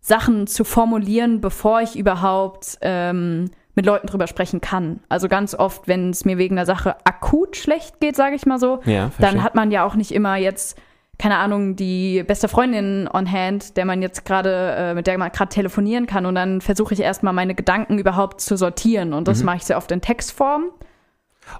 Sachen 0.00 0.48
zu 0.48 0.64
formulieren, 0.64 1.40
bevor 1.40 1.80
ich 1.80 1.96
überhaupt 1.96 2.78
ähm, 2.80 3.50
mit 3.74 3.86
Leuten 3.86 4.06
drüber 4.06 4.26
sprechen 4.26 4.60
kann. 4.60 5.00
Also 5.08 5.28
ganz 5.28 5.54
oft, 5.54 5.88
wenn 5.88 6.10
es 6.10 6.24
mir 6.24 6.38
wegen 6.38 6.56
der 6.56 6.66
Sache 6.66 6.96
akut 7.04 7.56
schlecht 7.56 8.00
geht, 8.00 8.16
sage 8.16 8.36
ich 8.36 8.46
mal 8.46 8.58
so, 8.58 8.80
ja, 8.84 9.10
dann 9.18 9.42
hat 9.42 9.54
man 9.54 9.70
ja 9.70 9.84
auch 9.84 9.94
nicht 9.94 10.12
immer 10.12 10.36
jetzt 10.36 10.78
keine 11.18 11.38
Ahnung, 11.38 11.76
die 11.76 12.24
beste 12.24 12.48
Freundin 12.48 13.08
on 13.12 13.30
hand, 13.30 13.76
der 13.76 13.84
man 13.84 14.02
jetzt 14.02 14.24
gerade, 14.24 14.74
äh, 14.76 14.94
mit 14.94 15.06
der 15.06 15.16
man 15.18 15.30
gerade 15.30 15.50
telefonieren 15.50 16.06
kann. 16.06 16.26
Und 16.26 16.34
dann 16.34 16.60
versuche 16.60 16.94
ich 16.94 17.00
erstmal 17.00 17.32
meine 17.32 17.54
Gedanken 17.54 17.98
überhaupt 17.98 18.40
zu 18.40 18.56
sortieren. 18.56 19.12
Und 19.12 19.28
das 19.28 19.38
mhm. 19.38 19.46
mache 19.46 19.58
ich 19.58 19.64
sehr 19.64 19.76
oft 19.76 19.92
in 19.92 20.00
Textform. 20.00 20.64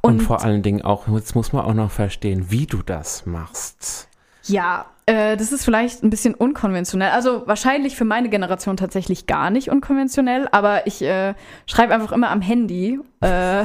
Und, 0.01 0.15
und, 0.15 0.23
vor 0.23 0.43
allen 0.43 0.63
Dingen 0.63 0.83
auch, 0.83 1.07
jetzt 1.09 1.37
muss 1.37 1.53
man 1.53 1.65
auch 1.65 1.75
noch 1.75 1.93
verstehen, 1.93 2.47
wie 2.51 2.67
du 2.67 2.83
das 2.83 3.25
machst. 3.25 4.09
Ja, 4.45 4.87
äh, 5.05 5.37
das 5.37 5.51
ist 5.51 5.65
vielleicht 5.65 6.05
ein 6.05 6.11
bisschen 6.11 6.35
unkonventionell. 6.35 7.11
Also 7.11 7.47
wahrscheinlich 7.47 7.97
für 7.97 8.05
meine 8.05 8.29
Generation 8.29 8.77
tatsächlich 8.77 9.27
gar 9.27 9.51
nicht 9.51 9.69
unkonventionell, 9.69 10.49
aber 10.53 10.87
ich 10.87 11.03
äh, 11.03 11.35
schreibe 11.67 11.93
einfach 11.93 12.13
immer 12.13 12.31
am 12.31 12.41
Handy 12.41 13.01
äh, 13.21 13.63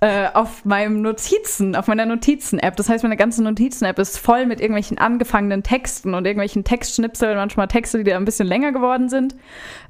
äh, 0.00 0.28
auf 0.34 0.64
meinem 0.64 1.00
Notizen, 1.00 1.76
auf 1.76 1.86
meiner 1.86 2.04
Notizen-App. 2.04 2.74
Das 2.76 2.88
heißt, 2.88 3.04
meine 3.04 3.16
ganze 3.16 3.44
Notizen-App 3.44 4.00
ist 4.00 4.18
voll 4.18 4.44
mit 4.46 4.60
irgendwelchen 4.60 4.98
angefangenen 4.98 5.62
Texten 5.62 6.14
und 6.14 6.26
irgendwelchen 6.26 6.64
Textschnipseln, 6.64 7.36
manchmal 7.36 7.68
Texte, 7.68 7.98
die 7.98 8.10
da 8.10 8.16
ein 8.16 8.24
bisschen 8.24 8.48
länger 8.48 8.72
geworden 8.72 9.08
sind. 9.08 9.36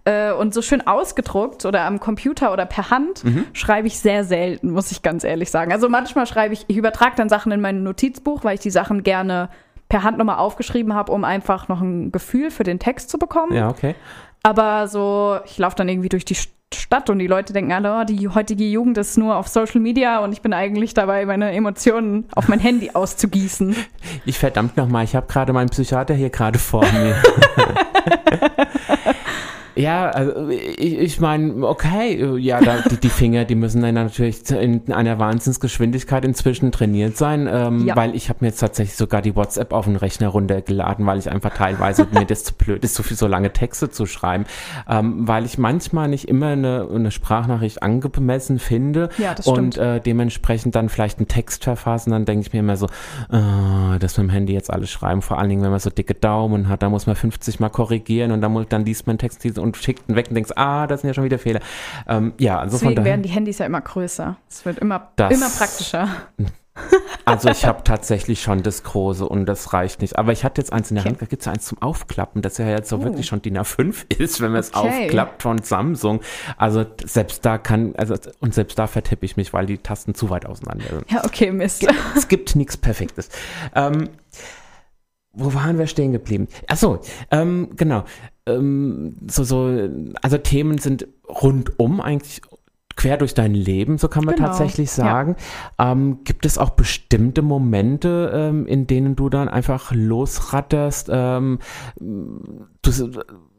Äh, 0.04 0.32
und 0.32 0.52
so 0.52 0.60
schön 0.60 0.86
ausgedruckt 0.86 1.64
oder 1.64 1.82
am 1.82 2.00
Computer 2.00 2.52
oder 2.52 2.66
per 2.66 2.90
Hand 2.90 3.24
mhm. 3.24 3.46
schreibe 3.54 3.86
ich 3.86 3.98
sehr 3.98 4.24
selten, 4.24 4.70
muss 4.70 4.92
ich 4.92 5.00
ganz 5.00 5.24
ehrlich 5.24 5.50
sagen. 5.50 5.72
Also 5.72 5.88
manchmal 5.88 6.26
schreibe 6.26 6.52
ich, 6.52 6.66
ich 6.68 6.76
übertrage 6.76 7.16
dann 7.16 7.30
Sachen 7.30 7.50
in 7.50 7.62
mein 7.62 7.82
Notizbuch, 7.82 8.44
weil 8.44 8.56
ich 8.56 8.60
die 8.60 8.70
Sachen 8.70 9.04
gerne 9.04 9.48
per 9.92 10.02
Hand 10.04 10.16
nochmal 10.16 10.38
aufgeschrieben 10.38 10.94
habe, 10.94 11.12
um 11.12 11.22
einfach 11.22 11.68
noch 11.68 11.82
ein 11.82 12.12
Gefühl 12.12 12.50
für 12.50 12.64
den 12.64 12.78
Text 12.78 13.10
zu 13.10 13.18
bekommen. 13.18 13.54
Ja, 13.54 13.68
okay. 13.68 13.94
Aber 14.42 14.88
so, 14.88 15.38
ich 15.44 15.58
laufe 15.58 15.76
dann 15.76 15.86
irgendwie 15.86 16.08
durch 16.08 16.24
die 16.24 16.34
Stadt 16.34 17.10
und 17.10 17.18
die 17.18 17.26
Leute 17.26 17.52
denken 17.52 17.72
alle, 17.72 18.00
oh, 18.00 18.04
die 18.04 18.26
heutige 18.28 18.64
Jugend 18.64 18.96
ist 18.96 19.18
nur 19.18 19.36
auf 19.36 19.48
Social 19.48 19.82
Media 19.82 20.24
und 20.24 20.32
ich 20.32 20.40
bin 20.40 20.54
eigentlich 20.54 20.94
dabei, 20.94 21.26
meine 21.26 21.52
Emotionen 21.52 22.24
auf 22.34 22.48
mein 22.48 22.58
Handy 22.58 22.92
auszugießen. 22.94 23.76
Ich 24.24 24.38
verdammt 24.38 24.78
nochmal, 24.78 25.04
ich 25.04 25.14
habe 25.14 25.26
gerade 25.26 25.52
meinen 25.52 25.68
Psychiater 25.68 26.14
hier 26.14 26.30
gerade 26.30 26.58
vor 26.58 26.86
mir. 26.92 27.16
Ja, 29.74 30.10
also 30.10 30.48
ich, 30.48 30.98
ich 30.98 31.20
meine, 31.20 31.66
okay, 31.66 32.36
ja, 32.38 32.60
da, 32.60 32.82
die, 32.90 32.96
die, 32.96 33.08
Finger, 33.08 33.44
die 33.44 33.54
müssen 33.54 33.80
dann 33.82 33.94
natürlich 33.94 34.50
in 34.50 34.92
einer 34.92 35.18
Wahnsinnsgeschwindigkeit 35.18 36.24
inzwischen 36.24 36.72
trainiert 36.72 37.16
sein, 37.16 37.48
ähm, 37.50 37.86
ja. 37.86 37.96
weil 37.96 38.14
ich 38.14 38.28
habe 38.28 38.38
mir 38.42 38.48
jetzt 38.48 38.60
tatsächlich 38.60 38.96
sogar 38.96 39.22
die 39.22 39.34
WhatsApp 39.34 39.72
auf 39.72 39.86
den 39.86 39.96
Rechner 39.96 40.28
runtergeladen, 40.28 41.06
weil 41.06 41.18
ich 41.18 41.30
einfach 41.30 41.54
teilweise 41.54 42.06
mir 42.12 42.24
das 42.24 42.44
zu 42.44 42.54
blöd 42.54 42.84
ist, 42.84 42.94
so 42.94 43.02
viel 43.02 43.16
so 43.16 43.26
lange 43.26 43.52
Texte 43.52 43.90
zu 43.90 44.06
schreiben, 44.06 44.44
ähm, 44.88 45.26
weil 45.26 45.44
ich 45.44 45.58
manchmal 45.58 46.08
nicht 46.08 46.28
immer 46.28 46.48
eine, 46.48 46.88
eine 46.92 47.10
Sprachnachricht 47.10 47.82
angemessen 47.82 48.58
finde 48.58 49.08
ja, 49.18 49.34
das 49.34 49.46
und 49.46 49.78
äh, 49.78 50.00
dementsprechend 50.00 50.74
dann 50.74 50.88
vielleicht 50.88 51.18
einen 51.18 51.28
Text 51.28 51.64
verfassen, 51.64 52.10
dann 52.10 52.24
denke 52.24 52.46
ich 52.46 52.52
mir 52.52 52.60
immer 52.60 52.76
so, 52.76 52.86
äh, 52.86 53.98
das 53.98 54.18
mit 54.18 54.28
dem 54.28 54.30
Handy 54.30 54.52
jetzt 54.52 54.70
alles 54.70 54.90
schreiben, 54.90 55.22
vor 55.22 55.38
allen 55.38 55.48
Dingen, 55.48 55.62
wenn 55.62 55.70
man 55.70 55.80
so 55.80 55.90
dicke 55.90 56.14
Daumen 56.14 56.68
hat, 56.68 56.82
da 56.82 56.90
muss 56.90 57.06
man 57.06 57.16
50 57.16 57.60
mal 57.60 57.70
korrigieren 57.70 58.32
und 58.32 58.40
dann, 58.40 58.66
dann 58.68 58.84
liest 58.84 59.06
man 59.06 59.18
Text 59.18 59.42
und 59.62 59.76
schickt 59.76 60.08
ihn 60.08 60.16
weg 60.16 60.26
und 60.28 60.34
denkst, 60.34 60.52
ah, 60.56 60.86
das 60.86 61.00
sind 61.00 61.08
ja 61.08 61.14
schon 61.14 61.24
wieder 61.24 61.38
Fehler. 61.38 61.60
Ähm, 62.08 62.34
ja, 62.38 62.58
also 62.58 62.76
Deswegen 62.76 62.90
von 62.90 62.96
daher, 62.96 63.12
werden 63.12 63.22
die 63.22 63.30
Handys 63.30 63.58
ja 63.58 63.66
immer 63.66 63.80
größer. 63.80 64.36
Es 64.48 64.64
wird 64.64 64.78
immer, 64.78 65.10
das, 65.16 65.32
immer 65.32 65.48
praktischer. 65.48 66.08
Also 67.24 67.50
ich 67.50 67.66
habe 67.66 67.84
tatsächlich 67.84 68.42
schon 68.42 68.62
das 68.62 68.82
große 68.82 69.28
und 69.28 69.46
das 69.46 69.72
reicht 69.72 70.00
nicht. 70.00 70.18
Aber 70.18 70.32
ich 70.32 70.42
hatte 70.42 70.60
jetzt 70.60 70.72
eins 70.72 70.90
in 70.90 70.96
der 70.96 71.02
okay. 71.02 71.10
Hand, 71.10 71.22
da 71.22 71.26
gibt 71.26 71.42
es 71.42 71.48
eins 71.48 71.66
zum 71.66 71.80
Aufklappen, 71.80 72.42
das 72.42 72.58
ja 72.58 72.66
jetzt 72.66 72.88
so 72.88 72.96
uh. 72.96 73.04
wirklich 73.04 73.26
schon 73.26 73.42
DIN 73.42 73.58
A5 73.58 74.10
ist, 74.18 74.40
wenn 74.40 74.52
man 74.52 74.60
es 74.60 74.74
okay. 74.74 75.04
aufklappt 75.04 75.42
von 75.42 75.58
Samsung. 75.62 76.20
Also 76.56 76.84
selbst 77.04 77.44
da 77.44 77.58
kann, 77.58 77.94
also 77.96 78.16
und 78.40 78.54
selbst 78.54 78.78
da 78.78 78.86
vertippe 78.86 79.26
ich 79.26 79.36
mich, 79.36 79.52
weil 79.52 79.66
die 79.66 79.78
Tasten 79.78 80.14
zu 80.14 80.30
weit 80.30 80.46
auseinander 80.46 80.86
sind. 80.88 81.10
Ja, 81.10 81.24
okay, 81.24 81.52
Mist. 81.52 81.86
Es 82.16 82.28
gibt 82.28 82.56
nichts 82.56 82.76
Perfektes. 82.76 83.28
Ähm, 83.74 84.08
wo 85.32 85.54
waren 85.54 85.78
wir 85.78 85.86
stehen 85.86 86.12
geblieben? 86.12 86.48
Achso, 86.68 87.00
ähm, 87.30 87.70
genau. 87.76 88.04
Ähm, 88.46 89.16
so, 89.28 89.44
so, 89.44 89.88
also 90.20 90.38
Themen 90.38 90.78
sind 90.78 91.06
rundum 91.28 92.00
eigentlich 92.00 92.42
quer 92.96 93.16
durch 93.16 93.34
dein 93.34 93.54
Leben, 93.54 93.98
so 93.98 94.08
kann 94.08 94.24
man 94.24 94.36
genau. 94.36 94.48
tatsächlich 94.48 94.90
sagen. 94.90 95.36
Ja. 95.78 95.92
Ähm, 95.92 96.24
gibt 96.24 96.44
es 96.44 96.58
auch 96.58 96.70
bestimmte 96.70 97.42
Momente, 97.42 98.30
ähm, 98.34 98.66
in 98.66 98.86
denen 98.86 99.16
du 99.16 99.28
dann 99.28 99.48
einfach 99.48 99.92
losratterst? 99.92 101.08
Ähm, 101.10 101.58
du, 101.98 102.90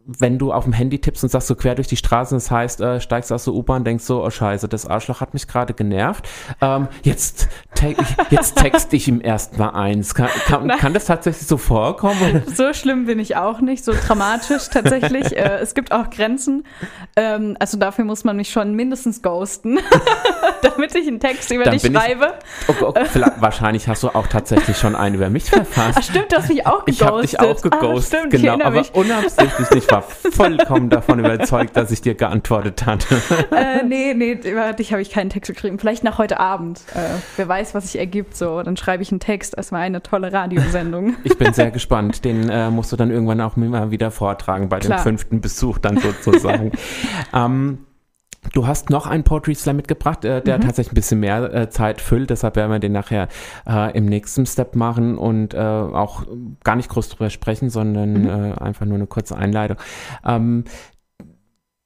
wenn 0.06 0.38
du 0.38 0.52
auf 0.52 0.66
dem 0.66 0.74
Handy 0.74 1.00
tippst 1.00 1.24
und 1.24 1.30
sagst 1.30 1.48
so 1.48 1.56
quer 1.56 1.76
durch 1.76 1.88
die 1.88 1.96
Straße, 1.96 2.36
das 2.36 2.52
heißt, 2.52 2.82
äh, 2.82 3.00
steigst 3.00 3.32
aus 3.32 3.46
der 3.46 3.54
U-Bahn, 3.54 3.86
denkst 3.86 4.04
so, 4.04 4.24
oh 4.24 4.30
scheiße, 4.30 4.68
das 4.68 4.86
Arschloch 4.86 5.22
hat 5.22 5.34
mich 5.34 5.48
gerade 5.48 5.74
genervt. 5.74 6.28
Ähm, 6.62 6.88
jetzt, 7.04 7.48
te 7.74 7.96
jetzt 8.30 8.58
texte 8.58 8.98
ich 8.98 9.08
ihm 9.08 9.22
erst 9.24 9.58
mal 9.58 9.70
eins. 9.70 10.14
Kann, 10.14 10.30
kann, 10.46 10.68
kann, 10.68 10.94
das 10.94 11.06
tatsächlich 11.06 11.48
so 11.48 11.58
vorkommen? 11.58 12.44
So 12.54 12.74
schlimm 12.74 13.06
bin 13.06 13.20
ich 13.20 13.38
auch 13.38 13.62
nicht, 13.62 13.86
so 13.86 13.94
dramatisch 13.94 14.70
tatsächlich. 14.70 15.32
äh, 15.38 15.60
es 15.62 15.74
gibt 15.74 15.92
auch 15.92 16.10
Grenzen. 16.10 16.66
Ähm, 17.16 17.56
also 17.60 17.78
dafür 17.78 18.04
muss 18.04 18.24
man 18.26 18.36
mich 18.36 18.50
schon 18.50 18.76
mindestens 18.76 19.22
ghosten, 19.22 19.80
damit 20.62 20.96
ich 20.96 21.08
einen 21.08 21.20
Text 21.20 21.50
über 21.52 21.64
Dann 21.64 21.78
dich 21.78 21.92
schreibe. 21.92 22.34
Ich, 22.68 22.82
oh, 22.82 22.88
oh, 22.90 22.94
wahrscheinlich 23.40 23.88
hast 23.88 24.04
du 24.04 24.10
auch 24.10 24.28
tatsächlich 24.28 24.78
schon 24.78 24.96
einen 24.96 25.16
über 25.16 25.30
mich 25.30 25.46
verfasst. 25.46 25.98
Ach 25.98 26.04
stimmt, 26.04 26.32
du 26.32 26.38
hast 26.38 26.50
mich 26.50 26.66
auch 26.68 26.84
geghostet. 26.84 26.94
Ich 26.94 27.02
habe 27.02 27.22
dich 27.22 27.40
auch 27.40 27.62
geghostet, 27.62 28.20
ah, 28.20 28.28
stimmt, 28.28 28.44
genau, 28.44 28.66
aber 28.66 28.84
unabsichtlich 28.94 29.70
nicht 29.72 29.93
war 29.94 30.02
vollkommen 30.02 30.90
davon 30.90 31.20
überzeugt, 31.20 31.78
dass 31.78 31.92
ich 31.92 32.02
dir 32.02 32.16
geantwortet 32.16 32.86
hatte. 32.86 33.04
Äh, 33.54 33.84
nee, 33.84 34.14
nee, 34.14 34.32
über 34.32 34.74
dich 34.74 34.92
habe 34.92 35.02
ich 35.02 35.12
keinen 35.12 35.30
Text 35.30 35.54
geschrieben. 35.54 35.78
Vielleicht 35.78 36.04
nach 36.04 36.18
heute 36.18 36.40
Abend. 36.40 36.82
Äh, 36.96 37.00
wer 37.36 37.48
weiß, 37.48 37.76
was 37.76 37.86
sich 37.92 38.00
ergibt. 38.00 38.36
So, 38.36 38.64
dann 38.64 38.78
schreibe 38.78 39.04
ich 39.04 39.12
einen 39.12 39.20
Text. 39.20 39.56
Es 39.58 39.72
war 39.72 39.80
eine 39.80 40.02
tolle 40.02 40.34
Radiosendung. 40.34 41.16
Ich 41.24 41.38
bin 41.38 41.54
sehr 41.54 41.72
gespannt. 41.72 42.26
Den 42.26 42.50
äh, 42.50 42.70
musst 42.70 42.92
du 42.92 42.96
dann 42.96 43.12
irgendwann 43.12 43.42
auch 43.42 43.56
mal 43.56 43.92
wieder 43.92 44.12
vortragen 44.12 44.70
bei 44.70 44.80
Klar. 44.80 45.00
dem 45.00 45.04
fünften 45.04 45.42
Besuch 45.42 45.78
dann 45.78 45.98
sozusagen. 45.98 46.72
ähm, 47.34 47.80
Du 48.52 48.68
hast 48.68 48.90
noch 48.90 49.08
einen 49.08 49.24
Poetry 49.24 49.56
Slam 49.56 49.78
mitgebracht, 49.78 50.26
äh, 50.26 50.42
der 50.42 50.58
mhm. 50.58 50.62
tatsächlich 50.62 50.92
ein 50.92 50.96
bisschen 50.96 51.20
mehr 51.22 51.54
äh, 51.54 51.70
Zeit 51.70 52.02
füllt. 52.02 52.30
Deshalb 52.30 52.56
werden 52.56 52.72
wir 52.72 52.80
den 52.80 52.92
nachher 52.92 53.28
äh, 53.68 53.96
im 53.98 54.06
nächsten 54.06 54.46
Step 54.46 54.76
machen 54.76 55.18
und 55.18 55.54
äh, 55.54 55.58
auch 55.58 56.26
gar 56.64 56.76
nicht 56.76 56.90
groß 56.90 57.10
drüber 57.10 57.30
sprechen, 57.30 57.70
sondern 57.70 58.14
mhm. 58.14 58.30
Äh, 58.30 58.54
einfach 58.54 58.86
nur 58.86 58.96
eine 58.96 59.08
kurze 59.08 59.36
Einleitung. 59.36 59.78
Ähm, 60.26 60.66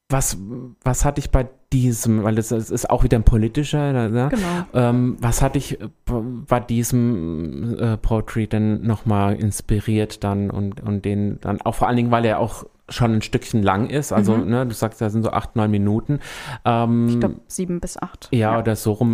was, 0.09 0.37
was 0.83 1.03
hatte 1.03 1.19
ich 1.19 1.31
bei 1.31 1.47
diesem, 1.73 2.23
weil 2.23 2.37
es 2.37 2.51
ist 2.51 2.89
auch 2.89 3.03
wieder 3.03 3.17
ein 3.17 3.23
politischer, 3.23 3.91
ne? 4.07 4.29
genau. 4.29 4.65
Ähm, 4.73 5.17
was 5.19 5.41
hatte 5.41 5.57
ich 5.57 5.77
bei 6.05 6.61
diesem 6.61 7.77
äh, 7.77 7.97
Poetry 7.97 8.47
denn 8.47 8.83
nochmal 8.83 9.35
inspiriert 9.35 10.23
dann 10.23 10.49
und, 10.49 10.79
und 10.79 11.03
den 11.03 11.39
dann 11.41 11.61
auch 11.61 11.75
vor 11.75 11.87
allen 11.87 11.97
Dingen, 11.97 12.11
weil 12.11 12.23
er 12.23 12.39
auch 12.39 12.65
schon 12.89 13.15
ein 13.15 13.21
Stückchen 13.21 13.63
lang 13.63 13.89
ist. 13.89 14.11
Also, 14.11 14.35
mhm. 14.35 14.49
ne, 14.49 14.65
du 14.65 14.73
sagst, 14.73 15.01
da 15.01 15.09
sind 15.09 15.23
so 15.23 15.31
acht, 15.31 15.55
neun 15.55 15.71
Minuten. 15.71 16.19
Ähm, 16.65 17.07
ich 17.09 17.19
glaube, 17.19 17.35
sieben 17.47 17.79
bis 17.79 17.97
acht. 17.97 18.29
Ja, 18.31 18.53
ja, 18.53 18.59
oder 18.59 18.75
so 18.75 18.93
rum. 18.93 19.11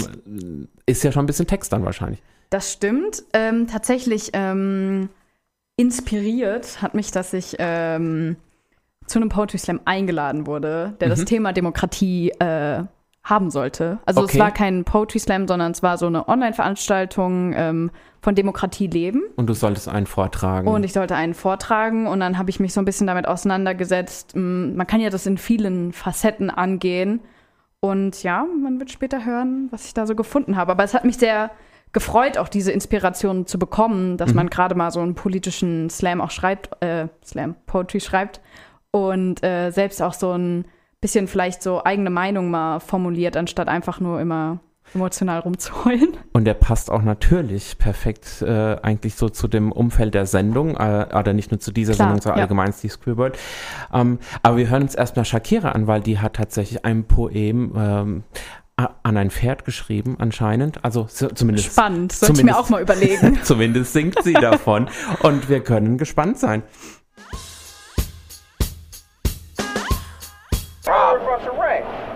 Ist 0.86 1.04
ja 1.04 1.12
schon 1.12 1.24
ein 1.24 1.28
bisschen 1.28 1.48
Text 1.48 1.74
dann 1.74 1.86
wahrscheinlich. 1.86 2.22
Das 2.50 2.72
stimmt. 2.72 3.24
Ähm, 3.34 3.68
tatsächlich 3.68 4.30
ähm, 4.34 5.10
inspiriert 5.76 6.82
hat 6.82 6.94
mich, 6.94 7.12
dass 7.12 7.34
ich 7.34 7.56
ähm, 7.60 8.36
zu 9.08 9.20
einem 9.20 9.30
Poetry 9.30 9.58
Slam 9.58 9.82
eingeladen 9.86 10.46
wurde, 10.48 10.96
der 11.00 11.08
mhm. 11.08 11.12
das 11.12 11.26
Thema 11.26 11.52
Demokratie 11.52 12.30
äh, 12.40 12.84
haben 13.24 13.50
sollte. 13.50 14.00
Also 14.06 14.22
okay. 14.22 14.32
es 14.34 14.40
war 14.40 14.52
kein 14.52 14.84
Poetry 14.84 15.20
Slam, 15.20 15.48
sondern 15.48 15.72
es 15.72 15.82
war 15.82 15.98
so 15.98 16.08
eine 16.08 16.28
Online-Veranstaltung 16.28 17.54
ähm, 17.56 17.92
von 18.22 18.36
Demokratie 18.36 18.88
leben. 18.88 19.24
Und 19.38 19.48
du 19.48 19.54
solltest 19.54 19.88
einen 19.88 20.08
vortragen. 20.08 20.68
Und 20.68 20.84
ich 20.84 20.94
sollte 20.94 21.16
einen 21.16 21.34
vortragen 21.34 22.08
und 22.08 22.20
dann 22.20 22.38
habe 22.38 22.50
ich 22.50 22.60
mich 22.60 22.74
so 22.74 22.82
ein 22.82 22.86
bisschen 22.86 23.08
damit 23.08 23.28
auseinandergesetzt. 23.28 24.36
Mm, 24.36 24.76
man 24.76 24.88
kann 24.88 25.00
ja 25.00 25.10
das 25.10 25.26
in 25.26 25.38
vielen 25.38 25.94
Facetten 25.94 26.50
angehen. 26.50 27.22
Und 27.80 28.24
ja, 28.24 28.46
man 28.62 28.80
wird 28.80 28.92
später 28.92 29.26
hören, 29.26 29.68
was 29.72 29.86
ich 29.86 29.94
da 29.94 30.06
so 30.06 30.16
gefunden 30.16 30.56
habe. 30.58 30.72
Aber 30.72 30.84
es 30.84 30.94
hat 30.94 31.06
mich 31.06 31.18
sehr 31.18 31.52
gefreut, 31.94 32.38
auch 32.38 32.50
diese 32.50 32.72
Inspiration 32.72 33.46
zu 33.46 33.60
bekommen, 33.60 34.18
dass 34.18 34.32
mhm. 34.32 34.36
man 34.38 34.50
gerade 34.50 34.76
mal 34.76 34.92
so 34.92 35.00
einen 35.00 35.16
politischen 35.16 35.90
Slam 35.90 36.20
auch 36.20 36.32
schreibt, 36.32 36.82
äh, 36.82 37.08
Slam, 37.24 37.56
Poetry 37.68 38.00
schreibt 38.00 38.42
und 38.92 39.44
äh, 39.44 39.72
selbst 39.72 40.02
auch 40.02 40.14
so 40.14 40.32
ein 40.32 40.66
bisschen 41.04 41.28
vielleicht 41.28 41.62
so 41.62 41.84
eigene 41.84 42.10
Meinung 42.10 42.50
mal 42.50 42.80
formuliert, 42.80 43.36
anstatt 43.36 43.68
einfach 43.68 44.00
nur 44.00 44.22
immer 44.22 44.60
emotional 44.96 45.40
rumzuheulen. 45.40 46.18
Und 46.32 46.46
der 46.46 46.54
passt 46.54 46.90
auch 46.90 47.02
natürlich 47.02 47.78
perfekt 47.78 48.42
äh, 48.42 48.78
eigentlich 48.82 49.16
so 49.16 49.28
zu 49.28 49.50
dem 49.50 49.72
Umfeld 49.72 50.14
der 50.14 50.26
Sendung, 50.26 50.78
äh, 50.78 51.08
oder 51.14 51.34
nicht 51.34 51.52
nur 51.52 51.60
zu 51.60 51.72
dieser 51.72 51.94
Klar, 51.94 52.08
Sendung, 52.08 52.22
sondern 52.22 52.38
ja. 52.38 52.44
allgemein 52.44 52.72
Steve 52.72 52.94
Spielberg. 52.94 53.38
Ähm, 53.92 54.20
aber 54.44 54.58
wir 54.58 54.70
hören 54.70 54.84
uns 54.84 54.96
erstmal 54.96 55.26
Shakira 55.26 55.74
an, 55.74 55.88
weil 55.88 56.02
die 56.02 56.20
hat 56.20 56.36
tatsächlich 56.36 56.86
ein 56.86 57.04
Poem 57.04 57.74
ähm, 57.76 58.24
an 58.78 59.18
ein 59.18 59.30
Pferd 59.30 59.66
geschrieben, 59.66 60.16
anscheinend. 60.20 60.86
Also 60.86 61.06
so, 61.10 61.28
zumindest. 61.28 61.72
Spannend, 61.72 62.14
sollte 62.14 62.40
ich 62.40 62.44
mir 62.44 62.58
auch 62.58 62.70
mal 62.70 62.82
überlegen. 62.82 63.40
zumindest 63.44 63.94
singt 63.94 64.24
sie 64.24 64.34
davon. 64.34 64.90
Und 65.22 65.50
wir 65.50 65.62
können 65.62 65.98
gespannt 65.98 66.40
sein. 66.40 66.64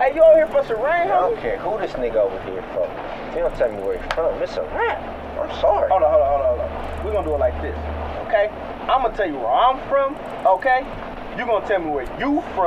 Hey, 0.08 0.14
you 0.14 0.22
over 0.22 0.36
here 0.36 0.46
for 0.46 0.64
some 0.66 0.80
rain, 0.80 1.10
I 1.10 1.20
don't 1.20 1.38
care 1.38 1.58
who 1.58 1.78
this 1.78 1.92
nigga 1.92 2.16
over 2.16 2.42
here 2.44 2.64
for. 2.72 2.88
You 3.36 3.40
don't 3.44 3.54
tell 3.56 3.70
me 3.70 3.76
where 3.82 3.98
he's 4.00 4.12
from. 4.14 4.42
It's 4.42 4.56
a 4.56 4.62
rap. 4.62 5.02
I'm 5.38 5.60
sorry. 5.60 5.90
Hold 5.90 6.02
on, 6.02 6.10
hold 6.10 6.22
on, 6.22 6.28
hold 6.30 6.40
on, 6.40 6.48
hold 6.48 6.60
on. 6.60 7.04
We're 7.04 7.12
gonna 7.12 7.28
do 7.28 7.34
it 7.34 7.38
like 7.38 7.60
this, 7.60 7.76
okay? 8.26 8.48
I'm 8.88 9.02
gonna 9.02 9.14
tell 9.14 9.28
you 9.28 9.36
where 9.36 9.52
I'm 9.52 9.76
from, 9.90 10.16
okay? 10.46 10.86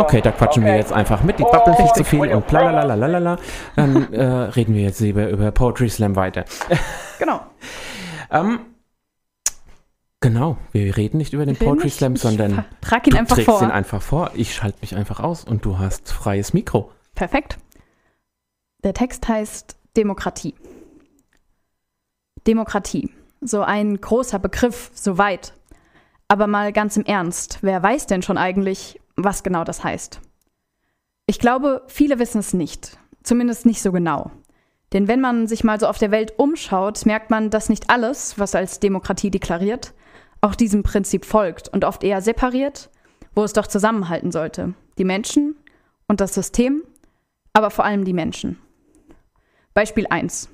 Okay, 0.02 0.22
da 0.22 0.32
quatschen 0.32 0.64
okay. 0.64 0.72
wir 0.72 0.78
jetzt 0.78 0.94
einfach 0.94 1.24
mit. 1.24 1.40
Die 1.40 1.44
babbeln 1.44 1.76
nicht 1.82 1.96
zu 1.96 2.04
viel 2.04 2.32
und 2.32 2.52
la 2.52 2.70
la 2.70 2.84
la 2.84 3.08
la 3.08 3.18
la. 3.18 3.38
Dann 3.76 4.14
äh, 4.14 4.24
reden 4.24 4.76
wir 4.76 4.84
jetzt 4.84 5.02
über, 5.02 5.28
über 5.28 5.52
Poetry 5.52 5.90
Slam 5.90 6.16
weiter. 6.16 6.46
Genau. 7.20 7.42
ähm, 8.32 8.60
genau, 10.22 10.58
wir 10.72 10.96
reden 10.96 11.18
nicht 11.18 11.34
über 11.34 11.46
den 11.46 11.58
Poetry 11.58 11.90
Slam, 11.90 12.16
sondern 12.16 12.66
trag 12.82 13.08
ihn 13.08 13.12
du 13.12 13.20
einfach 13.20 13.36
trägst 13.36 13.50
vor. 13.50 13.62
ihn 13.62 13.72
einfach 13.72 14.02
vor. 14.02 14.32
Ich 14.36 14.54
schalte 14.54 14.78
mich 14.82 14.96
einfach 14.96 15.20
aus 15.20 15.44
und 15.44 15.66
du 15.66 15.80
hast 15.80 16.12
freies 16.12 16.54
Mikro. 16.54 16.92
Perfekt. 17.16 17.58
Der 18.84 18.94
Text 18.94 19.28
heißt 19.28 19.78
Demokratie. 19.96 20.56
Demokratie. 22.48 23.12
So 23.42 23.62
ein 23.62 24.00
großer 24.00 24.40
Begriff, 24.40 24.92
so 24.94 25.18
weit. 25.18 25.54
Aber 26.28 26.48
mal 26.48 26.72
ganz 26.72 26.98
im 26.98 27.06
Ernst, 27.06 27.60
wer 27.62 27.84
weiß 27.84 28.08
denn 28.08 28.22
schon 28.22 28.38
eigentlich, 28.38 29.00
was 29.16 29.44
genau 29.44 29.64
das 29.64 29.84
heißt? 29.84 30.22
Ich 31.28 31.40
glaube, 31.40 31.84
viele 31.88 32.20
wissen 32.20 32.40
es 32.40 32.54
nicht. 32.54 32.98
Zumindest 33.24 33.66
nicht 33.66 33.82
so 33.82 33.92
genau. 33.92 34.32
Denn 34.94 35.08
wenn 35.08 35.22
man 35.22 35.48
sich 35.48 35.64
mal 35.64 35.80
so 35.80 35.88
auf 35.88 35.98
der 35.98 36.12
Welt 36.12 36.34
umschaut, 36.38 37.06
merkt 37.06 37.30
man, 37.30 37.50
dass 37.50 37.70
nicht 37.70 37.90
alles, 37.90 38.38
was 38.40 38.56
als 38.56 38.80
Demokratie 38.80 39.32
deklariert, 39.32 39.94
auch 40.42 40.56
diesem 40.56 40.84
Prinzip 40.84 41.26
folgt 41.26 41.70
und 41.70 41.86
oft 41.86 42.04
eher 42.04 42.22
separiert, 42.22 42.90
wo 43.34 43.44
es 43.44 43.54
doch 43.54 43.68
zusammenhalten 43.68 44.32
sollte. 44.32 44.74
Die 44.98 45.06
Menschen 45.06 45.56
und 46.08 46.20
das 46.20 46.34
System 46.34 46.84
aber 47.54 47.70
vor 47.70 47.86
allem 47.86 48.06
die 48.06 48.14
Menschen. 48.14 48.60
Beispiel 49.74 50.08
1. 50.10 50.50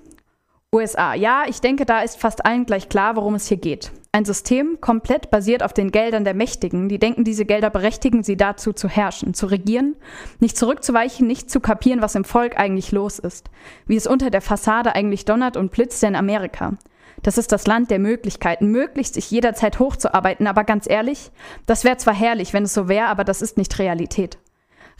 USA. 0.73 1.13
Ja, 1.13 1.45
ich 1.47 1.61
denke, 1.61 1.85
da 1.85 2.01
ist 2.01 2.19
fast 2.19 2.45
allen 2.45 2.65
gleich 2.65 2.89
klar, 2.89 3.15
worum 3.15 3.35
es 3.35 3.47
hier 3.47 3.57
geht. 3.57 3.91
Ein 4.11 4.25
System 4.25 4.79
komplett 4.81 5.29
basiert 5.29 5.63
auf 5.63 5.73
den 5.73 5.91
Geldern 5.91 6.23
der 6.23 6.33
Mächtigen, 6.33 6.89
die 6.89 6.99
denken, 6.99 7.23
diese 7.23 7.45
Gelder 7.45 7.69
berechtigen 7.69 8.23
sie 8.23 8.35
dazu 8.35 8.73
zu 8.73 8.89
herrschen, 8.89 9.33
zu 9.33 9.45
regieren, 9.45 9.95
nicht 10.39 10.57
zurückzuweichen, 10.57 11.27
nicht 11.27 11.49
zu 11.51 11.59
kapieren, 11.59 12.01
was 12.01 12.15
im 12.15 12.25
Volk 12.25 12.57
eigentlich 12.57 12.91
los 12.91 13.19
ist, 13.19 13.49
wie 13.85 13.95
es 13.95 14.07
unter 14.07 14.29
der 14.29 14.41
Fassade 14.41 14.95
eigentlich 14.95 15.25
donnert 15.25 15.55
und 15.55 15.71
blitzt 15.71 16.03
in 16.03 16.15
Amerika. 16.15 16.77
Das 17.23 17.37
ist 17.37 17.51
das 17.51 17.67
Land 17.67 17.91
der 17.91 17.99
Möglichkeiten, 17.99 18.71
möglichst 18.71 19.15
sich 19.15 19.29
jederzeit 19.31 19.79
hochzuarbeiten, 19.79 20.47
aber 20.47 20.63
ganz 20.63 20.89
ehrlich, 20.89 21.31
das 21.65 21.83
wäre 21.83 21.97
zwar 21.97 22.13
herrlich, 22.13 22.53
wenn 22.53 22.63
es 22.63 22.73
so 22.73 22.87
wäre, 22.87 23.07
aber 23.07 23.23
das 23.23 23.41
ist 23.41 23.57
nicht 23.57 23.77
Realität. 23.79 24.37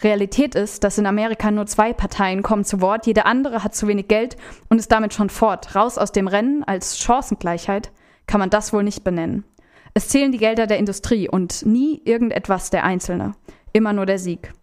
Realität 0.04 0.54
ist, 0.54 0.84
dass 0.84 0.98
in 0.98 1.08
Amerika 1.08 1.50
nur 1.50 1.66
zwei 1.66 1.92
Parteien 1.92 2.44
kommen 2.44 2.66
zu 2.66 2.82
Wort, 2.82 3.08
jede 3.08 3.26
andere 3.26 3.64
hat 3.64 3.76
zu 3.76 3.88
wenig 3.88 4.08
Geld 4.08 4.38
und 4.70 4.78
ist 4.78 4.92
damit 4.92 5.14
schon 5.14 5.30
fort. 5.30 5.76
Raus 5.76 5.98
aus 5.98 6.12
dem 6.12 6.28
Rennen 6.28 6.64
als 6.64 7.00
Chancengleichheit 7.00 7.92
kann 8.28 8.40
man 8.40 8.50
das 8.50 8.74
wohl 8.74 8.84
nicht 8.84 9.04
benennen. 9.04 9.44
Es 9.94 10.10
zählen 10.10 10.32
die 10.32 10.38
Gelder 10.38 10.68
der 10.68 10.78
Industrie 10.78 11.28
und 11.28 11.66
nie 11.66 12.02
irgendetwas 12.06 12.70
der 12.70 12.84
Einzelne. 12.84 13.34
Immer 13.74 13.94
nur 13.94 14.06
der 14.06 14.20
Sieg. 14.20 14.54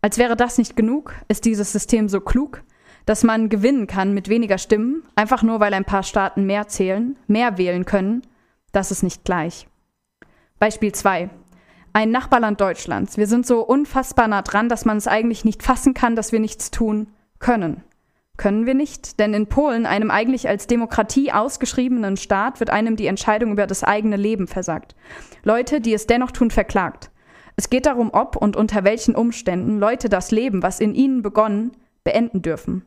Als 0.00 0.16
wäre 0.16 0.36
das 0.36 0.56
nicht 0.56 0.76
genug, 0.76 1.14
ist 1.28 1.44
dieses 1.44 1.72
System 1.72 2.08
so 2.08 2.20
klug, 2.20 2.62
dass 3.04 3.24
man 3.24 3.48
gewinnen 3.50 3.86
kann 3.86 4.14
mit 4.14 4.28
weniger 4.28 4.56
Stimmen, 4.56 5.02
einfach 5.16 5.42
nur 5.42 5.60
weil 5.60 5.74
ein 5.74 5.84
paar 5.84 6.02
Staaten 6.02 6.46
mehr 6.46 6.68
zählen, 6.68 7.16
mehr 7.26 7.58
wählen 7.58 7.84
können. 7.84 8.22
Das 8.72 8.90
ist 8.90 9.02
nicht 9.02 9.24
gleich. 9.24 9.66
Beispiel 10.58 10.92
2 10.92 11.28
ein 11.98 12.12
Nachbarland 12.12 12.60
Deutschlands. 12.60 13.16
Wir 13.16 13.26
sind 13.26 13.44
so 13.44 13.58
unfassbar 13.58 14.28
nah 14.28 14.42
dran, 14.42 14.68
dass 14.68 14.84
man 14.84 14.98
es 14.98 15.08
eigentlich 15.08 15.44
nicht 15.44 15.64
fassen 15.64 15.94
kann, 15.94 16.14
dass 16.14 16.30
wir 16.30 16.38
nichts 16.38 16.70
tun 16.70 17.08
können. 17.40 17.82
Können 18.36 18.66
wir 18.66 18.74
nicht? 18.74 19.18
Denn 19.18 19.34
in 19.34 19.48
Polen, 19.48 19.84
einem 19.84 20.12
eigentlich 20.12 20.48
als 20.48 20.68
Demokratie 20.68 21.32
ausgeschriebenen 21.32 22.16
Staat, 22.16 22.60
wird 22.60 22.70
einem 22.70 22.94
die 22.94 23.08
Entscheidung 23.08 23.50
über 23.50 23.66
das 23.66 23.82
eigene 23.82 24.16
Leben 24.16 24.46
versagt. 24.46 24.94
Leute, 25.42 25.80
die 25.80 25.92
es 25.92 26.06
dennoch 26.06 26.30
tun, 26.30 26.52
verklagt. 26.52 27.10
Es 27.56 27.68
geht 27.68 27.86
darum, 27.86 28.10
ob 28.12 28.36
und 28.36 28.54
unter 28.54 28.84
welchen 28.84 29.16
Umständen 29.16 29.80
Leute 29.80 30.08
das 30.08 30.30
Leben, 30.30 30.62
was 30.62 30.78
in 30.78 30.94
ihnen 30.94 31.22
begonnen, 31.22 31.72
beenden 32.04 32.42
dürfen. 32.42 32.84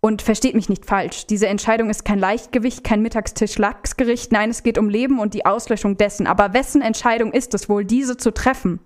Und 0.00 0.22
versteht 0.22 0.54
mich 0.54 0.68
nicht 0.68 0.86
falsch, 0.86 1.26
diese 1.26 1.48
Entscheidung 1.48 1.90
ist 1.90 2.04
kein 2.04 2.18
Leichtgewicht, 2.18 2.84
kein 2.84 3.02
Mittagstisch-Lachsgericht, 3.02 4.30
nein, 4.30 4.50
es 4.50 4.62
geht 4.62 4.78
um 4.78 4.88
Leben 4.88 5.18
und 5.18 5.34
die 5.34 5.46
Auslöschung 5.46 5.96
dessen. 5.96 6.26
Aber 6.26 6.52
wessen 6.52 6.82
Entscheidung 6.82 7.32
ist 7.32 7.54
es 7.54 7.68
wohl, 7.68 7.84
diese 7.84 8.16
zu 8.16 8.32
treffen? 8.32 8.80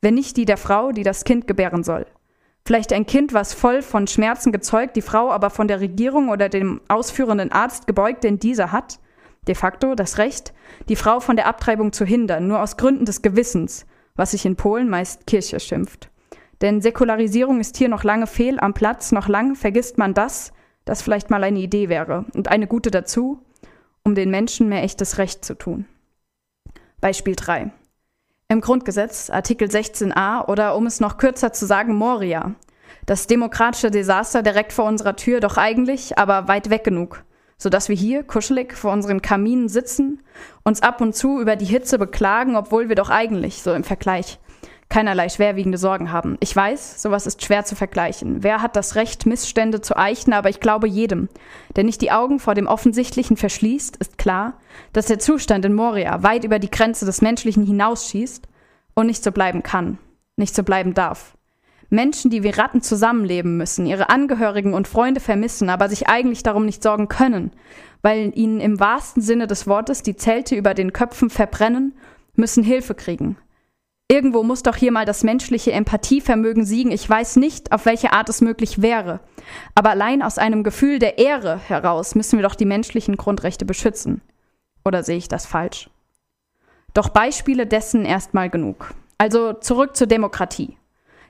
Wenn 0.00 0.14
nicht 0.14 0.36
die 0.36 0.44
der 0.44 0.58
Frau, 0.58 0.92
die 0.92 1.02
das 1.02 1.24
Kind 1.24 1.46
gebären 1.46 1.82
soll. 1.82 2.06
Vielleicht 2.66 2.92
ein 2.92 3.04
Kind, 3.04 3.34
was 3.34 3.52
voll 3.52 3.82
von 3.82 4.06
Schmerzen 4.06 4.50
gezeugt, 4.50 4.96
die 4.96 5.02
Frau 5.02 5.30
aber 5.30 5.50
von 5.50 5.68
der 5.68 5.80
Regierung 5.80 6.30
oder 6.30 6.48
dem 6.48 6.80
ausführenden 6.88 7.52
Arzt 7.52 7.86
gebeugt, 7.86 8.24
denn 8.24 8.38
dieser 8.38 8.72
hat, 8.72 9.00
de 9.46 9.54
facto, 9.54 9.94
das 9.94 10.16
Recht, 10.16 10.54
die 10.88 10.96
Frau 10.96 11.20
von 11.20 11.36
der 11.36 11.46
Abtreibung 11.46 11.92
zu 11.92 12.06
hindern, 12.06 12.46
nur 12.46 12.62
aus 12.62 12.78
Gründen 12.78 13.04
des 13.04 13.20
Gewissens, 13.20 13.84
was 14.14 14.30
sich 14.30 14.46
in 14.46 14.56
Polen 14.56 14.88
meist 14.88 15.26
Kirche 15.26 15.60
schimpft. 15.60 16.10
Denn 16.62 16.80
Säkularisierung 16.80 17.60
ist 17.60 17.76
hier 17.76 17.88
noch 17.88 18.04
lange 18.04 18.26
fehl 18.26 18.60
am 18.60 18.74
Platz, 18.74 19.12
noch 19.12 19.28
lange 19.28 19.54
vergisst 19.54 19.98
man 19.98 20.14
das, 20.14 20.52
das 20.84 21.02
vielleicht 21.02 21.30
mal 21.30 21.42
eine 21.42 21.58
Idee 21.58 21.88
wäre 21.88 22.24
und 22.34 22.48
eine 22.48 22.66
gute 22.66 22.90
dazu, 22.90 23.42
um 24.04 24.14
den 24.14 24.30
Menschen 24.30 24.68
mehr 24.68 24.82
echtes 24.82 25.18
Recht 25.18 25.44
zu 25.44 25.56
tun. 25.56 25.86
Beispiel 27.00 27.34
3. 27.36 27.72
Im 28.48 28.60
Grundgesetz, 28.60 29.30
Artikel 29.30 29.68
16a 29.68 30.48
oder 30.48 30.76
um 30.76 30.86
es 30.86 31.00
noch 31.00 31.16
kürzer 31.16 31.52
zu 31.52 31.66
sagen, 31.66 31.94
Moria. 31.94 32.54
Das 33.06 33.26
demokratische 33.26 33.90
Desaster 33.90 34.42
direkt 34.42 34.72
vor 34.72 34.84
unserer 34.86 35.16
Tür, 35.16 35.40
doch 35.40 35.56
eigentlich, 35.56 36.18
aber 36.18 36.48
weit 36.48 36.70
weg 36.70 36.84
genug. 36.84 37.24
sodass 37.56 37.88
wir 37.88 37.96
hier 37.96 38.24
kuschelig 38.24 38.74
vor 38.74 38.92
unseren 38.92 39.22
Kaminen 39.22 39.68
sitzen, 39.68 40.22
uns 40.64 40.82
ab 40.82 41.00
und 41.00 41.14
zu 41.14 41.40
über 41.40 41.56
die 41.56 41.64
Hitze 41.64 41.98
beklagen, 41.98 42.56
obwohl 42.56 42.88
wir 42.88 42.96
doch 42.96 43.10
eigentlich, 43.10 43.62
so 43.62 43.72
im 43.72 43.84
Vergleich, 43.84 44.38
keinerlei 44.88 45.28
schwerwiegende 45.28 45.78
Sorgen 45.78 46.12
haben. 46.12 46.36
Ich 46.40 46.54
weiß, 46.54 47.02
sowas 47.02 47.26
ist 47.26 47.44
schwer 47.44 47.64
zu 47.64 47.74
vergleichen. 47.74 48.42
Wer 48.42 48.62
hat 48.62 48.76
das 48.76 48.94
Recht, 48.94 49.26
Missstände 49.26 49.80
zu 49.80 49.96
eichen, 49.96 50.32
aber 50.32 50.50
ich 50.50 50.60
glaube 50.60 50.86
jedem, 50.86 51.28
der 51.76 51.84
nicht 51.84 52.00
die 52.00 52.12
Augen 52.12 52.38
vor 52.38 52.54
dem 52.54 52.66
Offensichtlichen 52.66 53.36
verschließt, 53.36 53.96
ist 53.96 54.18
klar, 54.18 54.54
dass 54.92 55.06
der 55.06 55.18
Zustand 55.18 55.64
in 55.64 55.74
Moria 55.74 56.22
weit 56.22 56.44
über 56.44 56.58
die 56.58 56.70
Grenze 56.70 57.06
des 57.06 57.22
Menschlichen 57.22 57.64
hinausschießt 57.66 58.46
und 58.94 59.06
nicht 59.06 59.24
so 59.24 59.32
bleiben 59.32 59.62
kann, 59.62 59.98
nicht 60.36 60.54
so 60.54 60.62
bleiben 60.62 60.94
darf. 60.94 61.36
Menschen, 61.90 62.30
die 62.30 62.42
wie 62.42 62.50
Ratten 62.50 62.82
zusammenleben 62.82 63.56
müssen, 63.56 63.86
ihre 63.86 64.10
Angehörigen 64.10 64.74
und 64.74 64.88
Freunde 64.88 65.20
vermissen, 65.20 65.70
aber 65.70 65.88
sich 65.88 66.08
eigentlich 66.08 66.42
darum 66.42 66.66
nicht 66.66 66.82
sorgen 66.82 67.08
können, 67.08 67.52
weil 68.02 68.32
ihnen 68.34 68.60
im 68.60 68.80
wahrsten 68.80 69.22
Sinne 69.22 69.46
des 69.46 69.66
Wortes 69.66 70.02
die 70.02 70.16
Zelte 70.16 70.56
über 70.56 70.74
den 70.74 70.92
Köpfen 70.92 71.30
verbrennen, 71.30 71.94
müssen 72.34 72.64
Hilfe 72.64 72.94
kriegen. 72.94 73.36
Irgendwo 74.08 74.42
muss 74.42 74.62
doch 74.62 74.76
hier 74.76 74.92
mal 74.92 75.06
das 75.06 75.22
menschliche 75.22 75.72
Empathievermögen 75.72 76.66
siegen. 76.66 76.92
Ich 76.92 77.08
weiß 77.08 77.36
nicht, 77.36 77.72
auf 77.72 77.86
welche 77.86 78.12
Art 78.12 78.28
es 78.28 78.42
möglich 78.42 78.82
wäre. 78.82 79.20
Aber 79.74 79.90
allein 79.90 80.22
aus 80.22 80.36
einem 80.36 80.62
Gefühl 80.62 80.98
der 80.98 81.18
Ehre 81.18 81.58
heraus 81.58 82.14
müssen 82.14 82.38
wir 82.38 82.42
doch 82.42 82.54
die 82.54 82.66
menschlichen 82.66 83.16
Grundrechte 83.16 83.64
beschützen. 83.64 84.20
Oder 84.84 85.02
sehe 85.02 85.16
ich 85.16 85.28
das 85.28 85.46
falsch? 85.46 85.88
Doch 86.92 87.08
Beispiele 87.08 87.66
dessen 87.66 88.04
erstmal 88.04 88.50
genug. 88.50 88.92
Also 89.16 89.54
zurück 89.54 89.96
zur 89.96 90.06
Demokratie. 90.06 90.76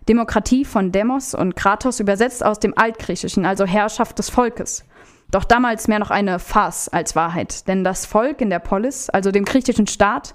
Demokratie 0.09 0.65
von 0.65 0.91
Demos 0.93 1.35
und 1.35 1.57
Kratos 1.57 2.01
übersetzt 2.01 2.45
aus 2.45 2.59
dem 2.59 2.77
Altgriechischen, 2.77 3.47
also 3.47 3.65
Herrschaft 3.65 4.19
des 4.19 4.29
Volkes. 4.29 4.85
Doch 5.31 5.45
damals 5.45 5.89
mehr 5.89 6.01
noch 6.01 6.11
eine 6.11 6.39
Farce 6.39 6.89
als 6.89 7.17
Wahrheit, 7.17 7.67
denn 7.67 7.85
das 7.85 8.05
Volk 8.05 8.41
in 8.41 8.51
der 8.51 8.59
Polis, 8.59 9.09
also 9.09 9.31
dem 9.31 9.45
griechischen 9.45 9.87
Staat, 9.87 10.35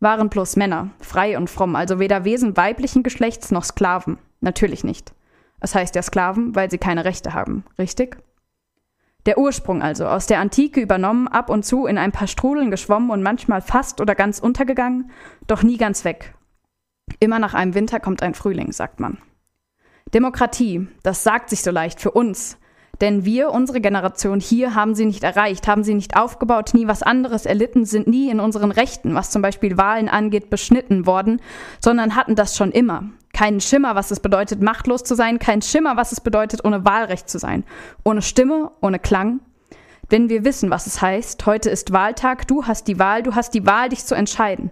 waren 0.00 0.28
bloß 0.28 0.56
Männer, 0.56 0.90
frei 1.00 1.36
und 1.36 1.48
fromm, 1.48 1.76
also 1.76 1.98
weder 1.98 2.24
Wesen 2.24 2.56
weiblichen 2.56 3.02
Geschlechts 3.02 3.50
noch 3.50 3.64
Sklaven. 3.64 4.18
Natürlich 4.40 4.84
nicht. 4.84 5.14
Es 5.60 5.74
heißt 5.74 5.94
ja 5.94 6.02
Sklaven, 6.02 6.54
weil 6.54 6.70
sie 6.70 6.78
keine 6.78 7.04
Rechte 7.04 7.32
haben, 7.32 7.64
richtig? 7.78 8.18
Der 9.26 9.38
Ursprung 9.38 9.82
also, 9.82 10.06
aus 10.06 10.26
der 10.26 10.40
Antike 10.40 10.80
übernommen, 10.80 11.28
ab 11.28 11.48
und 11.48 11.64
zu 11.64 11.86
in 11.86 11.96
ein 11.96 12.12
paar 12.12 12.26
Strudeln 12.26 12.70
geschwommen 12.70 13.10
und 13.10 13.22
manchmal 13.22 13.62
fast 13.62 14.00
oder 14.00 14.14
ganz 14.14 14.38
untergegangen, 14.38 15.10
doch 15.46 15.62
nie 15.62 15.78
ganz 15.78 16.04
weg. 16.04 16.34
Immer 17.20 17.38
nach 17.38 17.54
einem 17.54 17.74
Winter 17.74 18.00
kommt 18.00 18.22
ein 18.22 18.34
Frühling, 18.34 18.72
sagt 18.72 19.00
man. 19.00 19.18
Demokratie, 20.12 20.86
das 21.02 21.24
sagt 21.24 21.48
sich 21.48 21.62
so 21.62 21.70
leicht 21.70 22.00
für 22.00 22.10
uns, 22.10 22.58
denn 23.00 23.24
wir, 23.24 23.50
unsere 23.50 23.80
Generation 23.80 24.40
hier, 24.40 24.74
haben 24.74 24.94
sie 24.94 25.06
nicht 25.06 25.24
erreicht, 25.24 25.66
haben 25.66 25.84
sie 25.84 25.94
nicht 25.94 26.16
aufgebaut, 26.16 26.74
nie 26.74 26.86
was 26.86 27.02
anderes 27.02 27.46
erlitten, 27.46 27.84
sind 27.84 28.06
nie 28.06 28.30
in 28.30 28.40
unseren 28.40 28.70
Rechten, 28.70 29.14
was 29.14 29.30
zum 29.30 29.42
Beispiel 29.42 29.76
Wahlen 29.76 30.08
angeht, 30.08 30.50
beschnitten 30.50 31.06
worden, 31.06 31.40
sondern 31.80 32.16
hatten 32.16 32.34
das 32.34 32.56
schon 32.56 32.70
immer. 32.70 33.04
Keinen 33.32 33.60
Schimmer, 33.60 33.96
was 33.96 34.10
es 34.10 34.20
bedeutet, 34.20 34.62
machtlos 34.62 35.02
zu 35.02 35.14
sein, 35.14 35.38
keinen 35.38 35.62
Schimmer, 35.62 35.96
was 35.96 36.12
es 36.12 36.20
bedeutet, 36.20 36.64
ohne 36.64 36.84
Wahlrecht 36.84 37.28
zu 37.28 37.38
sein. 37.38 37.64
Ohne 38.04 38.22
Stimme, 38.22 38.70
ohne 38.80 39.00
Klang. 39.00 39.40
Denn 40.12 40.28
wir 40.28 40.44
wissen, 40.44 40.70
was 40.70 40.86
es 40.86 41.02
heißt. 41.02 41.44
Heute 41.46 41.70
ist 41.70 41.92
Wahltag, 41.92 42.46
du 42.46 42.66
hast 42.66 42.86
die 42.86 42.98
Wahl, 43.00 43.22
du 43.22 43.34
hast 43.34 43.54
die 43.54 43.66
Wahl, 43.66 43.88
dich 43.88 44.04
zu 44.04 44.14
entscheiden 44.14 44.70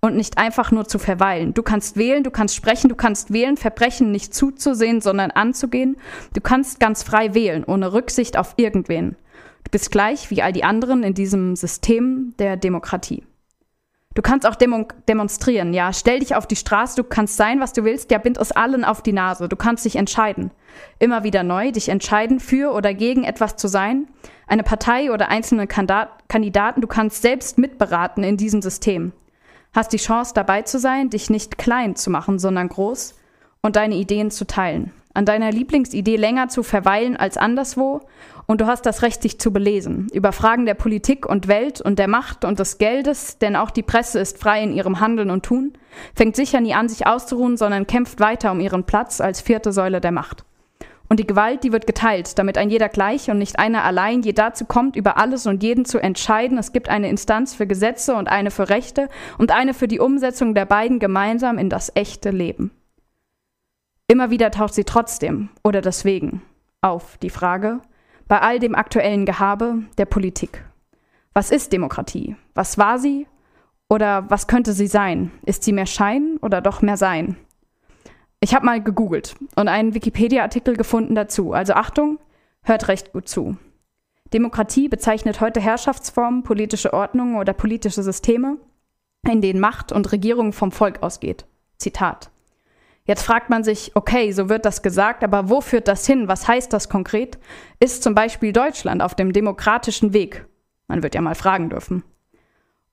und 0.00 0.16
nicht 0.16 0.38
einfach 0.38 0.70
nur 0.70 0.88
zu 0.88 0.98
verweilen. 0.98 1.54
Du 1.54 1.62
kannst 1.62 1.96
wählen, 1.96 2.24
du 2.24 2.30
kannst 2.30 2.54
sprechen, 2.54 2.88
du 2.88 2.94
kannst 2.94 3.32
wählen, 3.32 3.56
Verbrechen 3.56 4.10
nicht 4.10 4.34
zuzusehen, 4.34 5.00
sondern 5.00 5.30
anzugehen. 5.30 5.96
Du 6.32 6.40
kannst 6.40 6.80
ganz 6.80 7.02
frei 7.02 7.34
wählen, 7.34 7.64
ohne 7.64 7.92
Rücksicht 7.92 8.36
auf 8.36 8.54
irgendwen. 8.56 9.16
Du 9.64 9.70
bist 9.70 9.90
gleich 9.90 10.30
wie 10.30 10.42
all 10.42 10.52
die 10.52 10.64
anderen 10.64 11.02
in 11.02 11.14
diesem 11.14 11.54
System 11.54 12.34
der 12.38 12.56
Demokratie. 12.56 13.24
Du 14.14 14.22
kannst 14.22 14.46
auch 14.46 14.56
demo 14.56 14.88
demonstrieren, 15.08 15.72
ja. 15.72 15.92
Stell 15.92 16.18
dich 16.18 16.34
auf 16.34 16.46
die 16.46 16.56
Straße, 16.56 16.96
du 16.96 17.04
kannst 17.04 17.36
sein, 17.36 17.60
was 17.60 17.72
du 17.72 17.84
willst, 17.84 18.10
ja, 18.10 18.18
bind 18.18 18.38
uns 18.38 18.50
allen 18.50 18.84
auf 18.84 19.02
die 19.02 19.12
Nase. 19.12 19.48
Du 19.48 19.54
kannst 19.54 19.84
dich 19.84 19.96
entscheiden. 19.96 20.50
Immer 20.98 21.22
wieder 21.22 21.44
neu, 21.44 21.70
dich 21.70 21.88
entscheiden, 21.90 22.40
für 22.40 22.72
oder 22.72 22.92
gegen 22.92 23.22
etwas 23.22 23.56
zu 23.56 23.68
sein. 23.68 24.08
Eine 24.48 24.64
Partei 24.64 25.12
oder 25.12 25.28
einzelne 25.28 25.68
Kandidaten, 25.68 26.80
du 26.80 26.88
kannst 26.88 27.22
selbst 27.22 27.56
mitberaten 27.56 28.24
in 28.24 28.36
diesem 28.36 28.62
System 28.62 29.12
hast 29.72 29.92
die 29.92 29.98
Chance 29.98 30.32
dabei 30.34 30.62
zu 30.62 30.78
sein, 30.78 31.10
dich 31.10 31.30
nicht 31.30 31.58
klein 31.58 31.96
zu 31.96 32.10
machen, 32.10 32.38
sondern 32.38 32.68
groß 32.68 33.14
und 33.62 33.76
deine 33.76 33.96
Ideen 33.96 34.30
zu 34.30 34.46
teilen. 34.46 34.92
An 35.12 35.24
deiner 35.24 35.50
Lieblingsidee 35.50 36.16
länger 36.16 36.48
zu 36.48 36.62
verweilen 36.62 37.16
als 37.16 37.36
anderswo 37.36 38.00
und 38.46 38.60
du 38.60 38.66
hast 38.66 38.86
das 38.86 39.02
Recht, 39.02 39.22
dich 39.22 39.38
zu 39.38 39.52
belesen. 39.52 40.08
Über 40.12 40.32
Fragen 40.32 40.66
der 40.66 40.74
Politik 40.74 41.26
und 41.26 41.48
Welt 41.48 41.80
und 41.80 41.98
der 41.98 42.08
Macht 42.08 42.44
und 42.44 42.58
des 42.58 42.78
Geldes, 42.78 43.38
denn 43.38 43.56
auch 43.56 43.70
die 43.70 43.82
Presse 43.82 44.18
ist 44.20 44.38
frei 44.38 44.62
in 44.62 44.72
ihrem 44.72 45.00
Handeln 45.00 45.30
und 45.30 45.44
Tun, 45.44 45.72
fängt 46.14 46.36
sicher 46.36 46.60
nie 46.60 46.74
an, 46.74 46.88
sich 46.88 47.06
auszuruhen, 47.06 47.56
sondern 47.56 47.86
kämpft 47.86 48.20
weiter 48.20 48.52
um 48.52 48.60
ihren 48.60 48.84
Platz 48.84 49.20
als 49.20 49.40
vierte 49.40 49.72
Säule 49.72 50.00
der 50.00 50.12
Macht. 50.12 50.44
Und 51.10 51.18
die 51.18 51.26
Gewalt, 51.26 51.64
die 51.64 51.72
wird 51.72 51.88
geteilt, 51.88 52.38
damit 52.38 52.56
ein 52.56 52.70
jeder 52.70 52.88
gleich 52.88 53.30
und 53.32 53.38
nicht 53.38 53.58
einer 53.58 53.82
allein 53.82 54.22
je 54.22 54.32
dazu 54.32 54.64
kommt, 54.64 54.94
über 54.94 55.16
alles 55.16 55.44
und 55.48 55.60
jeden 55.60 55.84
zu 55.84 55.98
entscheiden. 55.98 56.56
Es 56.56 56.72
gibt 56.72 56.88
eine 56.88 57.08
Instanz 57.08 57.52
für 57.52 57.66
Gesetze 57.66 58.14
und 58.14 58.28
eine 58.28 58.52
für 58.52 58.68
Rechte 58.68 59.08
und 59.36 59.50
eine 59.50 59.74
für 59.74 59.88
die 59.88 59.98
Umsetzung 59.98 60.54
der 60.54 60.66
beiden 60.66 61.00
gemeinsam 61.00 61.58
in 61.58 61.68
das 61.68 61.90
echte 61.96 62.30
Leben. 62.30 62.70
Immer 64.06 64.30
wieder 64.30 64.52
taucht 64.52 64.72
sie 64.72 64.84
trotzdem 64.84 65.48
oder 65.64 65.80
deswegen 65.80 66.42
auf, 66.80 67.18
die 67.18 67.30
Frage, 67.30 67.80
bei 68.28 68.40
all 68.40 68.60
dem 68.60 68.76
aktuellen 68.76 69.26
Gehabe 69.26 69.82
der 69.98 70.06
Politik. 70.06 70.64
Was 71.32 71.50
ist 71.50 71.72
Demokratie? 71.72 72.36
Was 72.54 72.78
war 72.78 73.00
sie? 73.00 73.26
Oder 73.88 74.30
was 74.30 74.46
könnte 74.46 74.72
sie 74.72 74.86
sein? 74.86 75.32
Ist 75.44 75.64
sie 75.64 75.72
mehr 75.72 75.86
Schein 75.86 76.38
oder 76.40 76.60
doch 76.60 76.82
mehr 76.82 76.96
Sein? 76.96 77.36
Ich 78.42 78.54
habe 78.54 78.64
mal 78.64 78.82
gegoogelt 78.82 79.36
und 79.54 79.68
einen 79.68 79.94
Wikipedia-Artikel 79.94 80.74
gefunden 80.74 81.14
dazu. 81.14 81.52
Also 81.52 81.74
Achtung, 81.74 82.18
hört 82.62 82.88
recht 82.88 83.12
gut 83.12 83.28
zu. 83.28 83.58
Demokratie 84.32 84.88
bezeichnet 84.88 85.42
heute 85.42 85.60
Herrschaftsformen, 85.60 86.42
politische 86.42 86.94
Ordnungen 86.94 87.36
oder 87.36 87.52
politische 87.52 88.02
Systeme, 88.02 88.56
in 89.28 89.42
denen 89.42 89.60
Macht 89.60 89.92
und 89.92 90.10
Regierung 90.10 90.54
vom 90.54 90.72
Volk 90.72 91.02
ausgeht. 91.02 91.44
Zitat. 91.76 92.30
Jetzt 93.04 93.24
fragt 93.24 93.50
man 93.50 93.62
sich, 93.62 93.92
okay, 93.94 94.32
so 94.32 94.48
wird 94.48 94.64
das 94.64 94.82
gesagt, 94.82 95.22
aber 95.22 95.50
wo 95.50 95.60
führt 95.60 95.88
das 95.88 96.06
hin? 96.06 96.26
Was 96.28 96.48
heißt 96.48 96.72
das 96.72 96.88
konkret? 96.88 97.38
Ist 97.78 98.02
zum 98.02 98.14
Beispiel 98.14 98.52
Deutschland 98.52 99.02
auf 99.02 99.14
dem 99.14 99.32
demokratischen 99.34 100.14
Weg? 100.14 100.46
Man 100.88 101.02
wird 101.02 101.14
ja 101.14 101.20
mal 101.20 101.34
fragen 101.34 101.68
dürfen. 101.68 102.04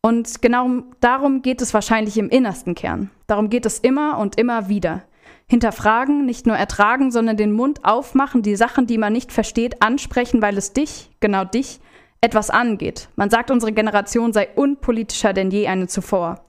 Und 0.02 0.42
genau 0.42 0.84
darum 1.00 1.42
geht 1.42 1.62
es 1.62 1.74
wahrscheinlich 1.74 2.18
im 2.18 2.30
innersten 2.30 2.76
Kern. 2.76 3.12
Darum 3.28 3.50
geht 3.50 3.66
es 3.66 3.80
immer 3.80 4.18
und 4.18 4.38
immer 4.38 4.68
wieder 4.68 5.04
hinterfragen, 5.50 6.26
nicht 6.26 6.46
nur 6.46 6.58
ertragen, 6.58 7.12
sondern 7.12 7.38
den 7.38 7.54
Mund 7.54 7.86
aufmachen, 7.86 8.42
die 8.42 8.56
Sachen, 8.56 8.86
die 8.86 8.98
man 8.98 9.14
nicht 9.14 9.32
versteht, 9.32 9.82
ansprechen, 9.82 10.42
weil 10.42 10.58
es 10.58 10.74
dich, 10.74 11.10
genau 11.20 11.46
dich, 11.46 11.80
etwas 12.22 12.50
angeht. 12.50 13.10
Man 13.16 13.30
sagt, 13.30 13.52
unsere 13.52 13.72
Generation 13.72 14.34
sei 14.34 14.50
unpolitischer 14.56 15.34
denn 15.34 15.52
je 15.52 15.68
eine 15.68 15.88
zuvor. 15.88 16.46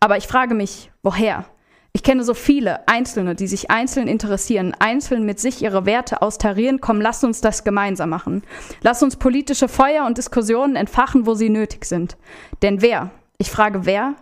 Aber 0.00 0.16
ich 0.16 0.26
frage 0.26 0.54
mich, 0.54 0.90
woher? 1.02 1.46
Ich 1.94 2.02
kenne 2.02 2.24
so 2.24 2.32
viele 2.32 2.88
Einzelne, 2.88 3.34
die 3.34 3.46
sich 3.46 3.70
einzeln 3.70 4.08
interessieren, 4.08 4.74
einzeln 4.78 5.24
mit 5.24 5.38
sich 5.38 5.62
ihre 5.62 5.84
Werte 5.84 6.22
austarieren. 6.22 6.80
Komm, 6.80 7.00
lass 7.00 7.22
uns 7.22 7.42
das 7.42 7.64
gemeinsam 7.64 8.08
machen. 8.08 8.42
Lass 8.80 9.02
uns 9.02 9.16
politische 9.16 9.68
Feuer 9.68 10.06
und 10.06 10.16
Diskussionen 10.16 10.74
entfachen, 10.74 11.26
wo 11.26 11.34
sie 11.34 11.50
nötig 11.50 11.84
sind. 11.84 12.16
Denn 12.62 12.80
wer, 12.80 13.10
ich 13.36 13.50
frage 13.50 13.84
wer, 13.84 14.14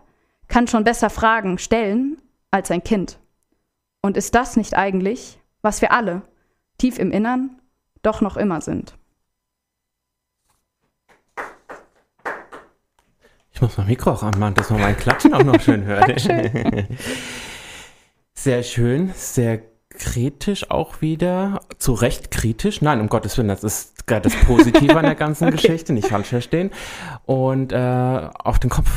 kann 0.49 0.67
schon 0.67 0.83
besser 0.83 1.11
Fragen 1.11 1.59
stellen 1.59 2.21
als 2.51 2.73
ein 2.73 2.83
Kind? 2.83 3.20
Und 4.03 4.17
ist 4.17 4.35
das 4.35 4.57
nicht 4.57 4.77
eigentlich, 4.77 5.39
was 5.63 5.83
wir 5.83 5.93
alle, 5.93 6.23
tief 6.79 6.99
im 6.99 7.13
Innern, 7.13 7.61
doch 8.03 8.21
noch 8.21 8.37
immer 8.37 8.61
sind? 8.61 8.95
Ich 13.53 13.61
muss 13.61 13.77
mein 13.77 13.89
Mikro 13.89 14.13
auch 14.13 14.23
anmachen, 14.23 14.55
dass 14.55 14.71
man 14.71 14.81
mein 14.81 14.97
Klatschen 14.97 15.35
auch 15.35 15.45
noch 15.45 15.61
schön 15.61 15.85
hört. 15.85 16.19
sehr 18.33 18.63
schön, 18.63 19.13
sehr 19.15 19.63
kritisch 19.91 20.71
auch 20.71 21.03
wieder. 21.03 21.61
Zu 21.79 21.93
Recht 21.93 22.31
kritisch. 22.31 22.81
Nein, 22.81 23.01
um 23.01 23.09
Gottes 23.11 23.37
Willen, 23.37 23.49
das 23.49 23.63
ist 23.63 24.07
gerade 24.07 24.31
das 24.31 24.37
Positive 24.47 24.97
an 24.97 25.05
der 25.05 25.15
ganzen 25.15 25.45
okay. 25.49 25.57
Geschichte, 25.57 25.93
nicht 25.93 26.09
falsch 26.09 26.29
verstehen. 26.29 26.71
Und 27.27 27.73
äh, 27.73 28.31
auf 28.39 28.59
den 28.59 28.71
Kopf 28.71 28.91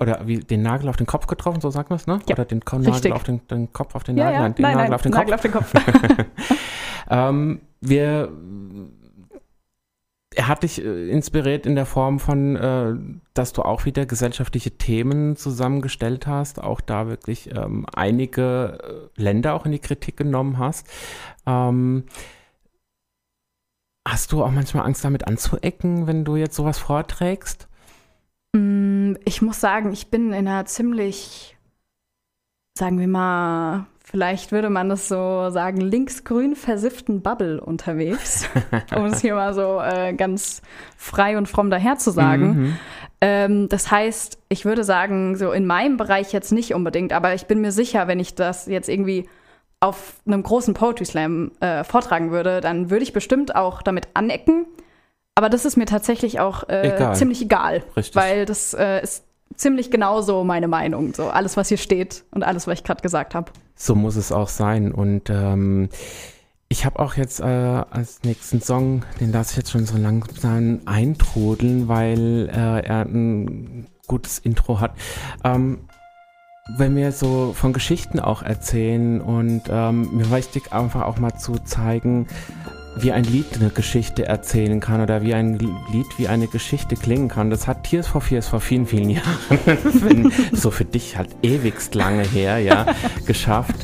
oder 0.00 0.26
wie 0.26 0.38
den 0.38 0.62
Nagel 0.62 0.88
auf 0.88 0.96
den 0.96 1.06
Kopf 1.06 1.26
getroffen, 1.26 1.60
so 1.60 1.70
sagt 1.70 1.90
man 1.90 1.98
es, 1.98 2.06
ne? 2.06 2.18
Ja, 2.26 2.34
oder 2.34 2.44
den 2.44 2.60
Nagel 2.66 3.12
auf 3.12 3.22
den, 3.22 3.46
den, 3.48 3.72
Kopf 3.72 3.94
auf 3.94 4.02
den 4.02 4.16
ja, 4.16 4.24
Nagel, 4.24 4.34
ja. 4.34 4.42
Nein, 4.42 4.54
den 4.54 4.62
nein, 4.62 4.72
Nagel, 4.72 4.88
nein, 4.88 4.94
auf, 4.94 5.02
den 5.02 5.12
Nagel 5.12 5.34
auf 5.34 5.40
den 5.42 5.52
Kopf. 5.52 5.72
ähm, 7.10 7.60
wir 7.80 8.32
er 10.34 10.48
hat 10.48 10.62
dich 10.62 10.84
äh, 10.84 11.10
inspiriert 11.10 11.66
in 11.66 11.74
der 11.74 11.86
Form 11.86 12.20
von, 12.20 12.56
äh, 12.56 12.94
dass 13.34 13.52
du 13.52 13.62
auch 13.62 13.84
wieder 13.84 14.06
gesellschaftliche 14.06 14.70
Themen 14.72 15.36
zusammengestellt 15.36 16.26
hast, 16.26 16.62
auch 16.62 16.80
da 16.80 17.08
wirklich 17.08 17.50
ähm, 17.54 17.86
einige 17.92 19.10
äh, 19.16 19.20
Länder 19.20 19.54
auch 19.54 19.66
in 19.66 19.72
die 19.72 19.80
Kritik 19.80 20.16
genommen 20.16 20.58
hast. 20.58 20.86
Ähm, 21.46 22.04
hast 24.06 24.32
du 24.32 24.44
auch 24.44 24.50
manchmal 24.50 24.86
Angst 24.86 25.04
damit 25.04 25.26
anzuecken, 25.26 26.06
wenn 26.06 26.24
du 26.24 26.36
jetzt 26.36 26.54
sowas 26.54 26.78
vorträgst? 26.78 27.68
Mm, 28.52 29.14
ich 29.24 29.42
muss 29.42 29.60
sagen, 29.60 29.92
ich 29.92 30.08
bin 30.08 30.32
in 30.32 30.48
einer 30.48 30.64
ziemlich, 30.66 31.56
sagen 32.76 32.98
wir 32.98 33.08
mal, 33.08 33.86
vielleicht 34.02 34.50
würde 34.50 34.70
man 34.70 34.88
das 34.88 35.08
so 35.08 35.50
sagen, 35.50 35.80
linksgrün 35.80 36.56
versifften 36.56 37.22
Bubble 37.22 37.60
unterwegs, 37.60 38.48
um 38.96 39.06
es 39.06 39.20
hier 39.20 39.34
mal 39.34 39.54
so 39.54 39.80
äh, 39.80 40.12
ganz 40.14 40.62
frei 40.96 41.38
und 41.38 41.48
fromm 41.48 41.70
daher 41.70 41.96
zu 41.96 42.10
sagen. 42.10 42.46
Mhm. 42.46 42.78
Ähm, 43.20 43.68
das 43.68 43.90
heißt, 43.90 44.38
ich 44.48 44.64
würde 44.64 44.82
sagen, 44.82 45.36
so 45.36 45.52
in 45.52 45.66
meinem 45.66 45.96
Bereich 45.96 46.32
jetzt 46.32 46.52
nicht 46.52 46.74
unbedingt, 46.74 47.12
aber 47.12 47.34
ich 47.34 47.46
bin 47.46 47.60
mir 47.60 47.72
sicher, 47.72 48.08
wenn 48.08 48.18
ich 48.18 48.34
das 48.34 48.66
jetzt 48.66 48.88
irgendwie 48.88 49.28
auf 49.80 50.16
einem 50.26 50.42
großen 50.42 50.74
Poetry 50.74 51.06
Slam 51.06 51.52
äh, 51.60 51.84
vortragen 51.84 52.30
würde, 52.30 52.60
dann 52.60 52.90
würde 52.90 53.02
ich 53.02 53.12
bestimmt 53.12 53.54
auch 53.56 53.80
damit 53.82 54.08
anecken. 54.14 54.66
Aber 55.34 55.48
das 55.48 55.64
ist 55.64 55.76
mir 55.76 55.86
tatsächlich 55.86 56.40
auch 56.40 56.68
äh, 56.68 56.94
egal. 56.94 57.14
ziemlich 57.14 57.42
egal, 57.42 57.82
Richtig. 57.96 58.16
weil 58.16 58.46
das 58.46 58.74
äh, 58.74 59.02
ist 59.02 59.24
ziemlich 59.54 59.90
genauso 59.90 60.44
meine 60.44 60.68
Meinung. 60.68 61.14
So 61.14 61.28
alles, 61.28 61.56
was 61.56 61.68
hier 61.68 61.78
steht 61.78 62.24
und 62.30 62.42
alles, 62.42 62.66
was 62.66 62.78
ich 62.78 62.84
gerade 62.84 63.02
gesagt 63.02 63.34
habe. 63.34 63.50
So 63.74 63.94
muss 63.94 64.16
es 64.16 64.32
auch 64.32 64.48
sein. 64.48 64.92
Und 64.92 65.30
ähm, 65.30 65.88
ich 66.68 66.84
habe 66.84 66.98
auch 67.00 67.14
jetzt 67.14 67.40
äh, 67.40 67.44
als 67.44 68.22
nächsten 68.22 68.60
Song, 68.60 69.04
den 69.18 69.32
lasse 69.32 69.52
ich 69.52 69.56
jetzt 69.56 69.70
schon 69.70 69.86
so 69.86 69.96
langsam 69.96 70.80
eintrudeln, 70.84 71.88
weil 71.88 72.48
äh, 72.52 72.86
er 72.86 73.02
ein 73.06 73.86
gutes 74.06 74.38
Intro 74.38 74.80
hat. 74.80 74.92
Ähm, 75.44 75.80
wenn 76.76 76.94
wir 76.94 77.10
so 77.12 77.52
von 77.54 77.72
Geschichten 77.72 78.20
auch 78.20 78.42
erzählen 78.42 79.20
und 79.20 79.62
ähm, 79.68 80.16
mir 80.16 80.30
wichtig 80.30 80.72
einfach 80.72 81.02
auch 81.02 81.18
mal 81.18 81.34
zu 81.36 81.54
zeigen, 81.58 82.28
wie 83.02 83.12
ein 83.12 83.24
Lied 83.24 83.46
eine 83.54 83.70
Geschichte 83.70 84.26
erzählen 84.26 84.80
kann 84.80 85.00
oder 85.00 85.22
wie 85.22 85.34
ein 85.34 85.58
Lied 85.58 86.06
wie 86.16 86.28
eine 86.28 86.46
Geschichte 86.46 86.96
klingen 86.96 87.28
kann. 87.28 87.50
Das 87.50 87.66
hat 87.66 87.84
Tears 87.84 88.06
for 88.06 88.20
Fears 88.20 88.48
vor 88.48 88.60
vielen, 88.60 88.86
vielen 88.86 89.10
Jahren, 89.10 90.32
so 90.52 90.70
für 90.70 90.84
dich 90.84 91.16
halt 91.16 91.30
ewigst 91.42 91.94
lange 91.94 92.22
her, 92.22 92.58
ja, 92.58 92.86
geschafft. 93.26 93.76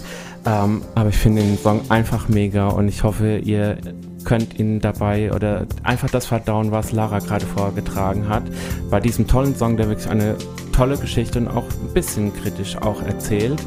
Ähm, 0.46 0.82
aber 0.94 1.08
ich 1.08 1.16
finde 1.16 1.42
den 1.42 1.58
Song 1.58 1.82
einfach 1.90 2.28
mega 2.28 2.68
und 2.68 2.88
ich 2.88 3.02
hoffe, 3.02 3.38
ihr 3.38 3.78
könnt 4.24 4.58
ihn 4.58 4.80
dabei 4.80 5.32
oder 5.32 5.66
einfach 5.82 6.10
das 6.10 6.26
verdauen, 6.26 6.72
was 6.72 6.92
Lara 6.92 7.20
gerade 7.20 7.46
vorgetragen 7.46 8.28
hat. 8.28 8.44
Bei 8.90 9.00
diesem 9.00 9.26
tollen 9.26 9.54
Song, 9.54 9.76
der 9.76 9.88
wirklich 9.88 10.08
eine 10.08 10.36
tolle 10.72 10.96
Geschichte 10.98 11.38
und 11.38 11.48
auch 11.48 11.64
ein 11.64 11.94
bisschen 11.94 12.34
kritisch 12.34 12.76
auch 12.76 13.02
erzählt. 13.02 13.62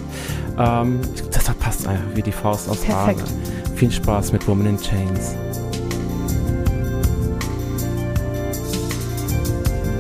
Ähm, 0.58 1.00
das 1.32 1.46
passt 1.56 1.88
einfach 1.88 2.16
wie 2.16 2.22
die 2.22 2.32
Faust 2.32 2.70
aus 2.70 2.82
Perfekt. 2.82 3.24
Viel 3.76 3.92
Spaß 3.92 4.32
mit 4.34 4.48
Woman 4.48 4.68
in 4.68 4.78
Chains. 4.78 5.36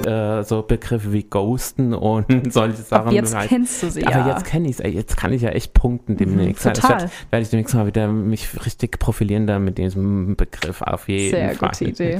Äh, 0.05 0.43
so 0.43 0.61
Begriffe 0.61 1.11
wie 1.13 1.23
Ghosten 1.23 1.93
und 1.93 2.53
solche 2.53 2.77
Sachen. 2.77 3.07
Aber 3.07 3.11
jetzt 3.11 3.35
halt. 3.35 3.49
kennst 3.49 3.83
du 3.83 3.89
sie 3.89 4.05
Aber 4.05 4.19
ja. 4.19 4.29
jetzt 4.29 4.45
kenne 4.45 4.69
ich 4.69 4.79
es. 4.79 4.93
Jetzt 4.93 5.17
kann 5.17 5.33
ich 5.33 5.41
ja 5.41 5.49
echt 5.49 5.73
punkten 5.73 6.17
demnächst. 6.17 6.65
Mhm, 6.65 6.73
total. 6.73 6.91
werde 6.99 7.11
werd 7.31 7.43
ich 7.43 7.49
demnächst 7.49 7.75
mal 7.75 7.87
wieder 7.87 8.07
mich 8.07 8.47
richtig 8.65 8.99
profilieren 8.99 9.47
da 9.47 9.59
mit 9.59 9.77
diesem 9.77 10.35
Begriff 10.35 10.81
auf 10.81 11.07
jeden 11.07 11.31
Sehr 11.31 11.55
Fall. 11.55 11.75
Sehr 11.75 11.87
gute 11.87 12.03
Idee. 12.03 12.19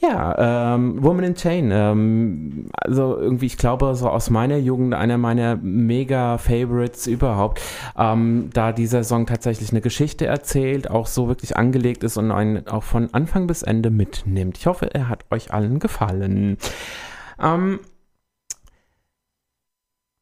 Ja, 0.00 0.74
ähm, 0.74 1.02
Woman 1.02 1.24
in 1.24 1.34
Chain. 1.34 1.70
Ähm, 1.70 2.70
also 2.72 3.18
irgendwie, 3.18 3.46
ich 3.46 3.58
glaube, 3.58 3.94
so 3.94 4.08
aus 4.08 4.30
meiner 4.30 4.56
Jugend 4.56 4.94
einer 4.94 5.18
meiner 5.18 5.56
mega 5.56 6.38
Favorites 6.38 7.06
überhaupt, 7.06 7.60
ähm, 7.98 8.48
da 8.54 8.72
dieser 8.72 9.04
Song 9.04 9.26
tatsächlich 9.26 9.70
eine 9.72 9.82
Geschichte 9.82 10.24
erzählt, 10.24 10.90
auch 10.90 11.06
so 11.06 11.28
wirklich 11.28 11.58
angelegt 11.58 12.02
ist 12.02 12.16
und 12.16 12.30
einen 12.30 12.66
auch 12.66 12.82
von 12.82 13.12
Anfang 13.12 13.46
bis 13.46 13.62
Ende 13.62 13.90
mitnimmt. 13.90 14.56
Ich 14.56 14.66
hoffe, 14.66 14.92
er 14.94 15.10
hat 15.10 15.26
euch 15.30 15.52
allen 15.52 15.78
gefallen. 15.80 16.56
Ähm, 17.38 17.80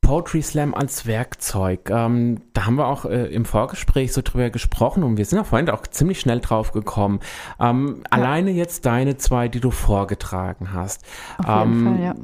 Poetry 0.08 0.40
Slam 0.40 0.72
als 0.74 1.04
Werkzeug. 1.04 1.90
Ähm, 1.90 2.40
da 2.54 2.64
haben 2.64 2.76
wir 2.76 2.86
auch 2.86 3.04
äh, 3.04 3.26
im 3.26 3.44
Vorgespräch 3.44 4.14
so 4.14 4.22
drüber 4.24 4.48
gesprochen 4.48 5.02
und 5.02 5.18
wir 5.18 5.26
sind 5.26 5.36
ja 5.36 5.44
vorhin 5.44 5.68
auch 5.68 5.86
ziemlich 5.86 6.18
schnell 6.18 6.40
drauf 6.40 6.72
gekommen. 6.72 7.20
Ähm, 7.60 7.96
ja. 7.98 8.04
Alleine 8.08 8.50
jetzt 8.52 8.86
deine 8.86 9.18
zwei, 9.18 9.48
die 9.48 9.60
du 9.60 9.70
vorgetragen 9.70 10.72
hast. 10.72 11.04
Auf 11.36 11.46
jeden 11.46 11.72
ähm, 11.72 11.84
Fall, 11.84 12.02
ja. 12.02 12.14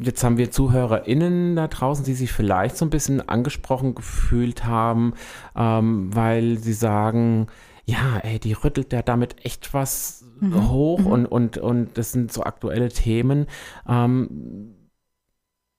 Jetzt 0.00 0.24
haben 0.24 0.36
wir 0.36 0.50
ZuhörerInnen 0.50 1.54
da 1.54 1.68
draußen, 1.68 2.04
die 2.04 2.14
sich 2.14 2.32
vielleicht 2.32 2.76
so 2.76 2.86
ein 2.86 2.90
bisschen 2.90 3.28
angesprochen 3.28 3.94
gefühlt 3.94 4.64
haben, 4.64 5.14
ähm, 5.54 6.10
weil 6.12 6.58
sie 6.58 6.72
sagen, 6.72 7.46
ja, 7.84 8.18
ey, 8.24 8.40
die 8.40 8.54
rüttelt 8.54 8.92
ja 8.92 9.02
damit 9.02 9.44
echt 9.44 9.72
was 9.74 10.24
mhm. 10.40 10.68
hoch 10.68 10.98
mhm. 10.98 11.06
und, 11.06 11.26
und, 11.26 11.58
und 11.58 11.96
das 11.96 12.10
sind 12.10 12.32
so 12.32 12.42
aktuelle 12.42 12.88
Themen. 12.88 13.46
Ähm, 13.88 14.74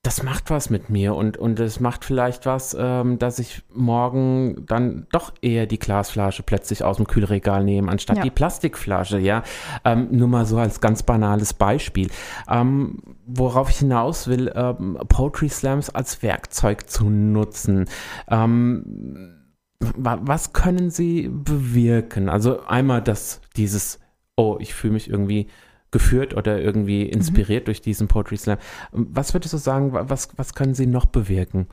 das 0.02 0.24
macht 0.24 0.50
was 0.50 0.68
mit 0.68 0.90
mir 0.90 1.14
und, 1.14 1.36
und 1.36 1.60
es 1.60 1.78
macht 1.78 2.04
vielleicht 2.04 2.44
was, 2.44 2.76
ähm, 2.78 3.20
dass 3.20 3.38
ich 3.38 3.62
morgen 3.72 4.66
dann 4.66 5.06
doch 5.12 5.32
eher 5.42 5.66
die 5.66 5.78
Glasflasche 5.78 6.42
plötzlich 6.42 6.82
aus 6.82 6.96
dem 6.96 7.06
Kühlregal 7.06 7.62
nehme, 7.62 7.90
anstatt 7.90 8.16
ja. 8.16 8.24
die 8.24 8.32
Plastikflasche, 8.32 9.20
ja. 9.20 9.44
Ähm, 9.84 10.08
nur 10.10 10.26
mal 10.26 10.44
so 10.44 10.58
als 10.58 10.80
ganz 10.80 11.04
banales 11.04 11.54
Beispiel. 11.54 12.10
Ähm, 12.48 12.98
worauf 13.26 13.70
ich 13.70 13.78
hinaus 13.78 14.26
will, 14.26 14.52
ähm, 14.56 14.98
Poetry 15.08 15.48
Slams 15.48 15.88
als 15.88 16.20
Werkzeug 16.20 16.90
zu 16.90 17.08
nutzen. 17.08 17.84
Ähm, 18.28 19.38
was 19.78 20.52
können 20.52 20.90
sie 20.90 21.28
bewirken? 21.28 22.28
Also 22.28 22.64
einmal 22.64 23.02
das, 23.02 23.40
dieses, 23.56 24.00
oh, 24.36 24.56
ich 24.58 24.74
fühle 24.74 24.94
mich 24.94 25.08
irgendwie 25.08 25.48
geführt 25.92 26.36
oder 26.36 26.60
irgendwie 26.60 27.04
mhm. 27.04 27.10
inspiriert 27.10 27.64
mhm. 27.64 27.66
durch 27.66 27.80
diesen 27.80 28.08
Poetry 28.08 28.36
Slam. 28.36 28.58
Was 28.90 29.34
würdest 29.34 29.54
du 29.54 29.58
sagen, 29.58 29.92
was, 29.92 30.30
was 30.36 30.54
können 30.54 30.74
sie 30.74 30.86
noch 30.86 31.06
bewirken? 31.06 31.68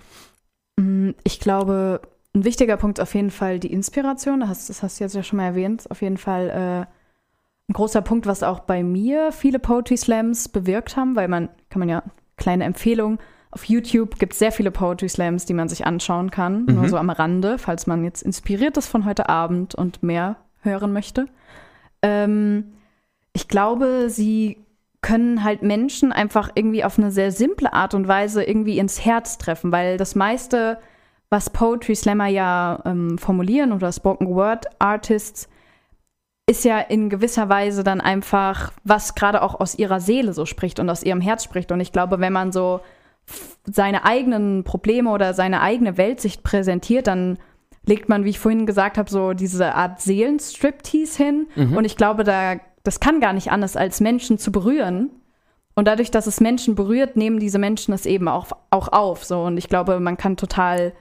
Mm, 0.77 1.11
ich 1.23 1.39
glaube, 1.39 2.01
ein 2.35 2.45
wichtiger 2.45 2.77
Punkt 2.77 2.99
ist 2.99 3.03
auf 3.03 3.15
jeden 3.15 3.31
Fall 3.31 3.59
die 3.59 3.73
Inspiration. 3.73 4.41
Das 4.41 4.49
hast, 4.49 4.69
das 4.69 4.83
hast 4.83 4.99
du 4.99 5.03
jetzt 5.03 5.15
ja 5.15 5.23
schon 5.23 5.37
mal 5.37 5.45
erwähnt. 5.45 5.89
Auf 5.89 6.01
jeden 6.01 6.17
Fall 6.17 6.49
äh, 6.49 7.69
ein 7.69 7.73
großer 7.73 8.01
Punkt, 8.01 8.27
was 8.27 8.43
auch 8.43 8.59
bei 8.59 8.83
mir 8.83 9.31
viele 9.31 9.57
Poetry 9.59 9.97
Slams 9.97 10.49
bewirkt 10.49 10.95
haben, 10.95 11.15
weil 11.15 11.27
man, 11.27 11.49
kann 11.69 11.79
man 11.79 11.89
ja, 11.89 12.03
kleine 12.37 12.65
Empfehlung, 12.65 13.19
auf 13.51 13.63
YouTube 13.63 14.19
gibt 14.19 14.33
es 14.33 14.39
sehr 14.39 14.51
viele 14.51 14.69
Poetry 14.69 15.09
Slams, 15.09 15.45
die 15.45 15.55
man 15.55 15.69
sich 15.69 15.85
anschauen 15.85 16.29
kann, 16.29 16.65
mhm. 16.65 16.75
nur 16.75 16.89
so 16.89 16.97
am 16.97 17.09
Rande, 17.09 17.57
falls 17.57 17.87
man 17.87 18.03
jetzt 18.03 18.21
inspiriert 18.21 18.77
ist 18.77 18.87
von 18.87 19.05
heute 19.05 19.27
Abend 19.27 19.73
und 19.73 20.03
mehr 20.03 20.37
hören 20.61 20.93
möchte. 20.93 21.27
Ähm, 22.01 22.73
ich 23.33 23.47
glaube, 23.47 24.09
sie 24.09 24.57
können 25.01 25.43
halt 25.43 25.61
Menschen 25.61 26.11
einfach 26.11 26.49
irgendwie 26.55 26.83
auf 26.83 26.97
eine 26.97 27.11
sehr 27.11 27.31
simple 27.31 27.73
Art 27.73 27.93
und 27.93 28.07
Weise 28.07 28.43
irgendwie 28.43 28.79
ins 28.79 29.03
Herz 29.05 29.37
treffen, 29.37 29.71
weil 29.71 29.97
das 29.97 30.15
meiste, 30.15 30.79
was 31.29 31.49
Poetry 31.49 31.95
Slammer 31.95 32.27
ja 32.27 32.81
ähm, 32.85 33.17
formulieren 33.17 33.71
oder 33.71 33.91
Spoken 33.91 34.27
Word 34.27 34.65
Artists, 34.79 35.47
ist 36.49 36.65
ja 36.65 36.79
in 36.79 37.09
gewisser 37.09 37.47
Weise 37.47 37.83
dann 37.83 38.01
einfach, 38.01 38.73
was 38.83 39.13
gerade 39.13 39.43
auch 39.43 39.59
aus 39.59 39.75
ihrer 39.75 39.99
Seele 39.99 40.33
so 40.33 40.45
spricht 40.47 40.79
und 40.79 40.89
aus 40.89 41.03
ihrem 41.03 41.21
Herz 41.21 41.43
spricht. 41.43 41.71
Und 41.71 41.79
ich 41.79 41.91
glaube, 41.91 42.19
wenn 42.19 42.33
man 42.33 42.51
so 42.51 42.81
seine 43.65 44.03
eigenen 44.03 44.63
Probleme 44.63 45.11
oder 45.11 45.35
seine 45.35 45.61
eigene 45.61 45.97
Weltsicht 45.97 46.41
präsentiert, 46.41 47.05
dann 47.05 47.37
legt 47.85 48.09
man, 48.09 48.25
wie 48.25 48.31
ich 48.31 48.39
vorhin 48.39 48.65
gesagt 48.65 48.97
habe, 48.97 49.09
so 49.09 49.33
diese 49.33 49.75
Art 49.75 50.01
Seelenstriptease 50.01 51.23
hin. 51.23 51.47
Mhm. 51.55 51.77
Und 51.77 51.85
ich 51.85 51.95
glaube, 51.95 52.23
da 52.23 52.55
das 52.83 52.99
kann 52.99 53.19
gar 53.19 53.33
nicht 53.33 53.51
anders, 53.51 53.75
als 53.75 53.99
Menschen 53.99 54.37
zu 54.37 54.51
berühren. 54.51 55.09
Und 55.75 55.87
dadurch, 55.87 56.11
dass 56.11 56.27
es 56.27 56.41
Menschen 56.41 56.75
berührt, 56.75 57.15
nehmen 57.15 57.39
diese 57.39 57.59
Menschen 57.59 57.93
es 57.93 58.05
eben 58.05 58.27
auch, 58.27 58.47
auch 58.69 58.89
auf. 58.89 59.23
So. 59.23 59.43
Und 59.43 59.57
ich 59.57 59.69
glaube, 59.69 59.99
man 59.99 60.17
kann 60.17 60.35
total 60.35 60.93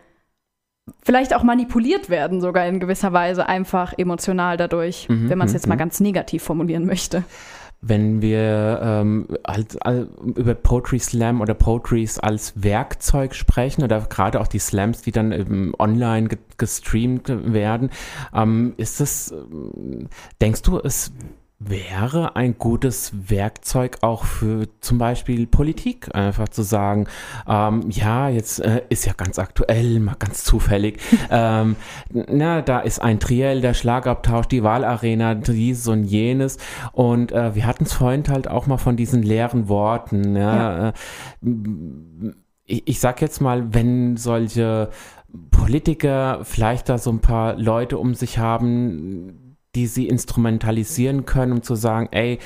vielleicht 1.02 1.34
auch 1.34 1.42
manipuliert 1.42 2.10
werden, 2.10 2.40
sogar 2.40 2.66
in 2.66 2.80
gewisser 2.80 3.12
Weise, 3.12 3.48
einfach 3.48 3.92
emotional 3.96 4.56
dadurch, 4.56 5.08
mhm, 5.08 5.28
wenn 5.28 5.38
man 5.38 5.46
es 5.46 5.52
jetzt 5.52 5.66
mal 5.66 5.74
mhm. 5.74 5.80
ganz 5.80 6.00
negativ 6.00 6.42
formulieren 6.42 6.86
möchte. 6.86 7.24
Wenn 7.80 8.20
wir 8.22 8.80
ähm, 8.82 9.28
halt, 9.46 9.78
über 10.34 10.54
Poetry 10.54 10.98
Slam 10.98 11.40
oder 11.40 11.54
Poetries 11.54 12.18
als 12.18 12.52
Werkzeug 12.60 13.36
sprechen 13.36 13.84
oder 13.84 14.00
gerade 14.00 14.40
auch 14.40 14.48
die 14.48 14.58
Slams, 14.58 15.02
die 15.02 15.12
dann 15.12 15.30
ähm, 15.30 15.74
online 15.78 16.28
gestreamt 16.56 17.28
werden, 17.28 17.90
ähm, 18.34 18.74
ist 18.78 19.00
es, 19.00 19.30
ähm, 19.30 20.08
denkst 20.40 20.62
du, 20.62 20.78
es 20.78 21.12
wäre 21.60 22.36
ein 22.36 22.56
gutes 22.56 23.12
Werkzeug 23.30 23.98
auch 24.02 24.24
für 24.24 24.68
zum 24.80 24.98
Beispiel 24.98 25.48
Politik, 25.48 26.14
einfach 26.14 26.48
zu 26.48 26.62
sagen, 26.62 27.08
ähm, 27.48 27.90
ja, 27.90 28.28
jetzt 28.28 28.60
äh, 28.60 28.82
ist 28.90 29.06
ja 29.06 29.12
ganz 29.12 29.40
aktuell, 29.40 29.98
mal 29.98 30.14
ganz 30.18 30.44
zufällig, 30.44 31.00
ähm, 31.30 31.74
na, 32.12 32.62
da 32.62 32.78
ist 32.78 33.00
ein 33.00 33.18
Triell, 33.18 33.60
der 33.60 33.74
Schlagabtausch, 33.74 34.46
die 34.46 34.62
Wahlarena, 34.62 35.34
dieses 35.34 35.88
und 35.88 36.04
jenes. 36.04 36.58
Und 36.92 37.32
äh, 37.32 37.56
wir 37.56 37.66
hatten 37.66 37.84
es 37.84 37.92
vorhin 37.92 38.22
halt 38.28 38.48
auch 38.48 38.66
mal 38.68 38.78
von 38.78 38.96
diesen 38.96 39.22
leeren 39.24 39.68
Worten, 39.68 40.36
ja, 40.36 40.56
ja. 40.56 40.88
Äh, 40.88 40.92
ich, 42.64 42.86
ich 42.86 43.00
sag 43.00 43.20
jetzt 43.20 43.40
mal, 43.40 43.74
wenn 43.74 44.16
solche 44.16 44.90
Politiker 45.50 46.40
vielleicht 46.44 46.88
da 46.88 46.98
so 46.98 47.10
ein 47.10 47.20
paar 47.20 47.56
Leute 47.56 47.98
um 47.98 48.14
sich 48.14 48.38
haben, 48.38 49.47
die 49.78 49.86
sie 49.86 50.08
instrumentalisieren 50.08 51.24
können, 51.24 51.52
um 51.52 51.62
zu 51.62 51.76
sagen, 51.76 52.08
ey, 52.10 52.40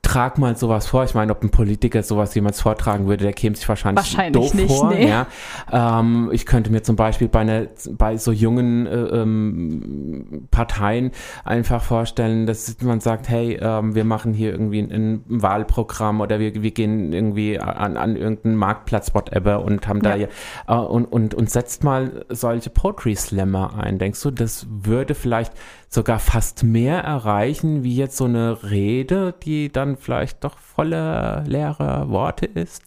trag 0.00 0.38
mal 0.38 0.56
sowas 0.56 0.86
vor. 0.86 1.04
Ich 1.04 1.12
meine, 1.14 1.30
ob 1.32 1.42
ein 1.42 1.50
Politiker 1.50 2.02
sowas 2.02 2.34
jemals 2.34 2.58
vortragen 2.58 3.06
würde, 3.06 3.24
der 3.24 3.34
käme 3.34 3.54
sich 3.54 3.68
wahrscheinlich, 3.68 4.02
Wahrscheinlich 4.02 4.32
doof 4.32 4.54
nicht, 4.54 4.74
vor. 4.74 4.88
nee. 4.88 5.06
Ja. 5.08 5.26
Ähm, 5.70 6.30
ich 6.32 6.46
könnte 6.46 6.72
mir 6.72 6.82
zum 6.82 6.96
Beispiel 6.96 7.28
bei, 7.28 7.40
einer, 7.40 7.66
bei 7.90 8.16
so 8.16 8.32
jungen 8.32 8.86
äh, 8.86 8.94
ähm, 8.94 10.48
Parteien 10.50 11.10
einfach 11.44 11.82
vorstellen, 11.82 12.46
dass 12.46 12.80
man 12.80 13.00
sagt, 13.00 13.28
hey, 13.28 13.58
ähm, 13.60 13.94
wir 13.94 14.04
machen 14.04 14.32
hier 14.32 14.52
irgendwie 14.52 14.78
ein, 14.80 14.90
ein 14.90 15.24
Wahlprogramm 15.26 16.22
oder 16.22 16.38
wir, 16.40 16.62
wir 16.62 16.70
gehen 16.70 17.12
irgendwie 17.12 17.60
an, 17.60 17.98
an 17.98 18.16
irgendeinen 18.16 18.56
Marktplatz, 18.56 19.14
whatever, 19.14 19.62
und 19.62 19.86
haben 19.86 20.00
da 20.00 20.16
Ja. 20.16 20.28
ja, 20.66 20.82
äh, 20.82 20.86
und, 20.86 21.04
und, 21.04 21.34
und 21.34 21.50
setzt 21.50 21.84
mal 21.84 22.24
solche 22.30 22.70
Poetry 22.70 23.14
Slammer 23.16 23.74
ein. 23.78 23.98
Denkst 23.98 24.22
du, 24.22 24.30
das 24.30 24.66
würde 24.70 25.14
vielleicht 25.14 25.52
sogar 25.94 26.18
fast 26.18 26.64
mehr 26.64 26.98
erreichen, 26.98 27.82
wie 27.84 27.96
jetzt 27.96 28.16
so 28.16 28.24
eine 28.24 28.70
Rede, 28.70 29.34
die 29.42 29.70
dann 29.70 29.96
vielleicht 29.96 30.44
doch 30.44 30.58
voller 30.58 31.44
leerer 31.46 32.10
Worte 32.10 32.46
ist? 32.46 32.82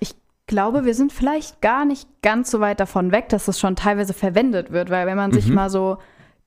Ich 0.00 0.14
glaube, 0.46 0.84
wir 0.84 0.94
sind 0.94 1.12
vielleicht 1.12 1.60
gar 1.60 1.84
nicht 1.84 2.08
ganz 2.22 2.50
so 2.50 2.60
weit 2.60 2.80
davon 2.80 3.12
weg, 3.12 3.28
dass 3.28 3.48
es 3.48 3.60
schon 3.60 3.76
teilweise 3.76 4.14
verwendet 4.14 4.72
wird, 4.72 4.90
weil 4.90 5.06
wenn 5.06 5.16
man 5.16 5.32
sich 5.32 5.48
mal 5.48 5.70
so 5.70 5.98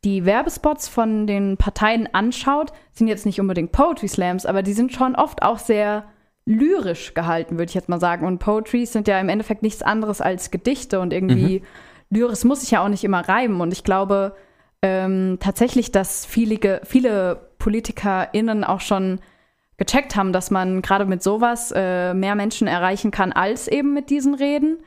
die 0.04 0.26
Werbespots 0.26 0.88
von 0.88 1.28
den 1.28 1.58
Parteien 1.58 2.08
anschaut, 2.14 2.72
sind 2.92 3.08
jetzt 3.08 3.26
nicht 3.26 3.40
unbedingt 3.40 3.72
Poetry 3.72 4.08
Slams, 4.08 4.46
aber 4.46 4.64
die 4.64 4.74
sind 4.74 4.94
schon 4.94 5.16
oft 5.16 5.44
auch 5.44 5.60
sehr 5.60 6.06
lyrisch 6.46 7.14
gehalten, 7.14 7.60
würde 7.60 7.70
ich 7.70 7.76
jetzt 7.76 7.90
mal 7.90 8.00
sagen. 8.00 8.26
Und 8.26 8.40
Poetries 8.40 8.94
sind 8.94 9.08
ja 9.08 9.20
im 9.20 9.30
Endeffekt 9.30 9.62
nichts 9.62 9.84
anderes 9.84 10.22
als 10.22 10.50
Gedichte 10.50 11.00
und 11.00 11.14
irgendwie 11.14 11.62
Lyris 12.10 12.44
muss 12.44 12.62
sich 12.62 12.72
ja 12.72 12.84
auch 12.84 12.88
nicht 12.88 13.04
immer 13.04 13.28
reimen. 13.28 13.62
Und 13.62 13.72
ich 13.72 13.84
glaube 13.84 14.36
ähm, 14.82 15.38
tatsächlich, 15.40 15.92
dass 15.92 16.26
viele, 16.26 16.82
viele 16.84 17.50
PolitikerInnen 17.60 18.64
auch 18.64 18.82
schon 18.82 19.20
gecheckt 19.78 20.16
haben, 20.16 20.34
dass 20.34 20.52
man 20.52 20.82
gerade 20.82 21.06
mit 21.06 21.24
sowas 21.24 21.74
äh, 21.76 22.14
mehr 22.14 22.36
Menschen 22.36 22.68
erreichen 22.68 23.12
kann 23.12 23.32
als 23.32 23.68
eben 23.68 23.94
mit 23.94 24.10
diesen 24.10 24.36
Reden. 24.36 24.80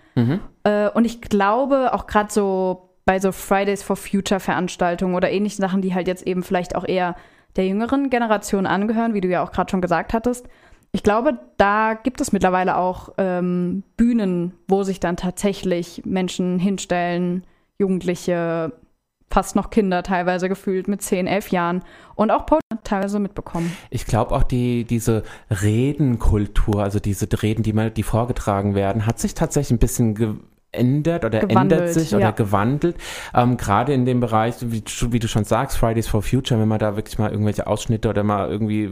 Äh, 0.64 0.90
und 0.90 1.05
ich 1.05 1.20
glaube 1.20 1.95
auch 1.95 2.07
gerade 2.07 2.32
so 2.32 2.90
bei 3.05 3.18
so 3.18 3.32
Fridays 3.32 3.82
for 3.82 3.97
Future 3.97 4.38
Veranstaltungen 4.38 5.14
oder 5.14 5.30
ähnlichen 5.30 5.62
Sachen, 5.62 5.82
die 5.82 5.95
halt 5.95 6.07
jetzt 6.07 6.26
eben 6.26 6.43
vielleicht 6.43 6.76
auch 6.76 6.86
eher 6.86 7.16
der 7.57 7.66
jüngeren 7.66 8.11
Generation 8.11 8.66
angehören, 8.66 9.14
wie 9.14 9.20
du 9.20 9.28
ja 9.28 9.43
auch 9.43 9.53
gerade 9.53 9.70
schon 9.70 9.80
gesagt 9.80 10.12
hattest. 10.12 10.47
Ich 10.93 11.03
glaube, 11.03 11.38
da 11.57 11.95
gibt 11.95 12.20
es 12.20 12.32
mittlerweile 12.32 12.76
auch 12.76 13.14
ähm, 13.16 13.82
Bühnen, 13.97 14.53
wo 14.68 14.82
sich 14.82 15.01
dann 15.01 15.16
tatsächlich 15.16 16.03
Menschen 16.05 16.59
hinstellen, 16.59 17.45
Jugendliche, 17.78 18.72
fast 19.33 19.57
noch 19.57 19.70
Kinder 19.70 20.03
teilweise 20.03 20.49
gefühlt 20.49 20.89
mit 20.89 21.01
10, 21.03 21.26
11 21.26 21.49
Jahren 21.49 21.83
und 22.14 22.30
auch 22.30 22.45
Poetry 22.45 22.61
teilweise 22.85 23.18
mitbekommen. 23.18 23.74
Ich 23.91 24.05
glaube 24.07 24.35
auch 24.35 24.43
die, 24.43 24.85
diese 24.85 25.22
Redenkultur, 25.51 26.83
also 26.83 27.01
diese 27.01 27.26
Reden, 27.43 27.62
die 27.62 27.72
mal, 27.72 27.91
die 27.91 28.03
vorgetragen 28.03 28.74
werden, 28.74 29.07
hat 29.07 29.18
sich 29.18 29.35
tatsächlich 29.35 29.72
ein 29.72 29.78
bisschen 29.78 30.14
geändert 30.14 31.24
oder 31.24 31.41
Gewandelt, 31.41 31.80
ändert 31.80 31.95
sich 31.95 32.11
ja. 32.11 32.18
oder 32.18 32.33
gewandelt. 32.33 32.97
Ähm, 33.35 33.57
Gerade 33.57 33.93
in 33.95 34.05
dem 34.05 34.20
Bereich, 34.20 34.57
wie, 34.61 34.83
du- 34.83 35.12
wie 35.12 35.18
du 35.18 35.28
schon 35.28 35.45
sagst, 35.45 35.78
Fridays 35.78 36.09
for 36.09 36.22
Future, 36.22 36.61
wenn 36.61 36.68
man 36.68 36.78
da 36.78 36.97
wirklich 36.97 37.18
mal 37.18 37.30
irgendwelche 37.30 37.66
Ausschnitte 37.66 38.09
oder 38.11 38.22
mal 38.22 38.51
irgendwie 38.51 38.85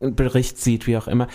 einen 0.00 0.14
Bericht 0.14 0.58
sieht, 0.58 0.86
wie 0.86 0.96
auch 0.96 1.08
immer. 1.08 1.28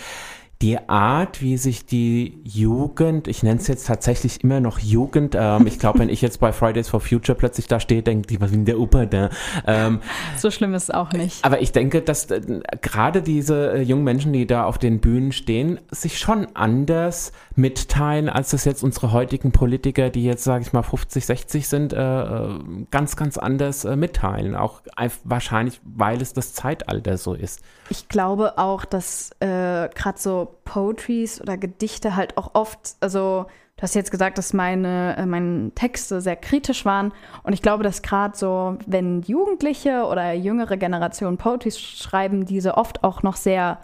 Die 0.62 0.78
Art, 0.90 1.40
wie 1.40 1.56
sich 1.56 1.86
die 1.86 2.38
Jugend, 2.44 3.28
ich 3.28 3.42
nenne 3.42 3.58
es 3.58 3.66
jetzt 3.66 3.86
tatsächlich 3.86 4.44
immer 4.44 4.60
noch 4.60 4.78
Jugend, 4.78 5.34
ähm, 5.34 5.66
ich 5.66 5.78
glaube, 5.78 6.00
wenn 6.00 6.10
ich 6.10 6.20
jetzt 6.20 6.38
bei 6.38 6.52
Fridays 6.52 6.90
for 6.90 7.00
Future 7.00 7.36
plötzlich 7.36 7.66
da 7.66 7.80
stehe, 7.80 8.02
denkt 8.02 8.28
die, 8.28 8.42
was 8.42 8.50
denn 8.50 8.66
der 8.66 8.78
Opa 8.78 9.06
da? 9.06 9.30
Ähm, 9.66 10.00
So 10.36 10.50
schlimm 10.50 10.74
ist 10.74 10.82
es 10.82 10.90
auch 10.90 11.12
nicht. 11.12 11.42
aber 11.46 11.62
ich 11.62 11.72
denke, 11.72 12.02
dass 12.02 12.30
äh, 12.30 12.60
gerade 12.82 13.22
diese 13.22 13.72
äh, 13.72 13.80
jungen 13.80 14.04
Menschen, 14.04 14.34
die 14.34 14.46
da 14.46 14.64
auf 14.64 14.76
den 14.76 15.00
Bühnen 15.00 15.32
stehen, 15.32 15.80
sich 15.90 16.18
schon 16.18 16.46
anders 16.52 17.32
mitteilen, 17.56 18.28
als 18.28 18.50
das 18.50 18.66
jetzt 18.66 18.82
unsere 18.82 19.12
heutigen 19.12 19.52
Politiker, 19.52 20.10
die 20.10 20.24
jetzt, 20.24 20.44
sage 20.44 20.62
ich 20.62 20.74
mal, 20.74 20.82
50, 20.82 21.24
60 21.24 21.68
sind, 21.68 21.94
äh, 21.94 21.96
äh, 21.98 22.58
ganz, 22.90 23.16
ganz 23.16 23.38
anders 23.38 23.86
äh, 23.86 23.96
mitteilen. 23.96 24.54
Auch 24.54 24.82
wahrscheinlich, 25.24 25.80
weil 25.84 26.20
es 26.20 26.34
das 26.34 26.52
Zeitalter 26.52 27.16
so 27.16 27.32
ist. 27.32 27.62
Ich 27.90 28.08
glaube 28.08 28.56
auch, 28.56 28.84
dass 28.84 29.32
äh, 29.40 29.88
gerade 29.88 30.18
so 30.18 30.56
Poetries 30.64 31.40
oder 31.40 31.56
Gedichte 31.56 32.16
halt 32.16 32.38
auch 32.38 32.54
oft, 32.54 32.94
also 33.00 33.46
du 33.76 33.82
hast 33.82 33.94
jetzt 33.94 34.10
gesagt, 34.10 34.38
dass 34.38 34.52
meine, 34.52 35.16
äh, 35.16 35.26
meine 35.26 35.72
Texte 35.74 36.20
sehr 36.20 36.36
kritisch 36.36 36.84
waren 36.84 37.12
und 37.42 37.52
ich 37.52 37.62
glaube, 37.62 37.82
dass 37.82 38.02
gerade 38.02 38.36
so, 38.36 38.78
wenn 38.86 39.22
Jugendliche 39.22 40.04
oder 40.04 40.32
jüngere 40.32 40.76
Generationen 40.76 41.36
Poetries 41.36 41.80
schreiben, 41.80 42.46
diese 42.46 42.76
oft 42.76 43.02
auch 43.02 43.22
noch 43.22 43.36
sehr 43.36 43.80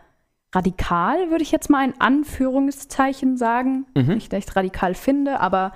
radikal, 0.55 1.31
würde 1.31 1.43
ich 1.43 1.53
jetzt 1.53 1.69
mal 1.69 1.85
in 1.85 2.01
Anführungszeichen 2.01 3.37
sagen. 3.37 3.87
Nicht, 4.15 4.33
dass 4.33 4.45
ich 4.45 4.57
radikal 4.57 4.95
finde, 4.95 5.41
aber 5.41 5.73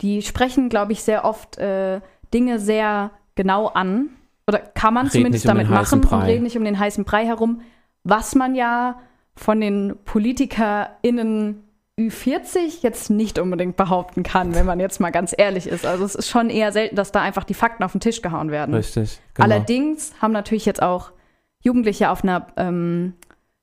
die 0.00 0.22
sprechen, 0.22 0.68
glaube 0.68 0.92
ich, 0.92 1.02
sehr 1.02 1.24
oft 1.24 1.58
äh, 1.58 2.00
Dinge 2.32 2.58
sehr 2.58 3.10
genau 3.34 3.66
an. 3.68 4.10
Oder 4.46 4.58
kann 4.58 4.94
man 4.94 5.06
Red 5.06 5.12
zumindest 5.12 5.44
um 5.44 5.48
damit 5.48 5.68
heißen 5.68 6.00
machen 6.00 6.12
und 6.12 6.26
reden 6.26 6.42
nicht 6.42 6.56
um 6.56 6.64
den 6.64 6.78
heißen 6.78 7.04
Brei 7.04 7.24
herum, 7.24 7.60
was 8.04 8.34
man 8.34 8.54
ja 8.54 9.00
von 9.34 9.60
den 9.60 9.96
PolitikerInnen 10.04 11.64
Ü40 11.98 12.82
jetzt 12.82 13.08
nicht 13.08 13.38
unbedingt 13.38 13.76
behaupten 13.76 14.24
kann, 14.24 14.54
wenn 14.54 14.66
man 14.66 14.80
jetzt 14.80 15.00
mal 15.00 15.10
ganz 15.10 15.34
ehrlich 15.36 15.68
ist. 15.68 15.86
Also 15.86 16.04
es 16.04 16.16
ist 16.16 16.28
schon 16.28 16.50
eher 16.50 16.72
selten, 16.72 16.96
dass 16.96 17.12
da 17.12 17.22
einfach 17.22 17.44
die 17.44 17.54
Fakten 17.54 17.84
auf 17.84 17.92
den 17.92 18.00
Tisch 18.00 18.20
gehauen 18.20 18.50
werden. 18.50 18.74
Richtig. 18.74 19.20
Genau. 19.34 19.44
Allerdings 19.44 20.12
haben 20.20 20.32
natürlich 20.32 20.66
jetzt 20.66 20.82
auch 20.82 21.12
Jugendliche 21.60 22.10
auf 22.10 22.24
einer 22.24 22.48
ähm, 22.56 23.14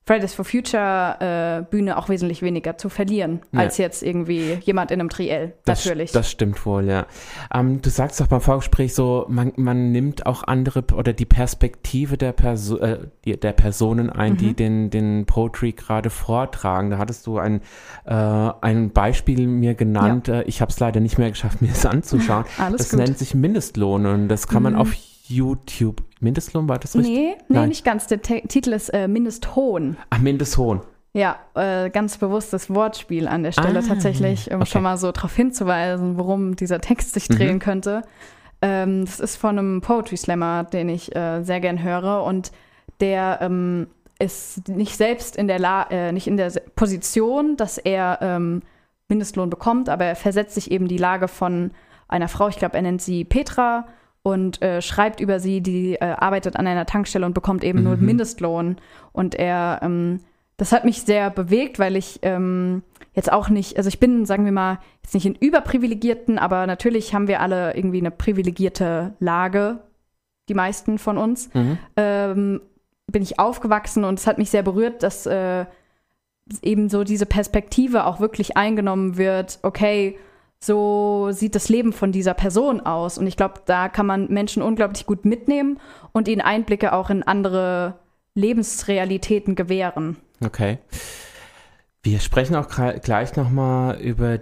Fridays 0.04 0.34
for 0.34 0.44
Future 0.44 1.62
äh, 1.62 1.70
Bühne 1.70 1.96
auch 1.98 2.10
wesentlich 2.10 2.42
weniger 2.42 2.76
zu 2.78 2.90
verlieren, 2.90 3.42
Ja. 3.52 3.60
als 3.60 3.78
jetzt 3.78 4.02
irgendwie 4.02 4.54
jemand 4.64 4.90
in 4.90 5.00
einem 5.00 5.10
Triell. 5.10 5.54
Das, 5.66 5.86
natürlich. 5.86 6.12
das 6.12 6.30
stimmt 6.30 6.66
wohl, 6.66 6.86
ja. 6.86 7.06
Ähm, 7.54 7.82
du 7.84 7.90
sagst 7.92 8.20
doch 8.20 8.26
beim 8.28 8.42
Vorgespräch 8.42 8.96
so, 8.96 9.26
man, 9.30 9.54
man 9.58 9.92
nimmt 9.92 10.26
auch 10.26 10.44
andere 10.44 10.84
oder 10.96 11.14
die 11.14 11.26
Perspektive 11.26 12.18
der, 12.18 12.32
Perso 12.32 12.78
äh, 12.78 13.08
der 13.26 13.52
Personen 13.54 14.10
ein, 14.10 14.34
Mhm. 14.34 14.38
die 14.38 14.54
den, 14.56 14.90
den 14.90 15.26
Poetry 15.28 15.72
gerade 15.74 16.10
vortragen. 16.10 16.90
Da 16.90 16.98
hattest 16.98 17.28
du 17.28 17.38
ein, 17.38 17.62
äh, 18.06 18.14
ein 18.14 18.90
Beispiel 18.90 19.46
mir 19.48 19.76
genannt. 19.76 20.28
Äh, 20.30 20.42
ich 20.44 20.62
habe 20.62 20.72
es 20.72 20.80
leider 20.80 21.00
nicht 21.00 21.20
mehr 21.20 21.30
geschafft, 21.30 21.62
mir 21.62 21.72
es 21.72 21.86
anzuschauen. 21.86 22.46
Alles 22.58 22.78
das 22.78 22.90
gut. 22.90 23.00
Mhm. 23.00 23.06
nennt 23.06 23.18
sich 23.20 23.36
Mindestlohn 23.36 24.08
und 24.08 24.30
das 24.30 24.48
kann 24.48 24.64
man 24.64 24.76
auf 24.76 24.94
YouTube. 25.32 26.04
Mindestlohn 26.20 26.68
war 26.70 26.78
das 26.80 26.96
richtig? 26.96 27.14
nee, 27.16 27.36
nee, 27.50 27.56
Nein. 27.58 27.70
nicht 27.70 27.84
ganz. 27.84 28.08
Der 28.08 28.22
Te 28.22 28.42
Titel 28.48 28.74
ist 28.74 28.90
äh, 28.90 29.08
Mindesthohn. 29.08 29.98
Ach, 30.10 30.20
Mindestlohn. 30.20 30.82
Ja, 31.14 31.38
äh, 31.56 31.90
ganz 31.90 32.18
bewusstes 32.18 32.70
Wortspiel 32.70 33.28
an 33.28 33.44
der 33.44 33.52
Stelle 33.52 33.80
Ah, 33.80 33.84
tatsächlich, 33.88 34.50
um 34.52 34.62
okay. 34.62 34.70
schon 34.70 34.84
mal 34.84 34.98
so 34.98 35.12
darauf 35.12 35.36
hinzuweisen, 35.36 36.18
worum 36.18 36.56
dieser 36.56 36.80
Text 36.80 37.14
sich 37.14 37.28
Mhm. 37.30 37.34
drehen 37.36 37.60
könnte. 37.60 38.04
Ähm, 38.62 39.04
das 39.06 39.20
ist 39.20 39.36
von 39.38 39.58
einem 39.60 39.82
Poetry 39.82 40.16
Slammer, 40.18 40.64
den 40.64 40.88
ich 40.88 41.14
äh, 41.16 41.42
sehr 41.44 41.60
gern 41.60 41.82
höre 41.84 42.24
und 42.24 42.52
der 43.02 43.40
ähm, 43.42 43.88
ist 44.20 44.70
nicht 44.70 44.96
selbst 44.96 45.36
in 45.36 45.48
der 45.48 45.58
La 45.60 45.88
äh, 45.90 46.12
nicht 46.12 46.28
in 46.28 46.38
der 46.38 46.52
Position, 46.76 47.58
dass 47.58 47.78
er 47.80 48.20
ähm, 48.22 48.62
Mindestlohn 49.10 49.50
bekommt, 49.50 49.90
aber 49.90 50.06
er 50.06 50.16
versetzt 50.16 50.54
sich 50.56 50.70
eben 50.72 50.88
die 50.88 50.98
Lage 51.00 51.28
von 51.28 51.72
einer 52.08 52.28
Frau, 52.28 52.48
ich 52.48 52.58
glaube, 52.58 52.76
er 52.76 52.84
nennt 52.84 53.02
sie 53.02 53.26
Petra 53.26 53.88
und 54.24 54.62
äh, 54.62 54.82
schreibt 54.82 55.20
über 55.20 55.40
sie, 55.40 55.62
die 55.62 55.96
äh, 55.96 56.06
arbeitet 56.06 56.56
an 56.56 56.68
einer 56.68 56.86
Tankstelle 56.86 57.26
und 57.26 57.34
bekommt 57.34 57.64
eben 57.64 57.84
nur 57.84 57.98
Mindestlohn. 57.98 58.78
Und 59.14 59.36
er, 59.36 59.80
ähm, 59.82 60.20
das 60.58 60.72
hat 60.72 60.86
mich 60.86 61.02
sehr 61.02 61.30
bewegt, 61.30 61.80
weil 61.80 61.96
ich 61.96 62.20
ähm, 62.22 62.84
jetzt 63.14 63.32
auch 63.32 63.50
nicht, 63.50 63.78
also 63.78 63.88
ich 63.88 64.00
bin, 64.00 64.26
sagen 64.26 64.46
wir 64.46 64.52
mal, 64.52 64.80
jetzt 65.04 65.14
nicht 65.14 65.26
in 65.26 65.36
überprivilegierten, 65.36 66.38
aber 66.38 66.68
natürlich 66.68 67.14
haben 67.14 67.28
wir 67.28 67.42
alle 67.42 67.76
irgendwie 67.76 68.00
eine 68.00 68.12
privilegierte 68.12 69.14
Lage, 69.20 69.80
die 70.50 70.54
meisten 70.54 71.00
von 71.00 71.18
uns. 71.18 71.50
Ähm, 71.98 72.62
bin 73.08 73.24
ich 73.24 73.40
aufgewachsen 73.40 74.04
und 74.04 74.20
es 74.20 74.28
hat 74.28 74.38
mich 74.38 74.50
sehr 74.50 74.64
berührt, 74.64 75.04
dass 75.04 75.26
äh, 75.26 75.66
eben 76.62 76.90
so 76.90 77.04
diese 77.04 77.26
Perspektive 77.26 78.06
auch 78.06 78.20
wirklich 78.20 78.56
eingenommen 78.56 79.18
wird, 79.18 79.60
okay, 79.64 80.18
so 80.64 81.30
sieht 81.32 81.56
das 81.56 81.70
Leben 81.70 81.92
von 81.92 82.12
dieser 82.12 82.34
Person 82.34 82.82
aus. 82.82 83.18
Und 83.18 83.28
ich 83.28 83.36
glaube, 83.36 83.62
da 83.66 83.90
kann 83.90 84.06
man 84.06 84.28
Menschen 84.32 84.62
unglaublich 84.62 85.06
gut 85.06 85.26
mitnehmen 85.26 85.80
und 86.12 86.28
ihnen 86.28 86.42
Einblicke 86.42 86.94
auch 86.94 87.10
in 87.10 87.24
andere 87.24 88.00
Lebensrealitäten 88.36 89.56
gewähren. 89.56 90.18
Okay. 90.44 90.78
Wir 92.04 92.20
sprechen 92.20 92.56
auch 92.56 92.68
gleich 93.02 93.36
nochmal 93.36 94.00
über 94.00 94.40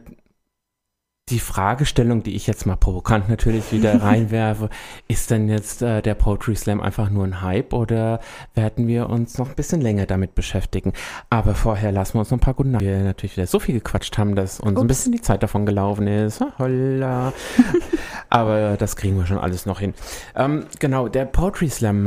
die 1.29 1.39
Fragestellung, 1.39 2.23
die 2.23 2.35
ich 2.35 2.47
jetzt 2.47 2.65
mal 2.65 2.75
provokant 2.75 3.29
natürlich 3.29 3.71
wieder 3.71 4.01
reinwerfe. 4.03 4.69
Ist 5.07 5.31
denn 5.31 5.47
jetzt 5.49 5.81
äh, 5.81 6.01
der 6.01 6.15
Poetry 6.15 6.55
Slam 6.55 6.81
einfach 6.81 7.09
nur 7.09 7.23
ein 7.23 7.41
Hype 7.41 7.73
oder 7.73 8.19
werden 8.55 8.87
wir 8.87 9.09
uns 9.09 9.37
noch 9.37 9.49
ein 9.49 9.55
bisschen 9.55 9.81
länger 9.81 10.05
damit 10.05 10.35
beschäftigen? 10.35 10.93
Aber 11.29 11.55
vorher 11.55 11.91
lassen 11.91 12.15
wir 12.15 12.19
uns 12.21 12.31
noch 12.31 12.37
ein 12.37 12.41
paar 12.41 12.53
guten 12.53 12.71
Nachrichten. 12.71 12.93
Wir 12.93 13.03
natürlich 13.03 13.37
wieder 13.37 13.47
so 13.47 13.59
viel 13.59 13.75
gequatscht 13.75 14.17
haben, 14.17 14.35
dass 14.35 14.59
uns 14.59 14.77
ein 14.77 14.77
Ups. 14.77 14.87
bisschen 14.87 15.11
die 15.11 15.21
Zeit 15.21 15.43
davon 15.43 15.65
gelaufen 15.65 16.07
ist. 16.07 16.41
Holla. 16.57 17.33
Aber 18.29 18.77
das 18.77 18.95
kriegen 18.95 19.17
wir 19.17 19.25
schon 19.25 19.39
alles 19.39 19.65
noch 19.65 19.79
hin. 19.79 19.93
Ähm, 20.35 20.65
genau, 20.79 21.07
der 21.07 21.25
Poetry 21.25 21.69
Slam, 21.69 21.99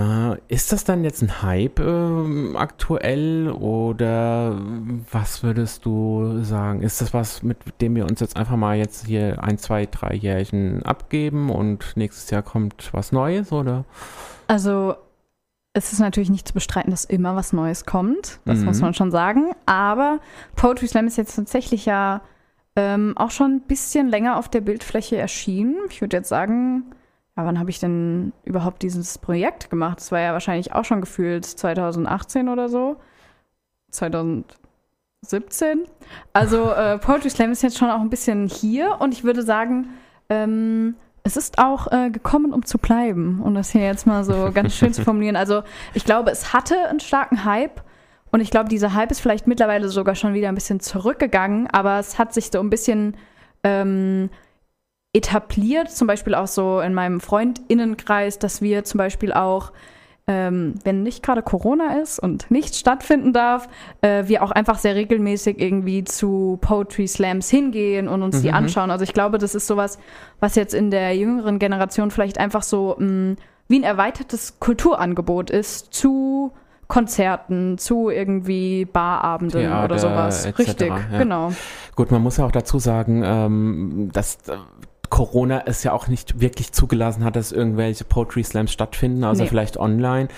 ist 0.49 0.73
das 0.73 0.85
dann 0.85 1.05
jetzt 1.05 1.23
ein 1.23 1.43
Hype 1.43 1.81
ähm, 1.81 2.57
aktuell 2.57 3.51
oder 3.51 4.59
was 5.11 5.43
würdest 5.43 5.85
du 5.85 6.43
sagen? 6.43 6.83
Ist 6.83 7.01
das 7.01 7.13
was, 7.13 7.43
mit 7.43 7.57
dem 7.81 7.97
wir 7.97 8.05
uns 8.07 8.21
jetzt 8.21 8.37
einfach 8.37 8.57
mal 8.57 8.77
jetzt 8.77 9.07
hier 9.07 9.12
ein, 9.21 9.59
zwei, 9.59 9.87
drei 9.87 10.15
Jährchen 10.15 10.83
abgeben 10.85 11.51
und 11.51 11.97
nächstes 11.97 12.31
Jahr 12.31 12.43
kommt 12.43 12.91
was 12.93 13.13
Neues 13.13 13.53
oder? 13.53 13.85
Also 14.49 14.95
es 15.75 15.93
ist 15.93 16.01
natürlich 16.01 16.29
nicht 16.31 16.49
zu 16.49 16.55
bestreiten, 16.55 16.91
dass 16.91 17.05
immer 17.07 17.35
was 17.35 17.53
Neues 17.53 17.87
kommt. 17.87 18.41
Das 18.45 18.59
Mhm. 18.61 18.65
muss 18.67 18.81
man 18.81 18.93
schon 18.95 19.11
sagen. 19.11 19.53
Aber 19.67 20.19
Poetry 20.55 20.87
Slam 20.87 21.07
ist 21.07 21.17
jetzt 21.17 21.35
tatsächlich 21.37 21.87
ja 21.87 22.21
ähm, 22.77 23.15
auch 23.17 23.31
schon 23.31 23.53
ein 23.57 23.61
bisschen 23.63 24.09
länger 24.09 24.39
auf 24.39 24.49
der 24.49 24.61
Bildfläche 24.63 25.17
erschienen. 25.17 25.77
Ich 25.91 26.01
würde 26.01 26.17
jetzt 26.19 26.29
sagen, 26.29 26.85
ja, 27.37 27.45
wann 27.47 27.59
habe 27.59 27.71
ich 27.71 27.79
denn 27.81 28.33
überhaupt 28.45 28.83
dieses 28.83 29.17
Projekt 29.19 29.71
gemacht? 29.71 29.99
Das 29.99 30.13
war 30.13 30.21
ja 30.21 30.33
wahrscheinlich 30.33 30.73
auch 30.75 30.85
schon 30.85 31.01
gefühlt 31.01 31.45
2018 31.47 32.49
oder 32.49 32.69
so. 32.69 32.97
2017. 35.25 35.85
Also 36.33 36.71
äh, 36.73 36.99
Poetry 36.99 37.31
Slam 37.31 37.53
ist 37.53 37.63
jetzt 37.63 37.79
schon 37.79 37.91
auch 37.91 38.01
ein 38.01 38.11
bisschen 38.11 38.49
hier 38.49 38.97
und 39.01 39.15
ich 39.15 39.25
würde 39.25 39.43
sagen, 39.43 39.91
ähm, 40.29 40.97
es 41.23 41.37
ist 41.37 41.59
auch 41.59 41.91
äh, 41.93 42.11
gekommen, 42.11 42.53
um 42.53 42.65
zu 42.65 42.79
bleiben, 42.79 43.41
um 43.43 43.55
das 43.55 43.71
hier 43.71 43.83
jetzt 43.83 44.07
mal 44.07 44.25
so 44.25 44.51
ganz 44.55 44.75
schön 44.75 44.93
zu 44.93 45.05
formulieren. 45.05 45.37
Also 45.37 45.63
ich 45.95 46.05
glaube, 46.05 46.31
es 46.31 46.53
hatte 46.53 46.89
einen 46.89 47.01
starken 47.01 47.45
Hype 47.45 47.83
und 48.33 48.41
ich 48.41 48.51
glaube, 48.51 48.69
dieser 48.69 48.95
Hype 48.95 49.11
ist 49.13 49.21
vielleicht 49.21 49.47
mittlerweile 49.47 49.89
sogar 49.89 50.17
schon 50.17 50.35
wieder 50.35 50.49
ein 50.49 50.55
bisschen 50.55 50.81
zurückgegangen, 50.81 51.69
aber 51.69 51.99
es 51.99 52.19
hat 52.19 52.35
sich 52.35 52.51
so 52.51 52.59
ein 52.59 52.71
bisschen 52.71 53.17
ähm, 53.63 54.29
etabliert, 55.13 55.91
zum 55.91 56.09
Beispiel 56.09 56.35
auch 56.35 56.49
so 56.49 56.81
in 56.81 56.95
meinem 56.95 57.21
Freundinnenkreis, 57.21 58.39
dass 58.39 58.61
wir 58.61 58.83
zum 58.85 58.99
Beispiel 58.99 59.33
auch 59.33 59.73
ähm, 60.29 60.75
wenn 60.85 61.03
nicht 61.03 61.23
gerade 61.23 61.43
Corona 61.43 61.99
ist 62.01 62.19
und 62.21 62.51
nicht 62.51 62.77
stattfinden 62.77 63.33
darf, 63.33 63.69
äh, 64.03 64.29
wir 64.29 64.43
auch 64.43 64.53
einfach 64.53 64.79
sehr 64.79 64.95
regelmäßig 64.95 65.61
irgendwie 65.61 66.05
zu 66.05 66.59
Poetry 66.61 67.09
Slams 67.09 67.51
hingehen 67.51 68.07
und 68.09 68.23
uns 68.23 68.41
die 68.41 68.49
Mhm. 68.49 68.55
anschauen. 68.55 68.91
Also 68.91 69.03
ich 69.05 69.15
glaube, 69.15 69.39
das 69.39 69.55
ist 69.55 69.67
sowas, 69.67 69.99
was 70.39 70.55
jetzt 70.55 70.75
in 70.75 70.91
der 70.91 71.17
jüngeren 71.17 71.59
Generation 71.59 72.11
vielleicht 72.13 72.39
einfach 72.39 72.63
so 72.63 72.95
mh, 72.99 73.35
wie 73.69 73.79
ein 73.81 73.85
erweitertes 73.85 74.61
Kulturangebot 74.61 75.51
ist 75.51 75.93
zu 75.93 76.53
Konzerten, 76.89 77.79
zu 77.79 78.11
irgendwie 78.11 78.85
Barabenden 78.85 79.63
Theater, 79.63 79.85
oder 79.87 79.99
sowas. 79.99 80.47
Richtig, 80.59 80.89
ja. 80.89 81.19
genau. 81.19 81.53
Gut, 81.97 82.11
man 82.11 82.23
muss 82.23 82.37
ja 82.37 82.45
auch 82.45 82.53
dazu 82.53 82.79
sagen, 82.79 83.23
ähm, 83.25 84.11
dass 84.13 84.37
äh, 84.47 84.57
Corona 85.13 85.65
es 85.67 85.83
ja 85.83 85.93
auch 85.93 86.09
nicht 86.09 86.41
wirklich 86.41 86.73
zugelassen 86.73 87.23
hat, 87.23 87.37
dass 87.37 87.53
irgendwelche 87.53 88.03
Poetry 88.03 88.43
Slams 88.43 88.73
stattfinden, 88.73 89.23
außer 89.25 89.43
Nee. 89.43 89.49
vielleicht 89.51 89.77
online. 89.77 90.29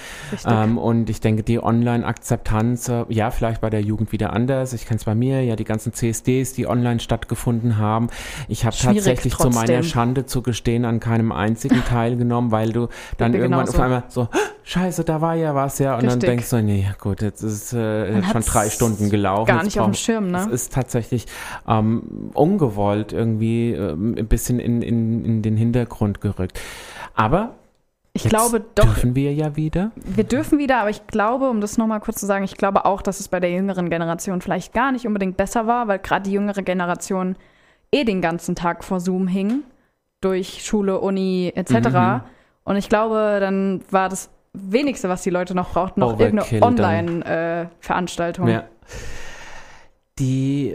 Ähm, 0.44 0.78
und 0.78 1.08
ich 1.08 1.20
denke, 1.20 1.44
die 1.44 1.62
Online-Akzeptanz, 1.62 2.88
äh, 2.88 3.04
ja, 3.08 3.30
vielleicht 3.30 3.60
bei 3.60 3.70
der 3.70 3.82
Jugend 3.82 4.10
wieder 4.10 4.32
anders. 4.32 4.72
Ich 4.72 4.86
kenne 4.86 4.98
es 4.98 5.04
bei 5.04 5.14
mir, 5.14 5.44
ja, 5.44 5.54
die 5.54 5.62
ganzen 5.62 5.92
CSDs, 5.92 6.54
die 6.54 6.66
online 6.66 6.98
stattgefunden 6.98 7.78
haben. 7.78 8.08
Ich 8.48 8.64
habe 8.64 8.74
tatsächlich 8.76 9.36
zu 9.36 9.44
meiner 9.50 9.58
trotzdem. 9.58 9.82
Schande 9.84 10.26
zu 10.26 10.42
gestehen 10.42 10.84
an 10.84 10.98
keinem 10.98 11.30
einzigen 11.30 11.80
teilgenommen, 11.88 12.50
weil 12.50 12.72
du 12.72 12.88
dann 13.16 13.32
irgendwann 13.32 13.66
genauso. 13.66 13.78
auf 13.78 13.84
einmal 13.84 14.02
so, 14.08 14.28
scheiße, 14.64 15.04
da 15.04 15.20
war 15.20 15.34
ja 15.34 15.54
was, 15.54 15.78
ja. 15.78 15.94
Und 15.94 16.02
dann 16.02 16.12
Richtig. 16.12 16.28
denkst 16.28 16.50
du, 16.50 16.62
nee, 16.62 16.86
gut, 17.00 17.22
jetzt 17.22 17.42
ist 17.42 17.52
es 17.52 17.72
äh, 17.72 18.16
jetzt 18.16 18.30
schon 18.30 18.42
drei 18.42 18.70
Stunden 18.70 19.10
gelaufen. 19.10 19.46
gar 19.46 19.62
nicht 19.62 19.78
auf 19.78 19.86
dem 19.86 19.94
Schirm, 19.94 20.30
ne? 20.30 20.38
Es 20.38 20.46
ist 20.46 20.72
tatsächlich 20.72 21.26
ähm, 21.68 22.30
ungewollt 22.34 23.12
irgendwie 23.12 23.72
ähm, 23.72 24.16
ein 24.18 24.26
bisschen 24.26 24.58
in, 24.58 24.82
in, 24.82 25.24
in 25.24 25.42
den 25.42 25.56
Hintergrund 25.56 26.20
gerückt. 26.20 26.60
Aber 27.14 27.54
Ich 28.12 28.24
jetzt 28.24 28.30
glaube 28.30 28.64
doch, 28.74 28.84
dürfen 28.84 29.14
wir 29.14 29.32
ja 29.32 29.56
wieder. 29.56 29.92
Wir 29.94 30.24
dürfen 30.24 30.58
wieder, 30.58 30.78
aber 30.78 30.90
ich 30.90 31.06
glaube, 31.06 31.48
um 31.48 31.60
das 31.60 31.78
nochmal 31.78 32.00
kurz 32.00 32.20
zu 32.20 32.26
sagen, 32.26 32.44
ich 32.44 32.56
glaube 32.56 32.84
auch, 32.84 33.02
dass 33.02 33.20
es 33.20 33.28
bei 33.28 33.40
der 33.40 33.50
jüngeren 33.52 33.90
Generation 33.90 34.40
vielleicht 34.40 34.72
gar 34.72 34.92
nicht 34.92 35.06
unbedingt 35.06 35.36
besser 35.36 35.66
war, 35.66 35.88
weil 35.88 35.98
gerade 36.00 36.24
die 36.24 36.32
jüngere 36.32 36.62
Generation 36.62 37.36
eh 37.92 38.04
den 38.04 38.20
ganzen 38.20 38.54
Tag 38.56 38.82
vor 38.82 39.00
Zoom 39.00 39.28
hing, 39.28 39.62
durch 40.20 40.64
Schule, 40.64 41.00
Uni 41.00 41.52
etc. 41.54 41.72
Mhm. 41.90 42.20
Und 42.64 42.76
ich 42.76 42.88
glaube, 42.88 43.36
dann 43.40 43.82
war 43.90 44.08
das 44.08 44.30
wenigste, 44.54 45.08
was 45.08 45.22
die 45.22 45.30
Leute 45.30 45.54
noch 45.54 45.72
brauchten, 45.72 46.00
noch 46.00 46.14
Overkill 46.14 46.38
irgendeine 46.50 47.06
dann. 47.06 47.22
Online-Veranstaltung. 47.22 48.48
Ja. 48.48 48.64
Die 50.18 50.74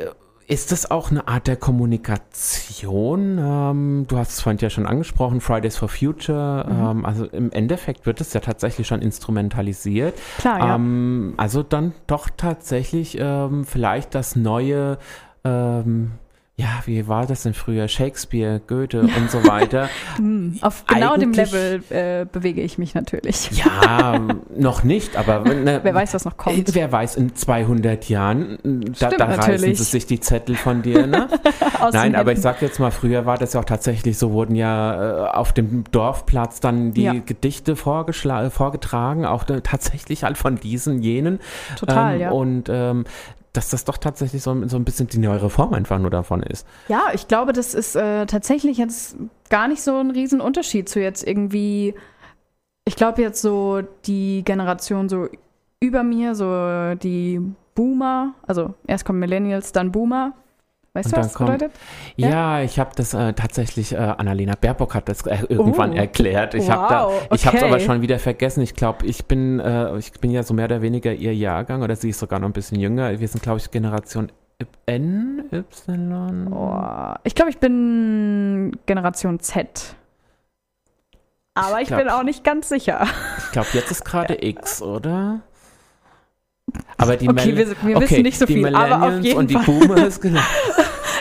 ist 0.49 0.71
das 0.71 0.89
auch 0.89 1.11
eine 1.11 1.27
Art 1.27 1.45
der 1.45 1.57
Kommunikation? 1.57 3.37
Ähm, 3.37 4.05
du 4.07 4.17
hast 4.17 4.31
es 4.31 4.41
vorhin 4.41 4.57
ja 4.59 4.71
schon 4.71 4.87
angesprochen, 4.87 5.41
Fridays 5.41 5.77
for 5.77 5.89
Future. 5.89 6.65
Mhm. 6.67 6.99
Ähm, 6.99 7.05
also 7.05 7.25
im 7.25 7.51
Endeffekt 7.51 8.07
wird 8.07 8.19
es 8.19 8.33
ja 8.33 8.39
tatsächlich 8.39 8.87
schon 8.87 9.03
instrumentalisiert. 9.03 10.15
Klar, 10.39 10.59
ja. 10.59 10.75
Ähm, 10.75 11.35
also 11.37 11.61
dann 11.61 11.93
doch 12.07 12.29
tatsächlich 12.35 13.15
ähm, 13.19 13.63
vielleicht 13.63 14.15
das 14.15 14.35
neue, 14.35 14.97
ähm, 15.43 16.13
ja, 16.59 16.67
wie 16.85 17.07
war 17.07 17.25
das 17.25 17.43
denn 17.43 17.53
früher? 17.53 17.87
Shakespeare, 17.87 18.59
Goethe 18.67 19.01
und 19.01 19.31
so 19.31 19.43
weiter. 19.47 19.89
Hm, 20.17 20.57
Auf 20.61 20.83
genau 20.85 21.15
dem 21.15 21.29
eigentlich- 21.29 21.51
Level 21.51 21.83
äh, 21.89 22.25
bewege 22.29 22.61
ich 22.61 22.77
mich 22.77 22.93
natürlich. 22.95 23.49
ja, 23.51 24.19
noch 24.57 24.83
nicht, 24.83 25.15
aber 25.15 25.39
ne, 25.39 25.79
Wer 25.83 25.93
weiß, 25.95 26.13
was 26.13 26.25
noch 26.25 26.33
Äh, 26.33 26.35
kommt. 26.37 26.75
Wer 26.75 26.91
weiß, 26.91 27.15
in 27.15 27.33
200 27.35 28.09
Jahren, 28.09 28.59
äh, 28.63 28.85
da, 28.99 29.07
Stimmt 29.07 29.19
da 29.21 29.25
reißen 29.25 29.75
sie 29.75 29.83
sich 29.83 30.05
die 30.05 30.19
Zettel 30.19 30.55
von 30.55 30.81
dir, 30.81 31.07
ne? 31.07 31.29
Nein, 31.93 32.15
aber 32.15 32.33
ich 32.33 32.39
sag 32.41 32.61
jetzt 32.61 32.79
mal, 32.79 32.91
früher 32.91 33.25
war 33.25 33.37
das 33.37 33.53
ja 33.53 33.61
auch 33.61 33.65
tatsächlich 33.65 34.17
so, 34.17 34.31
wurden 34.33 34.55
ja 34.55 35.27
äh, 35.27 35.29
auf 35.29 35.53
dem 35.53 35.85
Dorfplatz 35.91 36.59
dann 36.59 36.91
die 36.91 37.03
Ja. 37.03 37.13
Gedichte 37.25 37.75
vorgeschla- 37.75 38.47
äh, 38.47 38.49
vorgetragen, 38.49 39.25
auch 39.25 39.47
äh, 39.49 39.61
tatsächlich 39.61 40.23
halt 40.25 40.37
von 40.37 40.59
diesen, 40.59 41.01
jenen. 41.01 41.39
Total, 41.77 42.15
ähm, 42.15 42.21
ja. 42.21 42.31
Und 42.31 42.69
ähm, 42.69 43.05
dass 43.53 43.69
das 43.69 43.85
doch 43.85 43.97
tatsächlich 43.97 44.43
so, 44.43 44.67
so 44.67 44.77
ein 44.77 44.85
bisschen 44.85 45.07
die 45.07 45.17
neuere 45.17 45.49
Form 45.49 45.73
einfach 45.73 45.99
nur 45.99 46.11
davon 46.11 46.43
ist. 46.43 46.67
Ja, 46.87 47.07
ich 47.13 47.27
glaube, 47.27 47.53
das 47.53 47.73
ist 47.73 47.95
äh, 47.95 48.25
tatsächlich 48.25 48.77
jetzt 48.77 49.17
gar 49.49 49.67
nicht 49.67 49.81
so 49.81 49.97
ein 49.97 50.11
Riesenunterschied 50.11 50.87
zu 50.87 50.99
jetzt 50.99 51.25
irgendwie, 51.27 51.95
ich 52.85 52.95
glaube 52.95 53.21
jetzt 53.21 53.41
so 53.41 53.81
die 54.05 54.43
Generation 54.43 55.09
so 55.09 55.27
über 55.79 56.03
mir, 56.03 56.35
so 56.35 56.95
die 56.95 57.41
Boomer, 57.75 58.33
also 58.45 58.73
erst 58.87 59.05
kommen 59.05 59.19
Millennials, 59.19 59.71
dann 59.71 59.91
Boomer. 59.91 60.33
Weißt 60.93 61.11
du, 61.11 61.17
was 61.17 61.27
das 61.27 61.33
kommt- 61.35 61.51
bedeutet? 61.51 61.71
Ja, 62.15 62.29
Ja. 62.29 62.61
ich 62.63 62.79
habe 62.79 62.91
das 62.95 63.13
äh, 63.13 63.33
tatsächlich, 63.33 63.93
äh, 63.93 63.97
Annalena 63.97 64.55
Baerbock 64.59 64.95
hat 64.95 65.07
das 65.07 65.25
äh, 65.27 65.37
irgendwann 65.47 65.91
Oh. 65.93 65.95
erklärt. 65.95 66.55
Ich 66.55 66.67
Wow, 66.67 67.27
ich 67.31 67.45
habe 67.45 67.57
es 67.57 67.63
okay. 67.63 67.71
aber 67.71 67.79
schon 67.79 68.01
wieder 68.01 68.17
vergessen. 68.19 68.61
Ich 68.61 68.73
glaube, 68.75 69.05
ich 69.05 69.25
bin, 69.25 69.59
äh, 69.59 69.97
ich 69.97 70.11
bin 70.13 70.31
ja 70.31 70.41
so 70.43 70.53
mehr 70.53 70.65
oder 70.65 70.81
weniger 70.81 71.13
ihr 71.13 71.33
Jahrgang 71.35 71.83
oder 71.83 71.95
sie 71.95 72.09
ist 72.09 72.19
sogar 72.19 72.39
noch 72.39 72.47
ein 72.49 72.53
bisschen 72.53 72.79
jünger. 72.79 73.19
Wir 73.19 73.27
sind, 73.27 73.43
glaube 73.43 73.59
ich, 73.59 73.69
Generation 73.69 74.31
N, 74.87 75.45
Y. 75.53 76.51
Oh, 76.51 77.13
ich 77.23 77.33
glaube, 77.35 77.49
ich 77.51 77.59
bin 77.59 78.75
Generation 78.85 79.39
Z. 79.39 79.95
Aber 81.55 81.81
ich, 81.81 81.87
glaub- 81.87 81.99
bin 81.99 82.09
auch 82.09 82.23
nicht 82.23 82.43
ganz 82.43 82.69
sicher. 82.69 83.05
Ich 83.37 83.51
glaube, 83.51 83.67
jetzt 83.73 83.91
ist 83.91 84.03
gerade 84.05 84.35
X, 84.45 84.81
oder? 84.81 85.41
Aber 86.97 87.15
die 87.17 87.29
Okay, 87.29 87.55
wir- 87.55 87.67
wir 87.81 88.01
wissen 88.01 88.21
nicht 88.23 88.37
so 88.39 88.45
die 88.45 88.53
viel, 88.53 88.75
aber 88.75 89.07
auf 89.07 89.19
jeden 89.23 89.37
und 89.37 89.49
die 89.49 89.53
Fall. 89.55 89.63
Boomers, 89.65 90.19
genau. 90.21 90.41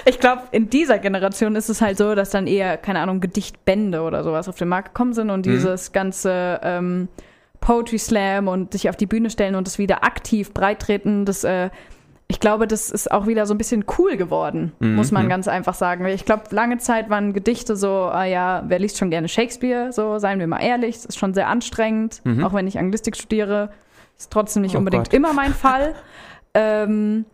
Ich 0.04 0.18
glaube, 0.20 0.42
in 0.52 0.70
dieser 0.70 0.98
Generation 0.98 1.54
ist 1.56 1.68
es 1.68 1.80
halt 1.82 1.98
so, 1.98 2.14
dass 2.14 2.30
dann 2.30 2.46
eher, 2.46 2.76
keine 2.78 3.00
Ahnung, 3.00 3.20
Gedichtbände 3.20 4.00
oder 4.00 4.24
sowas 4.24 4.48
auf 4.48 4.56
den 4.56 4.68
Markt 4.68 4.88
gekommen 4.94 5.12
sind 5.12 5.28
und 5.30 5.46
Mhm. 5.46 5.50
dieses 5.50 5.92
ganze 5.92 6.60
ähm, 6.62 7.08
Poetry 7.60 7.98
Slam 7.98 8.48
und 8.48 8.72
sich 8.72 8.88
auf 8.88 8.96
die 8.96 9.06
Bühne 9.06 9.28
stellen 9.30 9.54
und 9.54 9.66
das 9.66 9.78
wieder 9.78 10.04
aktiv 10.04 10.54
breittreten, 10.54 11.24
das, 11.26 11.44
äh, 11.44 11.68
ich 12.30 12.40
glaube, 12.40 12.66
das 12.66 12.90
ist 12.90 13.10
auch 13.10 13.26
wieder 13.26 13.46
so 13.46 13.54
ein 13.54 13.58
bisschen 13.58 13.84
cool 13.98 14.16
geworden, 14.16 14.72
Mhm. 14.80 14.94
muss 14.94 15.10
man 15.12 15.28
ganz 15.28 15.48
einfach 15.48 15.74
sagen. 15.74 16.06
Ich 16.06 16.24
glaube, 16.24 16.44
lange 16.50 16.78
Zeit 16.78 17.10
waren 17.10 17.32
Gedichte 17.32 17.74
so, 17.76 17.88
ah 18.10 18.24
ja, 18.24 18.64
wer 18.68 18.78
liest 18.78 18.96
schon 18.98 19.10
gerne 19.10 19.28
Shakespeare, 19.28 19.92
so, 19.92 20.18
seien 20.18 20.38
wir 20.38 20.46
mal 20.46 20.60
ehrlich, 20.60 20.96
das 20.96 21.06
ist 21.06 21.18
schon 21.18 21.34
sehr 21.34 21.48
anstrengend, 21.48 22.20
Mhm. 22.24 22.44
auch 22.44 22.54
wenn 22.54 22.66
ich 22.66 22.78
Anglistik 22.78 23.16
studiere, 23.16 23.70
ist 24.18 24.32
trotzdem 24.32 24.62
nicht 24.62 24.74
Oh 24.74 24.78
unbedingt 24.78 25.06
Gott. 25.06 25.14
immer 25.14 25.32
mein 25.32 25.54
Fall. 25.54 25.94
ähm, 26.54 27.24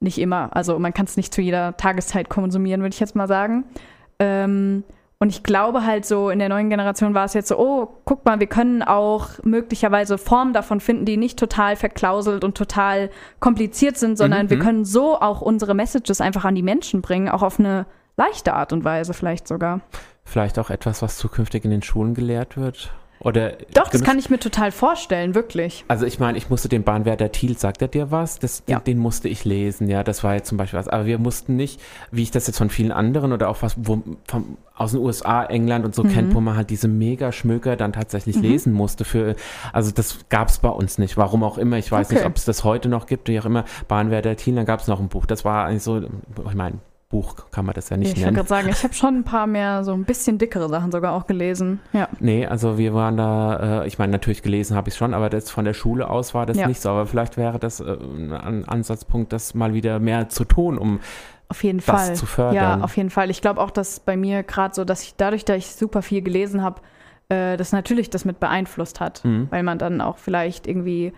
nicht 0.00 0.18
immer. 0.18 0.54
Also 0.54 0.78
man 0.78 0.92
kann 0.92 1.06
es 1.06 1.16
nicht 1.16 1.32
zu 1.32 1.40
jeder 1.40 1.76
Tageszeit 1.76 2.28
konsumieren, 2.28 2.82
würde 2.82 2.94
ich 2.94 3.00
jetzt 3.00 3.16
mal 3.16 3.28
sagen. 3.28 3.64
Ähm, 4.18 4.84
und 5.18 5.30
ich 5.30 5.42
glaube 5.42 5.84
halt 5.86 6.04
so, 6.04 6.28
in 6.28 6.38
der 6.38 6.50
neuen 6.50 6.68
Generation 6.68 7.14
war 7.14 7.24
es 7.24 7.32
jetzt 7.32 7.48
so, 7.48 7.58
oh, 7.58 7.88
guck 8.04 8.26
mal, 8.26 8.38
wir 8.38 8.48
können 8.48 8.82
auch 8.82 9.28
möglicherweise 9.44 10.18
Formen 10.18 10.52
davon 10.52 10.80
finden, 10.80 11.06
die 11.06 11.16
nicht 11.16 11.38
total 11.38 11.76
verklauselt 11.76 12.44
und 12.44 12.54
total 12.54 13.08
kompliziert 13.40 13.96
sind, 13.96 14.18
sondern 14.18 14.46
Mhm, 14.46 14.50
wir 14.50 14.56
mhm. 14.58 14.62
können 14.62 14.84
so 14.84 15.18
auch 15.18 15.40
unsere 15.40 15.74
Messages 15.74 16.20
einfach 16.20 16.44
an 16.44 16.54
die 16.54 16.62
Menschen 16.62 17.00
bringen, 17.00 17.30
auch 17.30 17.42
auf 17.42 17.58
eine 17.58 17.86
leichte 18.18 18.52
Art 18.52 18.74
und 18.74 18.84
Weise 18.84 19.14
vielleicht 19.14 19.48
sogar. 19.48 19.80
Vielleicht 20.24 20.58
auch 20.58 20.68
etwas, 20.68 21.00
was 21.00 21.16
zukünftig 21.16 21.64
in 21.64 21.70
den 21.70 21.82
Schulen 21.82 22.12
gelehrt 22.12 22.58
wird. 22.58 22.92
Oder 23.20 23.52
Doch, 23.72 23.88
das 23.88 24.02
kann 24.04 24.18
ich 24.18 24.28
mir 24.30 24.38
total 24.38 24.70
vorstellen, 24.70 25.34
wirklich. 25.34 25.84
Also 25.88 26.04
ich 26.06 26.18
meine, 26.18 26.36
ich 26.36 26.50
musste 26.50 26.68
den 26.68 26.82
Bahnwärter 26.82 27.32
Thiel, 27.32 27.56
sagt 27.56 27.80
er 27.82 27.88
dir 27.88 28.10
was? 28.10 28.38
Das, 28.38 28.62
Ja. 28.66 28.78
den, 28.80 28.84
den 28.96 28.98
musste 28.98 29.28
ich 29.28 29.44
lesen, 29.44 29.88
ja, 29.88 30.02
das 30.04 30.22
war 30.22 30.34
jetzt 30.34 30.48
zum 30.48 30.58
Beispiel 30.58 30.78
was. 30.78 30.88
Aber 30.88 31.06
wir 31.06 31.18
mussten 31.18 31.56
nicht, 31.56 31.80
wie 32.10 32.22
ich 32.22 32.30
das 32.30 32.46
jetzt 32.46 32.58
von 32.58 32.68
vielen 32.70 32.92
anderen 32.92 33.32
oder 33.32 33.48
auch 33.48 33.62
was 33.62 33.74
wo, 33.78 34.02
vom, 34.28 34.58
aus 34.74 34.92
den 34.92 35.00
USA, 35.00 35.44
England 35.44 35.84
und 35.86 35.94
so 35.94 36.04
Mhm. 36.04 36.08
kennt, 36.08 36.34
wo 36.34 36.40
man 36.40 36.56
halt 36.56 36.68
diese 36.70 36.88
Mega-Schmöker 36.88 37.76
dann 37.76 37.92
tatsächlich 37.94 38.36
lesen 38.36 38.72
musste 38.74 39.04
für, 39.04 39.34
also 39.72 39.90
das 39.90 40.18
gab 40.28 40.48
es 40.48 40.58
bei 40.58 40.68
uns 40.68 40.98
nicht, 40.98 41.16
warum 41.16 41.42
auch 41.42 41.56
immer. 41.58 41.78
Ich 41.78 41.90
weiß 41.90 42.10
nicht, 42.10 42.18
Okay. 42.20 42.28
ob 42.28 42.36
es 42.36 42.44
das 42.44 42.64
heute 42.64 42.88
noch 42.90 43.06
gibt, 43.06 43.28
wie 43.28 43.40
auch 43.40 43.46
immer. 43.46 43.64
Bahnwärter 43.88 44.36
Thiel, 44.36 44.54
dann 44.56 44.66
gab 44.66 44.80
es 44.80 44.88
noch 44.88 45.00
ein 45.00 45.08
Buch. 45.08 45.24
Das 45.26 45.44
war 45.44 45.64
eigentlich 45.66 45.82
so, 45.82 46.02
ich 46.02 46.54
meine, 46.54 46.76
Buch 47.16 47.34
kann 47.50 47.64
man 47.64 47.74
das 47.74 47.88
ja 47.88 47.96
nicht 47.96 48.08
ich 48.10 48.14
wollte 48.16 48.24
nennen. 48.26 48.36
gerade 48.36 48.48
sagen, 48.48 48.68
ich 48.68 48.82
habe 48.84 48.94
schon 48.94 49.16
ein 49.16 49.24
paar 49.24 49.46
mehr, 49.46 49.84
so 49.84 49.92
ein 49.92 50.04
bisschen 50.04 50.38
dickere 50.38 50.68
Sachen 50.68 50.92
sogar 50.92 51.12
auch 51.14 51.26
gelesen. 51.26 51.80
Ja. 51.92 52.08
Nee, 52.20 52.46
also 52.46 52.76
wir 52.78 52.92
waren 52.94 53.16
da, 53.16 53.82
äh, 53.82 53.86
ich 53.86 53.98
meine, 53.98 54.12
natürlich 54.12 54.42
gelesen 54.42 54.76
habe 54.76 54.88
ich 54.90 54.94
schon, 54.96 55.14
aber 55.14 55.30
das 55.30 55.50
von 55.50 55.64
der 55.64 55.74
Schule 55.74 56.10
aus 56.10 56.34
war 56.34 56.44
das 56.46 56.56
Ja. 56.56 56.66
nicht 56.68 56.80
so. 56.80 56.90
Aber 56.90 57.06
vielleicht 57.06 57.36
wäre 57.36 57.58
das 57.58 57.80
äh, 57.80 57.96
ein 57.96 58.64
Ansatzpunkt, 58.66 59.32
das 59.32 59.54
mal 59.54 59.72
wieder 59.74 59.98
mehr 59.98 60.28
zu 60.28 60.44
tun, 60.44 60.76
um 60.78 61.00
Auf 61.48 61.62
jeden 61.62 61.78
Das 61.78 61.86
Fall. 61.86 62.14
zu 62.16 62.26
fördern. 62.26 62.54
Ja, 62.54 62.80
auf 62.80 62.96
jeden 62.96 63.10
Fall. 63.10 63.30
Ich 63.30 63.40
glaube 63.40 63.60
auch, 63.60 63.70
dass 63.70 64.00
bei 64.00 64.16
mir 64.16 64.42
gerade 64.42 64.74
so, 64.74 64.84
dass 64.84 65.02
ich 65.04 65.14
dadurch, 65.16 65.44
dass 65.44 65.56
ich 65.58 65.66
super 65.74 66.02
viel 66.02 66.20
gelesen 66.22 66.60
habe, 66.62 66.80
äh, 67.28 67.56
das 67.56 67.70
natürlich 67.72 68.10
das 68.10 68.24
mit 68.24 68.40
beeinflusst 68.40 68.98
hat, 69.00 69.24
Mhm. 69.24 69.46
weil 69.50 69.62
man 69.62 69.78
dann 69.78 70.00
auch 70.00 70.18
vielleicht 70.18 70.66
irgendwie 70.66 71.12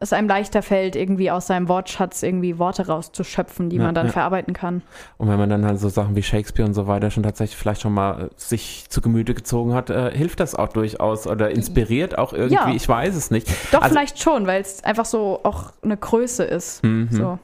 es 0.00 0.12
einem 0.12 0.28
leichter 0.28 0.62
fällt, 0.62 0.94
irgendwie 0.96 1.30
aus 1.30 1.46
seinem 1.48 1.68
Wortschatz 1.68 2.22
irgendwie 2.22 2.58
Worte 2.58 2.86
rauszuschöpfen, 2.86 3.68
die 3.70 3.76
Ja, 3.76 3.82
man 3.84 3.94
dann 3.94 4.06
ja. 4.06 4.12
verarbeiten 4.12 4.54
kann. 4.54 4.82
Und 5.18 5.28
wenn 5.28 5.38
man 5.38 5.48
dann 5.50 5.64
halt 5.64 5.78
so 5.80 5.88
Sachen 5.88 6.14
wie 6.16 6.22
Shakespeare 6.22 6.66
und 6.66 6.74
so 6.74 6.86
weiter 6.86 7.10
schon 7.10 7.22
tatsächlich 7.22 7.56
vielleicht 7.56 7.80
schon 7.82 7.92
mal 7.94 8.26
äh, 8.26 8.28
sich 8.36 8.86
zu 8.88 9.00
Gemüte 9.00 9.34
gezogen 9.34 9.74
hat, 9.74 9.90
äh, 9.90 10.10
hilft 10.16 10.40
das 10.40 10.54
auch 10.54 10.68
durchaus 10.68 11.26
oder 11.26 11.50
inspiriert 11.50 12.16
auch 12.18 12.32
irgendwie, 12.32 12.54
Ja. 12.54 12.74
ich 12.74 12.88
weiß 12.88 13.14
es 13.16 13.30
nicht. 13.30 13.48
Doch, 13.72 13.82
Also- 13.82 13.94
vielleicht 13.94 14.20
schon, 14.20 14.46
weil 14.46 14.60
es 14.60 14.82
einfach 14.84 15.04
so 15.04 15.40
auch 15.42 15.72
eine 15.82 15.96
Größe 15.96 16.44
ist. 16.44 16.82
Mhm. 16.84 17.08
So. 17.10 17.38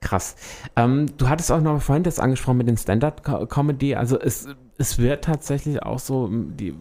Krass. 0.00 0.36
Ähm, 0.76 1.06
du 1.18 1.28
hattest 1.28 1.50
auch 1.50 1.60
noch 1.60 1.82
vorhin 1.82 2.04
das 2.04 2.20
angesprochen 2.20 2.58
mit 2.58 2.68
den 2.68 2.76
Stand-Up-Comedy. 2.76 3.96
Also 3.96 4.18
es, 4.20 4.46
es 4.78 4.98
wird 4.98 5.24
tatsächlich 5.24 5.82
auch 5.82 5.98
so, 5.98 6.28
die, 6.30 6.74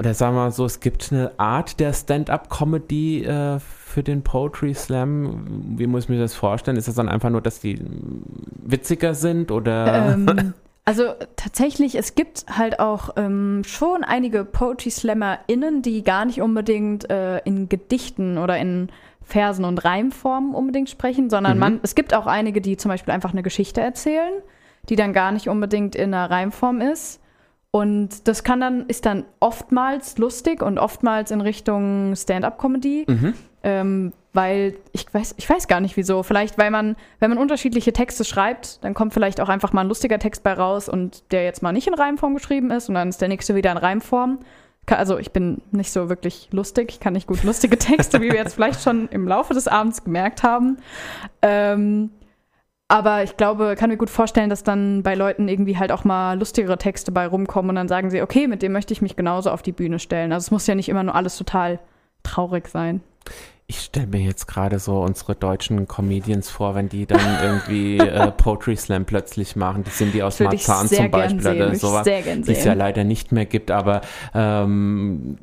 oder 0.00 0.14
sagen 0.14 0.34
wir 0.34 0.44
mal 0.44 0.50
so, 0.50 0.64
es 0.64 0.80
gibt 0.80 1.12
eine 1.12 1.38
Art 1.38 1.78
der 1.78 1.92
Stand-Up-Comedy 1.92 3.22
äh, 3.22 3.58
für 3.58 4.02
den 4.02 4.22
Poetry 4.22 4.72
Slam. 4.72 5.44
Wie 5.76 5.86
muss 5.86 6.04
ich 6.04 6.08
mir 6.08 6.18
das 6.18 6.34
vorstellen? 6.34 6.78
Ist 6.78 6.88
das 6.88 6.94
dann 6.94 7.10
einfach 7.10 7.28
nur, 7.28 7.42
dass 7.42 7.60
die 7.60 7.78
witziger 8.64 9.12
sind 9.12 9.50
oder? 9.50 10.14
Ähm, 10.14 10.54
also 10.86 11.04
tatsächlich, 11.36 11.96
es 11.96 12.14
gibt 12.14 12.46
halt 12.48 12.80
auch 12.80 13.10
ähm, 13.16 13.60
schon 13.66 14.02
einige 14.02 14.46
Poetry 14.46 14.90
SlammerInnen, 14.90 15.82
die 15.82 16.02
gar 16.02 16.24
nicht 16.24 16.40
unbedingt 16.40 17.10
äh, 17.10 17.40
in 17.40 17.68
Gedichten 17.68 18.38
oder 18.38 18.56
in 18.56 18.88
Versen 19.22 19.66
und 19.66 19.84
Reimformen 19.84 20.54
unbedingt 20.54 20.88
sprechen, 20.88 21.28
sondern 21.28 21.54
Mhm. 21.54 21.60
man, 21.60 21.80
es 21.82 21.94
gibt 21.94 22.14
auch 22.14 22.26
einige, 22.26 22.62
die 22.62 22.78
zum 22.78 22.88
Beispiel 22.88 23.12
einfach 23.12 23.32
eine 23.32 23.42
Geschichte 23.42 23.82
erzählen, 23.82 24.32
die 24.88 24.96
dann 24.96 25.12
gar 25.12 25.30
nicht 25.30 25.46
unbedingt 25.50 25.94
in 25.94 26.14
einer 26.14 26.30
Reimform 26.30 26.80
ist. 26.80 27.20
Und 27.72 28.26
das 28.26 28.42
kann 28.42 28.60
dann, 28.60 28.86
ist 28.86 29.06
dann 29.06 29.24
oftmals 29.38 30.18
lustig 30.18 30.62
und 30.62 30.78
oftmals 30.78 31.30
in 31.30 31.40
Richtung 31.40 32.16
Stand-up-Comedy. 32.16 33.06
Mhm. 33.08 33.34
Ähm, 33.62 34.12
weil 34.32 34.76
ich 34.92 35.12
weiß, 35.12 35.34
ich 35.38 35.48
weiß 35.48 35.66
gar 35.66 35.80
nicht 35.80 35.96
wieso. 35.96 36.22
Vielleicht, 36.22 36.56
weil 36.56 36.70
man, 36.70 36.96
wenn 37.18 37.30
man 37.30 37.38
unterschiedliche 37.38 37.92
Texte 37.92 38.24
schreibt, 38.24 38.82
dann 38.84 38.94
kommt 38.94 39.12
vielleicht 39.12 39.40
auch 39.40 39.48
einfach 39.48 39.72
mal 39.72 39.82
ein 39.82 39.88
lustiger 39.88 40.18
Text 40.18 40.42
bei 40.42 40.52
raus 40.52 40.88
und 40.88 41.30
der 41.32 41.44
jetzt 41.44 41.62
mal 41.62 41.72
nicht 41.72 41.88
in 41.88 41.94
Reimform 41.94 42.34
geschrieben 42.34 42.70
ist 42.70 42.88
und 42.88 42.94
dann 42.94 43.08
ist 43.08 43.20
der 43.20 43.28
nächste 43.28 43.54
wieder 43.54 43.72
in 43.72 43.76
Reimform. 43.76 44.38
Also 44.86 45.18
ich 45.18 45.30
bin 45.30 45.62
nicht 45.70 45.92
so 45.92 46.08
wirklich 46.08 46.48
lustig, 46.52 46.90
ich 46.90 47.00
kann 47.00 47.12
nicht 47.12 47.26
gut 47.26 47.44
lustige 47.44 47.78
Texte, 47.78 48.20
wie 48.20 48.30
wir 48.30 48.36
jetzt 48.36 48.54
vielleicht 48.54 48.82
schon 48.82 49.08
im 49.08 49.26
Laufe 49.26 49.54
des 49.54 49.68
Abends 49.68 50.04
gemerkt 50.04 50.42
haben. 50.42 50.78
Ähm, 51.42 52.10
aber 52.90 53.22
ich 53.22 53.36
glaube, 53.36 53.76
kann 53.78 53.88
mir 53.88 53.96
gut 53.96 54.10
vorstellen, 54.10 54.50
dass 54.50 54.64
dann 54.64 55.04
bei 55.04 55.14
Leuten 55.14 55.46
irgendwie 55.46 55.78
halt 55.78 55.92
auch 55.92 56.02
mal 56.02 56.36
lustigere 56.36 56.76
Texte 56.76 57.12
bei 57.12 57.24
rumkommen 57.24 57.70
und 57.70 57.76
dann 57.76 57.86
sagen 57.86 58.10
sie, 58.10 58.20
okay, 58.20 58.48
mit 58.48 58.62
dem 58.62 58.72
möchte 58.72 58.92
ich 58.92 59.00
mich 59.00 59.14
genauso 59.14 59.52
auf 59.52 59.62
die 59.62 59.70
Bühne 59.70 60.00
stellen. 60.00 60.32
Also 60.32 60.46
es 60.46 60.50
muss 60.50 60.66
ja 60.66 60.74
nicht 60.74 60.88
immer 60.88 61.04
nur 61.04 61.14
alles 61.14 61.36
total 61.36 61.78
traurig 62.24 62.66
sein. 62.66 63.00
Ich 63.68 63.78
stelle 63.78 64.08
mir 64.08 64.22
jetzt 64.22 64.48
gerade 64.48 64.80
so 64.80 65.02
unsere 65.02 65.36
deutschen 65.36 65.86
Comedians 65.86 66.50
vor, 66.50 66.74
wenn 66.74 66.88
die 66.88 67.06
dann 67.06 67.20
irgendwie 67.40 67.98
äh, 67.98 68.32
Poetry 68.32 68.74
Slam 68.74 69.04
plötzlich 69.04 69.54
machen. 69.54 69.84
Das 69.84 69.96
sind 69.96 70.12
die 70.12 70.24
aus 70.24 70.40
Marzahn 70.40 70.88
zum 70.88 71.12
Beispiel 71.12 71.42
sehen, 71.42 71.62
oder 71.62 71.74
sowas. 71.76 72.04
Die 72.04 72.50
es 72.50 72.64
ja 72.64 72.72
leider 72.72 73.04
nicht 73.04 73.30
mehr 73.30 73.46
gibt, 73.46 73.70
aber 73.70 74.00
ähm, 74.34 75.36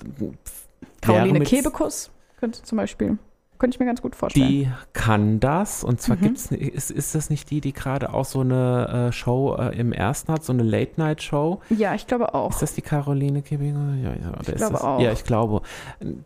Caroline 0.99 1.39
Kebekus 1.45 2.11
könnte 2.41 2.61
zum 2.61 2.77
Beispiel. 2.77 3.17
Könnte 3.59 3.75
ich 3.75 3.79
mir 3.79 3.85
ganz 3.85 4.01
gut 4.01 4.15
vorstellen. 4.15 4.47
Die 4.47 4.69
kann 4.93 5.39
das. 5.39 5.83
Und 5.83 5.99
zwar 6.01 6.17
Mhm. 6.17 6.21
gibt's, 6.21 6.51
ist, 6.51 6.91
ist 6.91 7.15
das 7.15 7.29
nicht 7.29 7.49
die, 7.49 7.59
die 7.61 7.73
gerade 7.73 8.13
auch 8.13 8.25
so 8.25 8.41
eine 8.41 9.07
äh, 9.09 9.11
Show 9.11 9.55
äh, 9.59 9.75
im 9.77 9.91
ersten 9.93 10.31
hat, 10.31 10.43
so 10.43 10.53
eine 10.53 10.63
Late-Night-Show? 10.63 11.61
ja, 11.69 11.93
ich 11.95 12.05
glaube 12.07 12.33
auch. 12.33 12.51
Ist 12.51 12.61
das 12.61 12.73
die 12.73 12.81
Caroline 12.81 13.41
Kebinger? 13.41 13.95
Ja, 13.95 14.09
ja, 14.09 14.33
Ich 14.41 14.55
glaube 14.55 14.73
das? 14.73 14.81
auch. 14.83 14.99
Ja, 14.99 15.11
ich 15.11 15.23
glaube. 15.23 15.61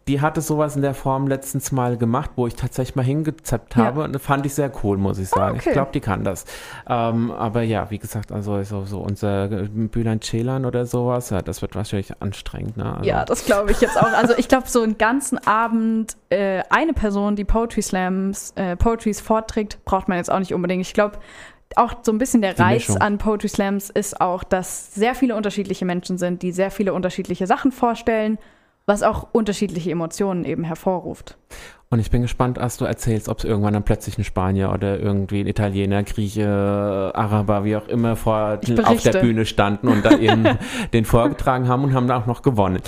Die 0.08 0.20
hatte 0.22 0.42
sowas 0.42 0.76
in 0.76 0.82
der 0.82 0.94
Form 0.94 1.28
letztens 1.28 1.72
mal 1.72 1.98
gemacht, 1.98 2.32
wo 2.36 2.48
ich 2.48 2.56
tatsächlich 2.56 2.96
mal 2.96 3.06
hingezappt 3.06 3.76
Ja. 3.78 3.86
habe 3.86 4.04
und 4.04 4.14
das 4.14 4.22
fand 4.22 4.46
ich 4.46 4.54
sehr 4.54 4.72
cool, 4.84 4.98
muss 4.98 5.18
ich 5.18 5.30
sagen. 5.30 5.58
okay. 5.58 5.70
Ich 5.70 5.74
glaube, 5.74 5.92
die 5.94 6.02
kann 6.02 6.24
das. 6.24 6.46
Ähm, 6.88 7.32
aber 7.32 7.62
ja, 7.62 7.90
wie 7.92 7.98
gesagt, 8.00 8.32
also 8.32 8.62
so, 8.64 8.86
so 8.86 9.00
unser 9.00 9.48
Bühlein 9.48 10.20
Ceylan 10.22 10.66
oder 10.66 10.86
sowas, 10.86 11.30
ja, 11.30 11.42
das 11.42 11.62
wird 11.62 11.76
wahrscheinlich 11.76 12.12
anstrengend. 12.22 12.78
Ne? 12.78 12.94
Also, 12.98 13.10
Ja, 13.10 13.26
das 13.26 13.46
glaube 13.46 13.72
ich 13.72 13.80
jetzt 13.82 13.98
auch. 13.98 14.12
Also 14.14 14.34
ich 14.38 14.48
glaube, 14.48 14.68
so 14.68 14.82
einen 14.82 14.98
ganzen 14.98 15.38
Abend 15.48 16.18
äh, 16.32 16.64
eine 16.70 16.94
Person, 16.94 17.36
die 17.36 17.46
Poetry 17.46 17.82
Slams, 17.82 18.54
äh, 18.56 18.76
Poetries 18.76 19.20
vorträgt, 19.22 19.84
braucht 19.86 20.08
man 20.08 20.18
jetzt 20.18 20.32
auch 20.32 20.40
nicht 20.40 20.54
unbedingt. 20.54 20.82
Ich 20.86 20.94
glaube, 20.94 21.20
auch 21.76 21.96
so 22.04 22.12
ein 22.12 22.18
bisschen 22.18 22.42
der 22.42 22.54
Die 22.54 22.62
Reiz 22.62 22.88
Mischung. 22.88 22.98
an 22.98 23.18
Poetry 23.18 23.50
Slams 23.50 23.90
ist 23.90 24.20
auch, 24.20 24.44
dass 24.44 24.94
sehr 24.94 25.16
viele 25.16 25.36
unterschiedliche 25.36 25.86
Menschen 25.86 26.18
sind, 26.18 26.42
die 26.42 26.52
sehr 26.52 26.72
viele 26.72 26.94
unterschiedliche 26.94 27.48
Sachen 27.48 27.72
vorstellen, 27.72 28.38
was 28.86 29.04
auch 29.04 29.28
unterschiedliche 29.32 29.92
Emotionen 29.92 30.44
eben 30.44 30.64
hervorruft. 30.64 31.38
Und 31.90 32.00
ich 32.00 32.10
bin 32.10 32.22
gespannt, 32.22 32.58
was 32.58 32.78
du 32.78 32.86
erzählst, 32.86 33.28
ob 33.28 33.40
es 33.40 33.44
irgendwann 33.44 33.74
dann 33.74 33.84
plötzlich 33.84 34.18
ein 34.18 34.24
Spanier 34.24 34.72
oder 34.72 34.98
irgendwie 34.98 35.42
ein 35.42 35.48
Italiener, 35.48 36.04
Grieche, 36.04 37.12
Araber, 37.14 37.66
wie 37.66 37.76
auch 37.76 37.88
immer 37.90 38.16
vor 38.16 38.60
auf 38.86 39.04
der. 39.04 39.20
Bühne 39.20 39.46
standen 39.46 39.90
und 39.90 40.06
da 40.06 40.18
eben 40.18 40.46
den 40.94 41.04
vorgetragen 41.04 41.68
haben 41.68 41.84
und 41.84 41.94
haben 41.94 42.08
da 42.08 42.18
auch 42.18 42.26
noch 42.26 42.42
gewonnen. 42.42 42.82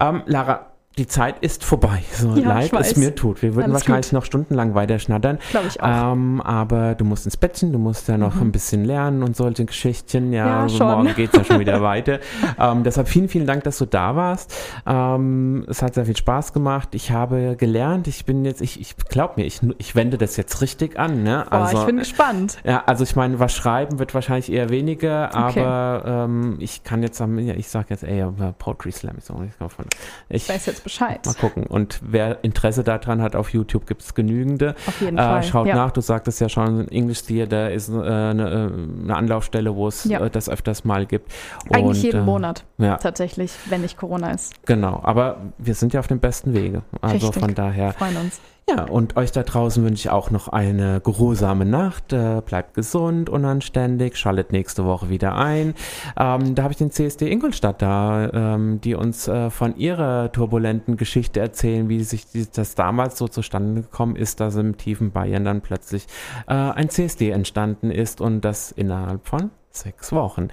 Ähm, 0.00 0.22
Lara, 0.26 0.66
die 0.98 1.06
Zeit 1.06 1.36
ist 1.40 1.64
vorbei, 1.64 2.02
so 2.12 2.34
Ja, 2.34 2.48
leid 2.48 2.72
es 2.74 2.96
mir 2.96 3.14
tut. 3.14 3.40
Wir 3.42 3.54
würden 3.54 3.70
Alles 3.72 3.82
wahrscheinlich 3.82 4.06
gut. 4.10 4.12
noch 4.14 4.24
stundenlang 4.24 4.74
weiter 4.74 4.98
schnattern. 4.98 5.38
Glaube 5.50 5.68
ich 5.68 5.80
auch. 5.82 6.12
Ähm, 6.12 6.40
aber 6.42 6.94
du 6.94 7.04
musst 7.04 7.24
ins 7.24 7.36
Bettchen, 7.36 7.72
du 7.72 7.78
musst 7.78 8.08
ja 8.08 8.18
noch 8.18 8.40
ein 8.40 8.52
bisschen 8.52 8.84
lernen 8.84 9.22
und 9.22 9.36
solche 9.36 9.64
Geschichten. 9.64 10.32
Ja, 10.32 10.44
Mhm. 10.44 10.48
Ja, 10.48 10.62
also 10.62 10.84
morgen 10.84 11.14
geht's 11.14 11.36
ja 11.36 11.44
schon 11.44 11.60
wieder 11.60 11.80
weiter. 11.82 12.18
Ähm, 12.58 12.82
deshalb 12.84 13.08
vielen, 13.08 13.28
vielen 13.28 13.46
Dank, 13.46 13.64
dass 13.64 13.78
du 13.78 13.86
da 13.86 14.14
warst. 14.16 14.54
Ähm, 14.86 15.64
es 15.68 15.82
hat 15.82 15.94
sehr 15.94 16.06
viel 16.06 16.16
Spaß 16.16 16.52
gemacht. 16.52 16.90
Ich 16.94 17.10
habe 17.10 17.56
gelernt. 17.58 18.08
Ich 18.08 18.24
bin 18.24 18.44
jetzt, 18.44 18.60
ich, 18.60 18.80
ich 18.80 18.96
glaub 18.96 19.36
mir, 19.36 19.44
ich, 19.44 19.60
ich 19.78 19.94
wende 19.94 20.18
das 20.18 20.36
jetzt 20.36 20.60
richtig 20.60 20.98
an. 20.98 21.22
Ne? 21.22 21.44
Boah, 21.48 21.56
Also, 21.58 21.78
ich 21.80 21.84
bin 21.86 21.96
gespannt. 21.98 22.58
ja, 22.64 22.82
also 22.86 23.04
ich 23.04 23.14
meine, 23.16 23.38
was 23.38 23.54
schreiben 23.54 23.98
wird 23.98 24.14
wahrscheinlich 24.14 24.50
eher 24.52 24.68
weniger, 24.70 25.30
Okay. 25.48 25.60
aber 25.60 26.02
ähm, 26.24 26.56
ich 26.58 26.82
kann 26.84 27.02
jetzt 27.02 27.20
ich 27.20 27.68
sage 27.68 27.86
jetzt, 27.90 28.04
ey, 28.04 28.22
aber 28.22 28.52
Poetry 28.52 28.92
Slam 28.92 29.16
ist 29.18 29.30
auch 29.30 29.40
nicht 29.40 29.60
davon. 29.60 29.84
Ich 30.28 30.48
weiß 30.48 30.66
jetzt 30.66 30.82
Bescheid. 30.88 31.24
mal 31.26 31.34
gucken. 31.34 31.64
Und 31.66 32.00
wer 32.02 32.42
Interesse 32.42 32.82
daran 32.84 33.20
hat, 33.22 33.36
auf 33.36 33.50
YouTube 33.50 33.86
gibt 33.86 34.02
es 34.02 34.14
genügende. 34.14 34.74
Auf 34.86 35.00
jeden 35.00 35.18
Äh, 35.18 35.22
Fall. 35.22 35.42
schaut 35.42 35.66
ja. 35.66 35.74
nach, 35.74 35.90
du 35.90 36.00
sagtest 36.00 36.40
ja 36.40 36.48
schon, 36.48 36.88
English 36.88 37.22
Theater 37.22 37.70
ist 37.70 37.88
äh, 37.88 37.92
eine, 37.92 38.70
äh, 38.72 39.02
eine 39.04 39.16
Anlaufstelle, 39.16 39.74
wo 39.74 39.88
es 39.88 40.04
Ja. 40.04 40.20
äh, 40.24 40.30
das 40.30 40.48
öfters 40.48 40.84
mal 40.84 41.06
gibt. 41.06 41.30
Eigentlich 41.70 41.98
Und, 41.98 42.02
jeden 42.04 42.20
äh, 42.20 42.24
Monat 42.24 42.64
Ja, 42.78 42.96
tatsächlich, 42.96 43.52
wenn 43.68 43.82
nicht 43.82 43.96
Corona 43.96 44.30
ist. 44.32 44.54
genau. 44.66 45.00
Aber 45.02 45.36
wir 45.58 45.74
sind 45.74 45.92
ja 45.92 46.00
auf 46.00 46.06
dem 46.06 46.20
besten 46.20 46.54
Wege. 46.54 46.82
Also 47.00 47.26
Richtig. 47.28 47.42
von 47.42 47.54
daher. 47.54 47.92
Freuen 47.92 48.16
uns. 48.16 48.40
Ja, 48.68 48.84
und 48.84 49.16
euch 49.16 49.32
da 49.32 49.44
draußen 49.44 49.82
wünsche 49.82 50.08
ich 50.08 50.10
auch 50.10 50.30
noch 50.30 50.48
eine 50.48 51.00
geruhsame 51.00 51.64
Nacht. 51.64 52.12
Äh, 52.12 52.42
bleibt 52.44 52.74
gesund, 52.74 53.30
unanständig, 53.30 54.16
schaltet 54.16 54.52
nächste 54.52 54.84
Woche 54.84 55.08
wieder 55.08 55.36
ein. 55.36 55.74
Ähm, 56.18 56.54
da 56.54 56.64
habe 56.64 56.72
ich 56.72 56.76
den 56.76 56.90
CSD 56.90 57.30
Ingolstadt 57.30 57.80
da, 57.80 58.30
ähm, 58.30 58.80
die 58.82 58.94
uns 58.94 59.26
äh, 59.26 59.48
von 59.48 59.74
ihrer 59.76 60.32
turbulenten 60.32 60.98
Geschichte 60.98 61.40
erzählen, 61.40 61.88
wie 61.88 62.04
sich 62.04 62.26
die, 62.26 62.46
das 62.52 62.74
damals 62.74 63.16
so 63.16 63.26
zustande 63.26 63.80
gekommen 63.80 64.16
ist, 64.16 64.40
dass 64.40 64.56
im 64.56 64.76
tiefen 64.76 65.12
Bayern 65.12 65.46
dann 65.46 65.62
plötzlich 65.62 66.06
äh, 66.46 66.52
ein 66.52 66.90
CSD 66.90 67.30
entstanden 67.30 67.90
ist 67.90 68.20
und 68.20 68.42
das 68.42 68.70
innerhalb 68.70 69.26
von 69.26 69.50
sechs 69.70 70.12
Wochen. 70.12 70.48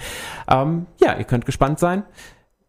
Ähm, 0.50 0.86
ja, 1.02 1.18
ihr 1.18 1.26
könnt 1.26 1.46
gespannt 1.46 1.80
sein. 1.80 2.04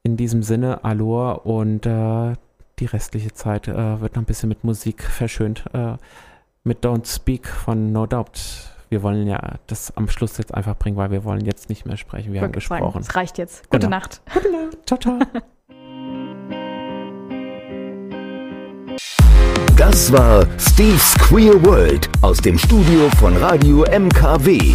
In 0.02 0.16
diesem 0.16 0.42
Sinne, 0.42 0.84
Aloha 0.84 1.32
und 1.32 1.86
äh, 1.86 2.32
die 2.78 2.86
restliche 2.86 3.32
Zeit 3.32 3.68
äh, 3.68 4.00
wird 4.00 4.16
noch 4.16 4.22
ein 4.22 4.26
bisschen 4.26 4.48
mit 4.48 4.64
Musik 4.64 5.02
verschönt. 5.02 5.64
Äh, 5.72 5.96
mit 6.64 6.84
Don't 6.84 7.06
Speak 7.06 7.48
von 7.48 7.92
No 7.92 8.06
Doubt. 8.06 8.40
Wir 8.88 9.02
wollen 9.02 9.26
ja 9.26 9.54
das 9.66 9.96
am 9.96 10.08
Schluss 10.08 10.38
jetzt 10.38 10.54
einfach 10.54 10.76
bringen, 10.76 10.96
weil 10.96 11.10
wir 11.10 11.24
wollen 11.24 11.44
jetzt 11.44 11.68
nicht 11.68 11.86
mehr 11.86 11.96
sprechen. 11.96 12.32
Wir 12.32 12.40
Würde 12.40 12.46
haben 12.46 12.52
gesprochen. 12.52 13.00
Es 13.00 13.14
reicht 13.14 13.38
jetzt. 13.38 13.68
Gute 13.70 13.86
genau. 13.86 13.98
Gute 14.32 14.52
Nacht. 14.52 14.86
Ciao, 14.86 14.98
ciao. 14.98 15.18
Das 19.76 20.12
war 20.12 20.46
Steve's 20.58 21.14
Queer 21.18 21.62
World 21.64 22.08
aus 22.22 22.38
dem 22.38 22.58
Studio 22.58 23.10
von 23.18 23.36
Radio 23.36 23.84
MKW. 23.84 24.74